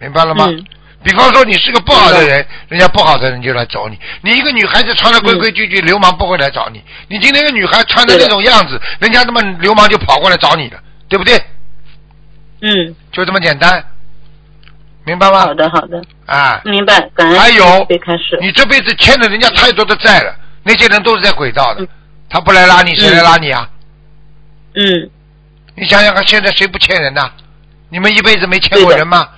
[0.00, 0.46] 明白了吗？
[0.48, 0.64] 嗯
[1.04, 3.98] 比方说你是个不好的人，人家不好的人就来找你。
[4.22, 6.82] 你一个女孩子穿的规规矩矩，流氓不会来找你。
[7.08, 11.36] 你今天一个女孩穿的那种样子，人家他妈流氓就跑过来找你了，对不对？
[12.62, 13.84] 嗯，就这么简单，
[15.04, 15.40] 明白吗？
[15.40, 16.98] 好的好的，啊，明白。
[17.14, 18.38] 感恩还有被开始。
[18.40, 21.88] 你这辈子欠了人家太多的债了，那些人都是在轨道的嗯，
[22.30, 23.68] 他不来拉你，谁来拉你啊？
[24.74, 25.10] 嗯
[25.76, 27.30] 你想想看，现在谁不欠人呐？
[27.90, 29.28] 你们一辈子没欠过人吗？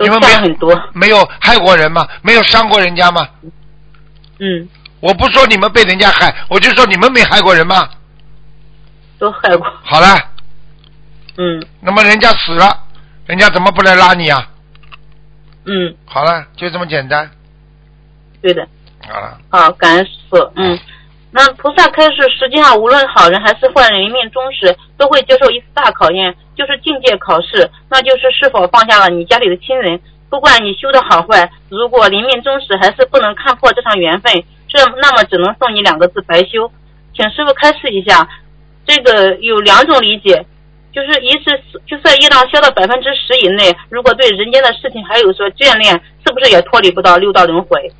[0.00, 0.82] 都你们没欠很多。
[0.94, 2.08] 没有害过人吗？
[2.22, 3.28] 没有伤过人家吗？
[4.38, 4.66] 嗯，
[5.00, 7.88] 我不说你们被人家害，我就说你们没害过人吗？
[9.18, 9.66] 都害过。
[9.84, 10.16] 好了，
[11.36, 12.84] 嗯那么人家死了，
[13.26, 14.48] 人家怎么不来拉你啊？
[15.66, 17.30] 嗯，好了，就这么简单。
[18.40, 18.66] 对的。
[19.06, 20.36] 好了，好，感恩师傅。
[20.56, 20.78] 嗯，
[21.32, 30.00] 那菩萨开示，实际上无论好人还是坏人，临命终时都会接受一次大考验，就是境界考试，那就是是否放下了你家里的亲人。
[30.28, 34.32] 不管你修的好坏，如果临命终时还是不能看破这场缘分，
[34.68, 36.70] 这那么只能送你两个字：白修。
[37.14, 38.28] 请师傅开示一下，
[38.86, 40.46] 这个有两种理解。
[40.92, 45.92] 就是一是，就算业障消到百分之十以内，如果对人间的事情还有所眷恋，
[46.26, 47.92] 是不是也脱离不到六道轮回？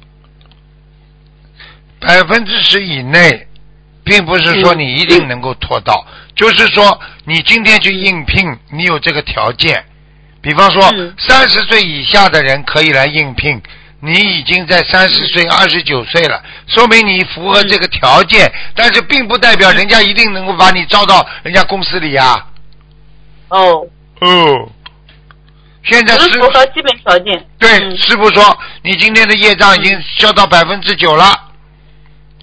[2.00, 3.46] 百分之十以内，
[4.02, 9.84] 并不是说你一定能够拖到，就是说你今天去应聘，你有这个条件。
[10.42, 13.60] 比方说嗯，三十岁以下的人可以来应聘，
[14.00, 22.46] 你已经在三十岁、二十九岁了，说明你符合这个条件，但是并不代表人家一定能够把你招到人家公司里呀、
[23.50, 23.86] 哦，
[24.20, 24.70] 哦，
[25.82, 27.46] 现在师是符合基本条件。
[27.58, 27.98] 对，嗯。
[27.98, 31.49] 师傅说你今天的业障已经消到百分之九了，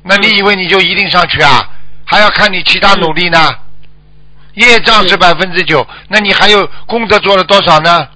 [0.08, 1.70] 那你以为你就一定上去啊？
[2.06, 3.38] 还要看你其他努力呢。
[4.54, 8.08] 业障是百分之九，那你还有功德做了多少呢？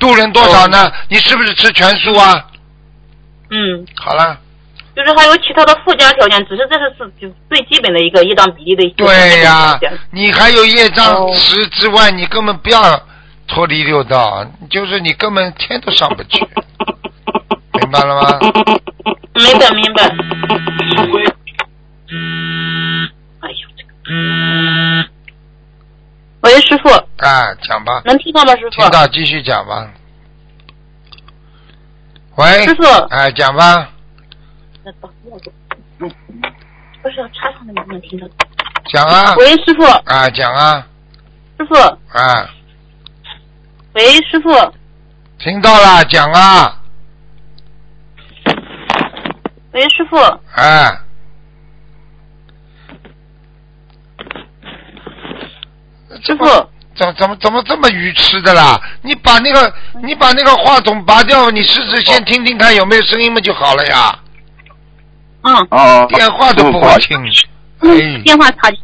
[0.00, 0.90] 度人多少呢？
[1.08, 2.46] 你是不是吃全素啊？
[3.50, 4.38] 嗯，好了，
[4.96, 9.78] 就是还有其他的附加条件，只是这是是最基本的一个业障比例的一个对呀、
[10.10, 13.00] 你还有业障哦十之外，你根本不要
[13.46, 16.44] 脱离六道，就是你根本天都上不去，
[17.72, 18.38] 明白了吗？
[19.34, 20.04] 明白明白。
[23.40, 23.90] 哎呦，这个。
[26.40, 26.88] 喂，师傅，
[27.18, 28.52] 啊，讲吧，能听到吗？
[28.56, 28.70] 师傅。
[28.70, 29.90] 听到继续讲吧。
[32.36, 33.90] 喂，师傅哎，讲吧，
[37.02, 38.26] 不是插上的能不能听到？
[38.86, 40.86] 讲啊，喂，师傅，啊，讲啊，
[41.58, 41.74] 师傅，
[42.18, 42.50] 啊，
[43.92, 44.50] 喂，师傅，
[45.38, 46.79] 听到了，讲啊，
[49.72, 51.04] 喂，师傅，啊，
[56.22, 56.44] 师傅，
[56.96, 58.80] 怎怎么怎么这么愚痴的啦？
[59.02, 59.72] 你把那个
[60.02, 64.18] 你把那个话筒拔掉，你试试先听听看有没有声音嘛就好了呀。
[65.42, 67.16] 嗯，哦，电话都不会听，
[67.78, 68.80] 哎，电话插进，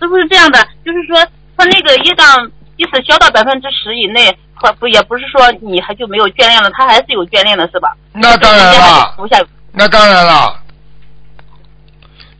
[0.00, 1.22] 师傅是这样的，就是说
[1.56, 7.94] 他那个业障即使消到百分之十以内，和不也不是说你还就没有眷恋了，他还是有眷恋的，是吧？
[8.14, 9.38] 那当然了，不下
[9.72, 10.60] 那当然了，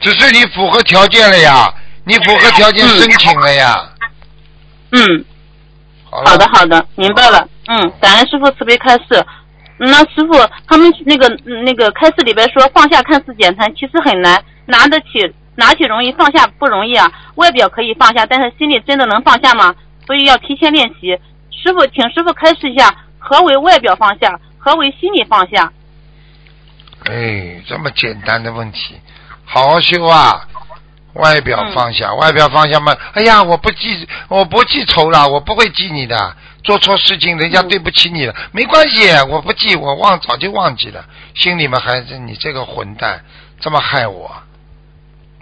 [0.00, 1.72] 只是你符合条件了呀，
[2.04, 3.90] 你符合条件申请了呀。
[4.90, 5.24] 嗯，
[6.10, 7.48] 好，好的好的，明白了。
[7.68, 9.24] 嗯，感恩师傅慈悲开示。
[9.78, 10.34] 嗯那师傅
[10.68, 17.10] 他们那个嗯那个开示里边说放下看似简单，其实很难，拿得起拿起容易，放下不容易啊。
[17.36, 19.74] 外表可以放下，但是心里真的能放下吗？
[20.06, 21.18] 所以要提前练习。
[21.50, 25.72] 师傅，请师傅开示一下，何为外表放下，何为心理放下？
[27.04, 29.00] 哎，这么简单的问题，
[29.44, 30.48] 好好修啊！
[31.14, 32.96] 外表放下，外表放下嘛。
[33.12, 36.36] 哎呀，我不记，我不记仇了，我不会记你的。
[36.64, 41.04] 做错事情，人家对不起你了，没关系，我不记，我忘早就忘记了。
[41.34, 43.24] 心里面还是你这个混蛋，
[43.60, 44.30] 这么害我，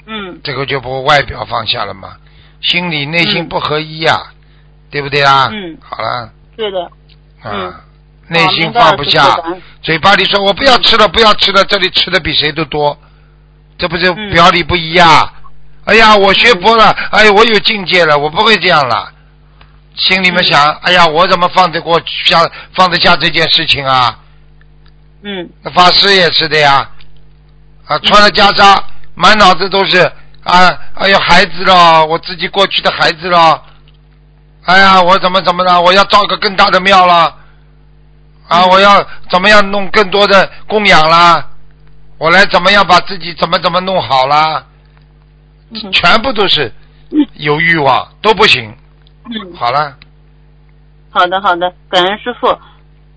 [0.06, 2.16] 嗯这个就不外表放下了吗？
[2.62, 4.32] 心里内心不合一呀、
[4.90, 5.50] 对不对啊？
[5.52, 6.90] 嗯，好了对的。
[7.44, 7.84] 嗯啊，
[8.30, 9.36] 内心放不下，
[9.82, 12.96] 嘴巴里说我不要吃了，不要吃了，这里吃的比谁都多，
[13.76, 15.32] 这不是嗯表里不一呀？
[15.86, 19.12] 哎呀，我学佛了，哎呀，我有境界了，我不会这样了。
[19.96, 24.18] 心里面想，嗯哎呀，我怎么放得过下放得下这件事情啊？
[25.22, 26.88] 嗯那法师也是的呀，
[27.86, 28.78] 啊，穿了袈裟，
[29.16, 29.98] 满脑子都是
[30.44, 33.60] 啊，哎呀，孩子了，我自己过去的孩子了，
[34.66, 35.80] 哎呀，我怎么怎么了？
[35.80, 37.34] 我要造个更大的庙了，
[38.50, 39.00] 啊，我要
[39.30, 41.46] 怎么样弄更多的供养啦？
[42.18, 44.66] 我来怎么样把自己怎么怎么弄好啦？
[45.70, 46.72] 嗯全部都是
[47.34, 48.76] 有欲望，都不行。
[49.26, 49.96] 嗯，好了，
[51.10, 52.48] 好的好的，感恩师傅。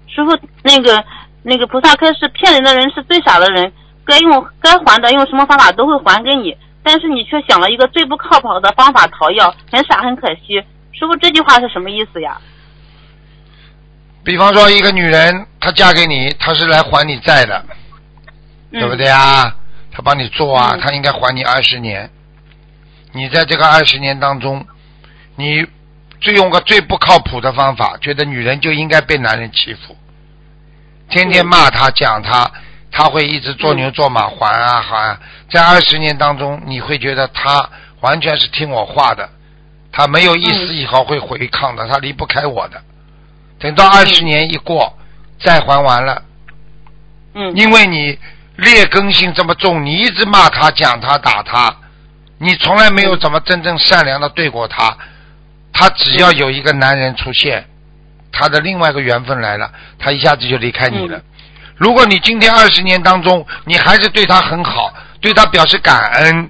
[0.08, 1.04] 师傅，那个
[1.42, 3.74] 那个菩萨开示，骗人的人是最傻的人，
[4.06, 10.64] 该用该还的用什么方法都会还给你，但是你却想了一个最不靠谱的方法讨要，很傻很可惜。
[10.92, 12.40] 师傅这句话是什么意思呀？
[14.24, 17.66] 比方说一个女人，她嫁给你，她是来还你债的，
[18.72, 19.56] 嗯对不对啊？
[19.92, 22.10] 她帮你做啊，嗯她应该还你二十年。
[23.12, 24.66] 你在这个二十年当中，
[25.36, 25.66] 你
[26.22, 29.96] 最用个最不靠谱的方法，觉得女人就应该被男人欺负，
[31.10, 32.50] 天天骂她讲她，
[32.92, 35.20] 她会一直做牛做马还啊还啊。
[35.52, 37.70] 在二十年当中，你会觉得她
[38.00, 39.30] 完全是听我话的，
[39.92, 42.82] 她没有一丝一毫会回抗的，她离不开我的。
[43.64, 44.94] 等到二十年一过，
[45.40, 46.22] 债还完了，
[47.34, 48.20] 嗯因为你
[48.58, 51.74] 劣根性这么重，你一直骂他、讲他、打他，
[52.40, 54.98] 你从来没有怎么真正善良的对过他。
[55.72, 57.66] 他只要有一个男人出现，
[58.34, 61.22] 他的另外一个缘分来了，他一下子就离开你了。
[61.78, 66.50] 如果你今天二十年当中，你还是对他很好，对他表示感恩，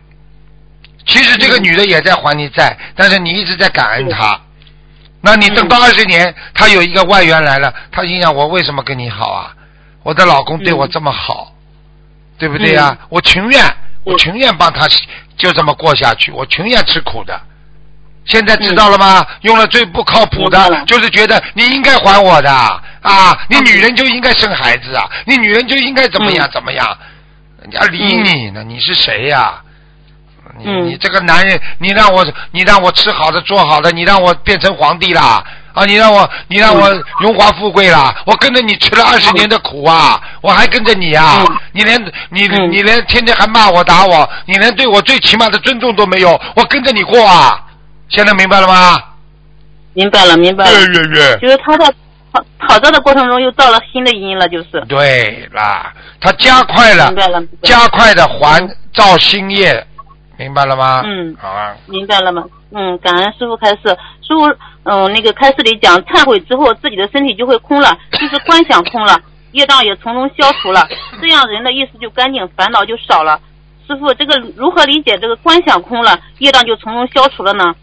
[1.06, 4.42] 其实这个女的也在还你债，但是你一直在感恩她。
[5.26, 9.56] 那你等到二十年，他有一个外援来了，他心想我为什么跟你好啊？
[10.04, 11.54] 我的老公对我这么好，
[12.38, 13.64] 对不对呀、我情愿，
[14.04, 14.86] 我情愿帮他
[15.38, 17.40] 就这么过下去，我情愿吃苦的。
[18.26, 19.26] 现在知道了吗？
[19.44, 23.38] 用了最不靠谱的，就是觉得你应该还我的啊！
[23.48, 25.10] 你女人就应该生孩子啊！
[25.26, 26.98] 你女人就应该怎么样怎么样？
[27.62, 29.62] 人家理你呢，你是谁呀、
[30.60, 35.44] 你你这个男人，你让我你让我吃好的做好的，你让我变成皇帝啦
[35.74, 35.84] 啊！
[35.86, 36.90] 你让我你让我
[37.20, 38.14] 荣华富贵啦！
[38.26, 40.22] 我跟着你吃了二十年的苦啊！
[40.42, 41.44] 我还跟着你啊！
[41.72, 42.00] 你连
[42.30, 47.60] 你你连天天还骂我打我，你连对我最起码的尊重都没有，我跟着你过啊！
[48.10, 49.02] 现在明白了吗？
[49.94, 50.72] 明白了，明白了。
[50.72, 51.86] 对对对就是他在
[52.32, 54.84] 讨讨债的过程中又造了新的因了，就是。
[54.88, 59.86] 对啦，他加快了明白了，明白了加快的还造新业，
[60.38, 61.02] 明白了吗？
[61.06, 61.78] 嗯好啊。
[61.88, 62.46] 明白了吗？
[62.72, 63.82] 嗯，感恩师傅开示。
[64.22, 64.48] 师傅，
[64.84, 69.20] 嗯，那个开示里讲，忏悔之后自己的身体就会空了，就是观想空了，
[69.52, 70.88] 业障也从中消除了，
[71.22, 73.40] 这样人的意识就干净，烦恼就少了。
[73.86, 77.76] 师傅，这个如何理解这个观想空了，业障就从中消除了呢？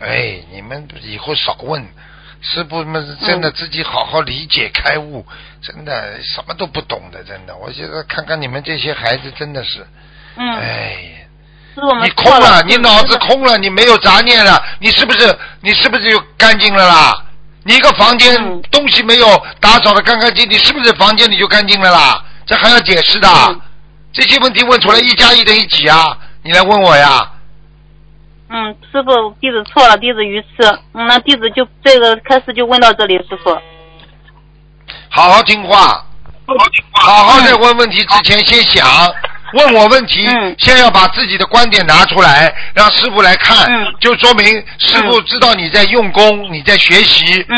[0.00, 1.84] 哎，你们以后少问，
[2.40, 5.26] 师傅们真的自己好好理解开悟，
[5.60, 7.56] 真的什么都不懂的，真的。
[7.56, 9.86] 我觉得看看你们这些孩子，真的是，
[10.36, 11.25] 嗯，哎，
[11.76, 17.22] 师傅我们你空了，你脑子空了，你没有杂念了，你是不是你是不是就干净了啦？
[17.64, 19.26] 你一个房间嗯东西没有
[19.60, 22.24] 打扫的干干净净，是不是房间里就干净了啦？
[22.46, 23.28] 这还要解释的？
[23.28, 23.60] 嗯
[24.10, 26.16] 这些问题问出来，一加一等于几啊？
[26.42, 27.32] 你来问我呀？
[28.48, 30.78] 嗯，师傅，弟子错了，弟子愚痴。
[30.94, 33.54] 嗯，那弟子就这个开始就问到这里，师傅。
[35.10, 35.78] 好好听话
[36.46, 38.86] 好好听话，好好在问问题之前先想，
[39.54, 44.44] 问我问题，嗯先要把自己的观点拿出来，让师傅来看，嗯就说明
[44.78, 47.44] 师傅知道你在用功，你在学习。
[47.48, 47.56] 嗯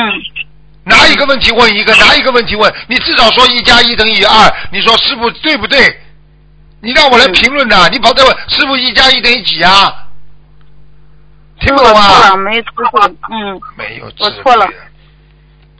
[0.84, 6.00] 拿一个问题问一个，拿一个问题问，你至少说一加一等于二，你说师傅对不对？
[6.80, 9.92] 你让我来评论的，你跑这问师傅一加一等于几啊？
[11.60, 12.36] 听不懂啊错啊了，？
[12.38, 13.00] 没有智慧。
[13.30, 14.66] 嗯，没有错了。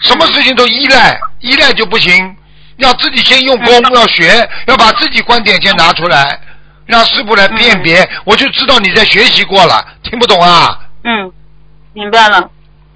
[0.00, 2.36] 什么事情都依赖，依赖就不行。
[2.78, 6.40] 要自己先用功， 要学，要把自己观点先拿出来，
[6.86, 10.80] 让师傅来辨别，我就知道你在学习过了，听不懂啊？
[11.04, 11.30] 嗯，
[11.92, 12.50] 明白了。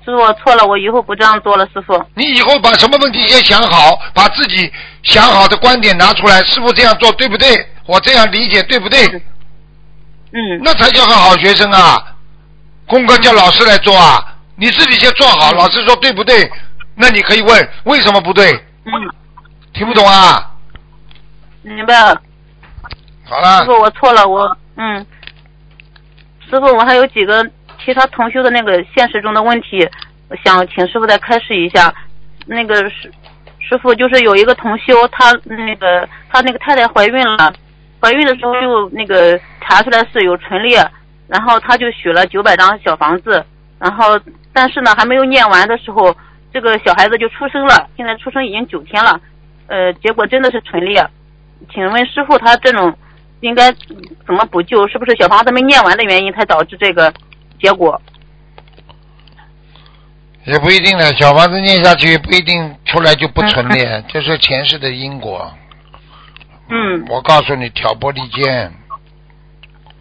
[0.04, 2.02] 师傅，我错了，我以后不这样做了，师傅。
[2.14, 4.72] 你以后把什么问题先想好，把自己
[5.04, 7.68] 想好的观点拿出来，师傅这样做对不对？
[7.86, 9.06] 我这样理解对不对？
[10.32, 10.60] 嗯。
[10.62, 12.02] 那才叫个好学生啊！
[12.86, 14.20] 功课叫老师来做啊，
[14.56, 16.50] 你自己先做好，老师说对不对？
[16.96, 18.52] 那你可以问为什么不对？
[18.84, 18.92] 嗯。
[19.72, 20.50] 听不懂啊？
[21.62, 22.20] 明白了。
[23.24, 23.60] 好了。
[23.60, 25.06] 师傅，我错了，我嗯。
[26.48, 27.44] 师傅，我还有几个
[27.82, 29.88] 其他同修的那个现实中的问题，
[30.28, 31.92] 我想请师傅再开示一下。
[32.46, 33.10] 那个师
[33.60, 37.52] 师傅就是有一个同修，他那个他那个太太怀孕了，
[38.00, 40.84] 怀孕的时候就那个查出来是有唇裂，
[41.28, 43.42] 然后他就许了九百张小房子，
[43.78, 44.20] 然后
[44.52, 46.14] 但是呢还没有念完的时候，
[46.52, 49.18] 这个小孩子就出生了，现在出生已经九天了，
[49.72, 51.02] 呃，结果真的是唇裂，
[51.72, 52.94] 请问师傅他这种
[53.40, 53.72] 应该
[54.26, 54.86] 怎么补救？
[54.86, 57.10] 是不是小房子没念完的原因才导致这个
[57.58, 57.98] 结果？
[60.44, 65.50] 也不一定的，小房子念下去不一定 出来就不纯裂，这是前世的因果。
[66.68, 67.06] 嗯。
[67.08, 68.70] 我告诉你，挑拨离间。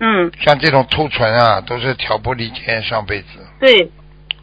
[0.02, 0.30] 嗯。
[0.42, 3.28] 像这种兔唇啊，都是挑拨离间，上辈子。
[3.58, 3.90] 对。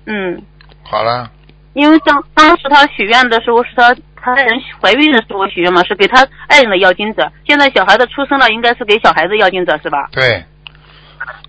[0.06, 0.40] 嗯。
[0.84, 1.30] 好了。
[1.74, 7.30] 因为当当时他许愿的时候是他他爱人怀孕的时候许愿嘛，是给他爱人的要金者。
[7.46, 10.08] 现在小孩子出生了，应该是给小孩子要金者是吧？
[10.12, 10.44] 对。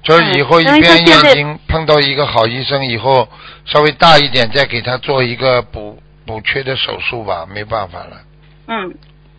[0.02, 3.28] 就是以后一边眼睛碰到一个好医生，以后
[3.66, 8.22] 稍微大一点，再给他做一个补补缺的手术吧，没办法了。
[8.68, 8.94] 嗯，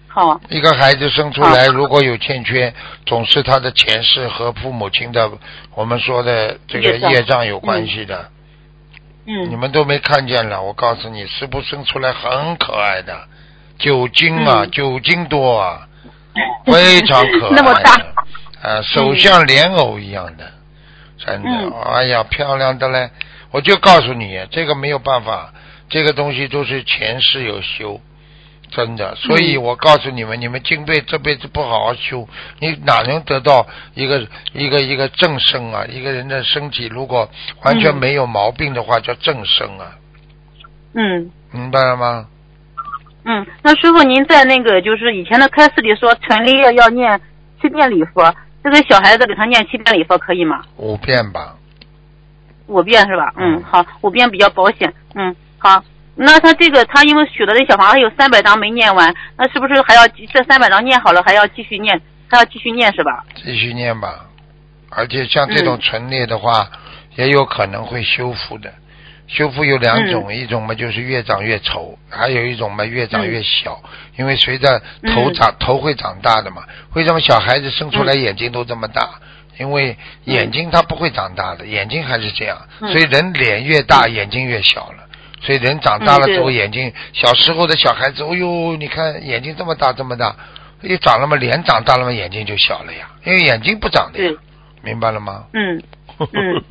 [0.06, 0.40] 好。
[0.48, 2.72] 一个孩子生出来如果有欠缺，
[3.06, 5.30] 总是他的前世和父母亲的
[5.74, 8.18] 我们说的这个业障有关系的。
[8.18, 8.28] 嗯。
[9.48, 13.26] 你们都没看见了，我告诉你，师傅生出来很可爱的，
[13.78, 15.88] 九斤啊，九斤多啊，
[16.66, 17.52] 非常可爱。
[17.56, 17.92] 那么大。
[18.62, 20.52] 啊，手像莲藕一样的，
[21.16, 21.50] 真的，
[21.92, 23.10] 哎呀，漂亮的嘞！
[23.52, 25.52] 我就告诉你，这个没有办法，
[25.88, 28.00] 这个东西都是前世有修，
[28.70, 29.14] 真的。
[29.16, 32.28] 所以我告诉你们，你们今辈这辈子不好好修，
[32.58, 35.84] 你哪能得到一个一个一个正生啊？
[35.86, 37.28] 一个人的身体如果
[37.64, 39.96] 完全没有毛病的话，叫正生啊。
[40.94, 41.30] 嗯。
[41.52, 42.26] 明白了吗？
[43.24, 47.20] 嗯，那师傅您在那个就是以前的开示里说，纯利要要念
[47.60, 48.34] 七遍礼佛。
[48.62, 50.62] 这个小孩子给他念七遍礼佛可以吗？
[50.76, 51.56] 五遍吧。
[52.66, 53.32] 五遍是吧？
[53.36, 54.94] 嗯，好，五遍比较保险。
[55.14, 55.82] 嗯，好。
[56.14, 62.00] 那他这个他因为许的这小房还有三百张没念完，那是不是还要这三百张念好了还要继续念？
[62.28, 63.24] 还要继续念是吧？
[63.42, 64.26] 继续念吧，
[64.90, 66.70] 而且像这种唇裂的话，
[67.16, 68.72] 也有可能会修复的。
[69.26, 73.80] 修复有两种，一种嘛就是越长越丑，还有一种嘛越长越小。
[74.16, 76.64] 因为随着头长头会长大的嘛，
[76.94, 79.08] 为什么小孩子生出来眼睛都这么大？
[79.58, 82.58] 因为眼睛它不会长大的，眼睛还是这样。
[82.78, 85.06] 所以人脸越大，眼睛越小了。
[85.40, 90.34] 所以人长大了之后，眼睛小时候的小孩子，哦呦，你看眼睛这么大这么大，
[90.82, 93.08] 一长了嘛，脸长大了嘛，眼睛就小了呀。
[93.24, 94.32] 因为眼睛不长的呀，
[94.82, 95.44] 明白了吗？
[95.52, 95.82] 嗯
[96.18, 96.64] 嗯。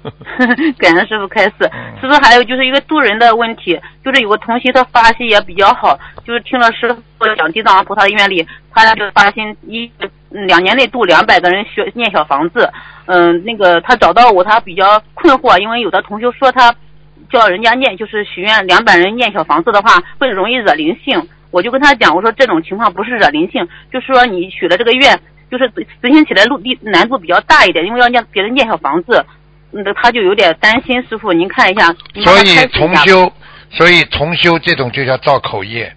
[0.78, 1.52] 感恩师傅开示，
[2.00, 9.90] 师傅还有就是一个渡人的问题，就是有个同学他发心也比较好，就是听了师傅讲地藏王菩萨的愿力，他俩就发心一
[10.30, 12.72] 两年内渡两百个人学念小房子。
[13.06, 16.72] 嗯，那个他找到我，他比较困惑，因为有的同学说他
[17.30, 21.28] 叫人家念，就是许愿两百人念小房子的话会容易惹灵性。
[21.50, 25.18] 我就跟他讲，我说这种情况不是惹灵性，就是说你许了这个愿，
[25.50, 29.24] 就是执行起来路力难度比较大一点，因为要念别人念小房子。
[29.70, 31.94] 那他就有点担心，师傅您看一下。
[32.24, 33.30] 所以重修，
[33.70, 35.92] 所以重修这种就叫造口业。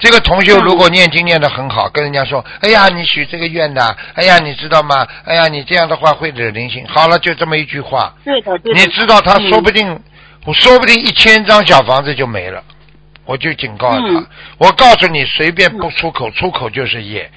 [0.00, 5.06] 这个同修如果念经念得很好，跟人家说：“哎呀，你许这个愿的，哎呀，你知道吗？
[5.24, 8.12] 哎呀，你这样的话会惹灵性。”好了，就这么一句话。
[8.24, 8.80] 对的，对的。
[8.80, 9.96] 你知道他说不定，
[10.44, 12.62] 我说不定一千张小房子就没了。
[13.24, 14.26] 我就警告他，
[14.58, 17.30] 我告诉你，随便不出口，出口就是业。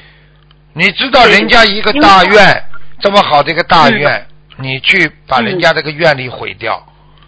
[0.74, 2.64] 你知道人家一个大院，
[3.00, 4.28] 这么好的一个大院。
[4.58, 6.86] 你去把人家这个院里毁掉，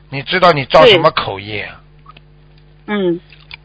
[0.09, 1.69] 你知道你造什么口业？
[2.87, 3.19] 嗯。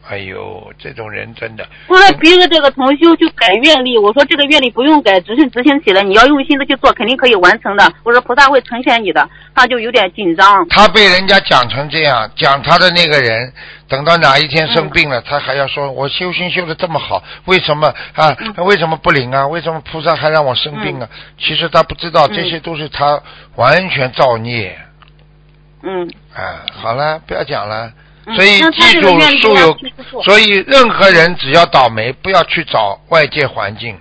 [0.07, 1.67] 哎呦，这种人真的。
[1.87, 7.91] 后来逼着这个同修去改愿力，我说这个愿力不用改，只是执行起来，你要用心的去做，肯定可以完成的。
[8.03, 10.67] 我说菩萨会成全你的，他就有点紧张。
[10.69, 13.51] 他被人家讲成这样，讲他的那个人，
[13.87, 18.37] 等到哪一天生病了，他还要说我修心修的这么好，为什么啊？
[18.57, 19.47] 为什么不灵啊？
[19.47, 21.09] 为什么菩萨还让我生病啊？
[21.39, 23.19] 其实他不知道，这些都是他
[23.55, 24.77] 完全造孽。
[25.81, 26.07] 嗯。
[26.35, 27.91] 啊，好了，不要讲了。
[28.33, 29.77] 所以记住树有
[30.23, 33.97] 所以任何人只要倒霉，不要去找外界环境，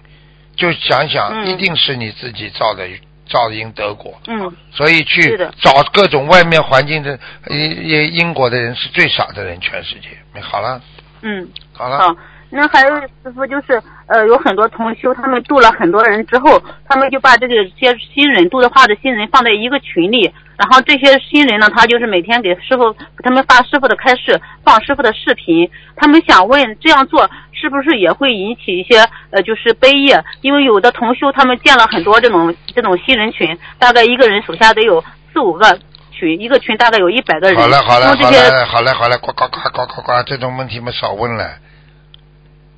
[0.57, 2.89] 就想想嗯一定是你自己造的
[3.29, 4.19] 造的因得果。
[4.27, 7.19] 嗯所以去找各种外面环境的
[7.49, 10.09] 因因因果的人是最傻的人，全世界。
[10.41, 10.81] 好了，
[11.23, 11.49] 嗯。
[11.73, 12.17] 好了，好，
[12.57, 30.23] 那还有师傅就是呃，有很多同修，他们度了很多人之后，他们就把这个些新人度的话的新人放在一个群里，然后这些新人呢，他就是每天给师傅给他们发师傅的开示，放师傅的视频，他们想问这样做是不是也会引起一些呃就是悲业？
[30.41, 35.03] 因为有的同修他们建了很多这种这种新人群，大概一个人手下得有
[35.33, 35.79] 四五个。
[36.17, 41.45] 群一个群大概有一百个人，好嘞，好嘞，好用这些了，好嘞，好嘞，呱呱呱呱呱呱，这种问题嘛少问了。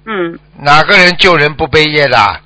[0.07, 2.41] 嗯哪个人救人不背业的？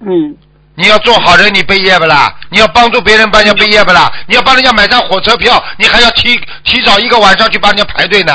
[0.00, 0.36] 嗯
[0.74, 2.34] 你要做好人，你背业不啦？
[2.48, 4.10] 你要帮助别人，帮人家背业不啦？
[4.26, 8.32] 你要帮人家买张火车票，你还要提提早一个晚上去帮人家排队呢？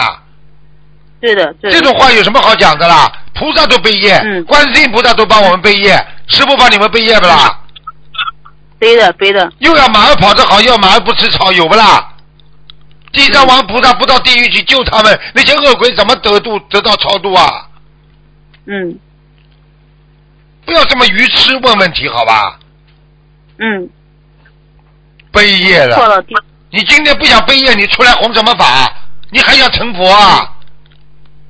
[1.19, 3.11] 对的对的这种话有什么好讲的啦？
[3.33, 5.93] 菩萨都背业，嗯观世音菩萨都帮我们背业，
[6.27, 7.59] 师傅帮你们背业不啦？
[8.77, 12.13] 背的背的又要马儿跑得好，又要马儿不吃草，有不啦？
[13.11, 17.66] 地藏王菩萨不到地狱去救他们，那些恶鬼怎么得度得到超度啊？
[18.67, 18.99] 嗯
[20.65, 22.59] 不要这么愚痴问问题，好吧？
[23.57, 23.89] 嗯
[25.31, 26.23] 背业了，错了
[26.69, 28.93] 你今天不想背业，你出来弘什么法？
[29.31, 30.53] 你还想成佛啊？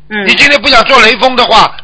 [0.10, 1.76] 嗯你今天不想做雷锋的话，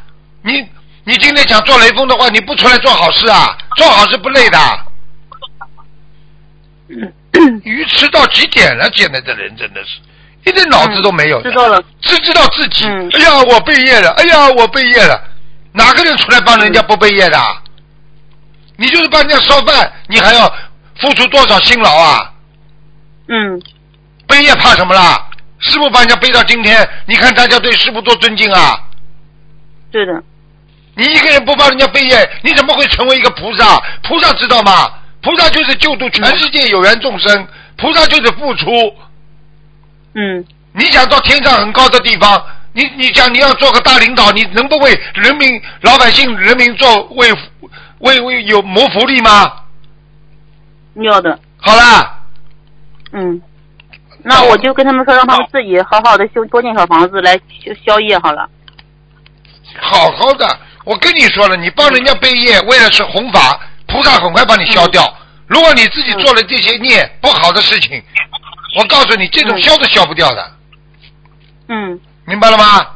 [0.44, 0.66] 你
[1.04, 3.58] 你今天想做雷锋的话，你不出来做好事啊？
[3.76, 4.60] 做好事不累的。
[7.64, 10.00] 愚痴到极点了，现在的人真的是
[10.46, 12.86] 一点脑子都没有的，知道了只知道自己。
[12.88, 15.22] 嗯哎呀，我背业了，哎呀，我背业了，
[15.72, 17.40] 哪个人出来帮人家不背业的？
[18.76, 20.52] 你就是帮人家烧饭，你还要
[21.00, 22.32] 付出多少辛劳啊？
[23.28, 23.62] 嗯
[24.28, 25.30] 背业怕什么啦？
[25.60, 28.78] 师傅把人家背到今天，你看大家对师傅多尊敬啊！
[29.92, 30.12] 对的
[30.96, 33.82] 你一个人不帮人家背业，你怎么会成为一个菩萨？
[34.04, 34.92] 菩萨知道吗？
[35.22, 37.48] 菩萨就是救度全世界有缘众生，
[37.78, 38.68] 菩萨就是付出。
[40.16, 40.46] 嗯。
[40.76, 47.32] 你想到天上很高的地方，你你讲你要做个大领导，你能不为人民老百姓人民做为
[48.00, 49.54] 为为有谋福利吗？
[50.96, 51.38] 要的。
[51.58, 52.24] 好啦，
[53.12, 53.40] 嗯，
[54.24, 58.50] 那我就跟他们说，让他们自己好好的修多建小房子来消消业好了。
[59.80, 65.16] 好好的，我跟你说了，你帮人家背业，为了是弘法，菩萨很快帮你消掉。
[65.46, 68.04] 如果你自己做了这些孽不好的事情，
[68.76, 70.52] 我告诉你，这种消都消不掉的，
[71.68, 72.88] 嗯，明白了吗？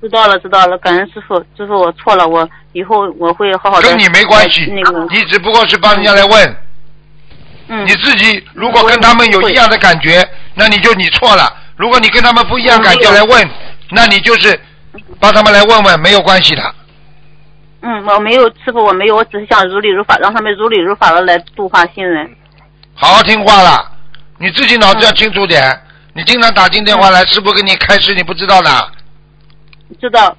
[0.00, 3.88] 知道了知道了，感恩师傅，师傅我错了，我以后我会好好的。
[3.88, 6.56] 跟你没关系，那个你只不过是帮人家来问。
[7.72, 11.48] 嗯你自己如果跟他们有一样的感觉，那你就你错了。
[11.76, 13.48] 如果你跟他们不一样感觉来问，
[13.90, 14.60] 那你就是
[15.20, 16.74] 帮他们来问问，没有关系的。
[17.82, 22.28] 嗯，我没有师傅，我没有，我只是想如理如法，让他们如理如法的来度化新人。
[22.94, 23.90] 好好听话了，
[24.40, 25.78] 你自己脑子要清楚点。
[26.14, 28.90] 你经常打进电话来，师傅给你开示，你不知道的。
[30.00, 30.34] 知道，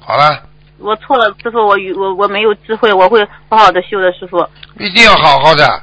[0.00, 0.42] 好了，
[0.78, 4.46] 我错了，师傅，我与我我没有智慧，我会好好的修的，师傅。
[4.78, 5.80] 一定要好好的。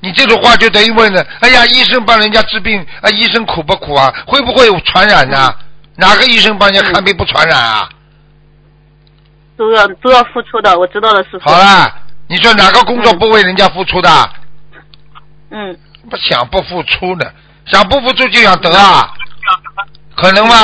[0.00, 4.12] 你这种话就等于问的，哎呀，医生帮人家治病，啊，医生苦不苦啊？
[4.26, 5.54] 会不会传染呢、
[5.94, 7.88] 哪个医生帮人家看病不传染啊？
[9.56, 11.48] 都要都要付出的，我知道了，师傅。
[11.48, 11.90] 好了，
[12.28, 14.10] 你说哪个工作不为人家付出的？
[15.50, 15.78] 嗯，
[16.08, 17.26] 不想不付出呢？
[17.66, 19.08] 想不付出就想得啊？
[20.16, 20.54] 可能吗？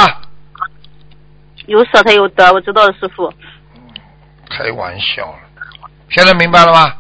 [1.67, 3.33] 有舍才有得，我知道了，师傅。
[4.49, 5.39] 开玩笑了，
[6.11, 6.95] 现在明白了吗？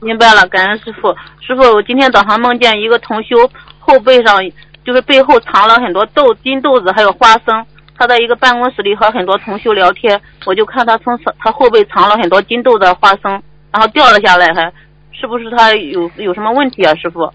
[0.00, 1.14] 明白了，感恩师傅。
[1.40, 3.36] 师傅，我今天早上梦见一个同修
[3.78, 4.40] 后背上，
[4.84, 7.66] 就是背后藏了很多豆金豆子，还有花生。
[7.96, 13.40] 他在一个办公室里和很多同修聊天，我就看他从他后背藏了很多金豆子、花生，
[13.70, 14.72] 然后掉了下来，还
[15.12, 17.32] 是不是他有有什么问题啊，师傅？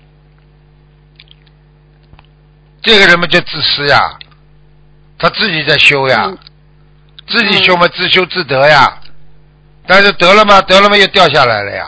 [2.87, 3.99] 这个人嘛就自私呀，
[5.19, 6.37] 他自己在修呀，嗯
[7.27, 8.97] 自己修嘛自修自得呀，
[9.85, 11.85] 但是得了嘛得了嘛又掉下来了呀，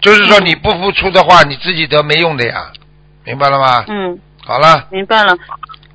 [0.00, 2.70] 就是说你不付出的话，你自己得没用的呀，
[3.24, 3.84] 明白了吗？
[3.88, 5.36] 嗯，好了，明白了。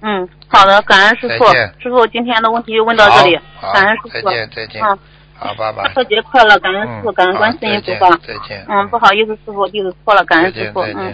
[0.02, 1.46] 嗯，好的，感恩师傅。
[1.82, 4.10] 师傅，今天的问题就问到这里好，好感恩师傅。
[4.10, 5.00] 再见再见嗯，
[5.40, 5.94] 好，拜拜。
[5.94, 8.10] 特节快乐，感恩师傅，嗯感恩观世音菩萨。
[8.18, 10.82] 见再见嗯，不好意思，师傅，弟子错了，感恩师傅。
[10.82, 11.14] 嗯。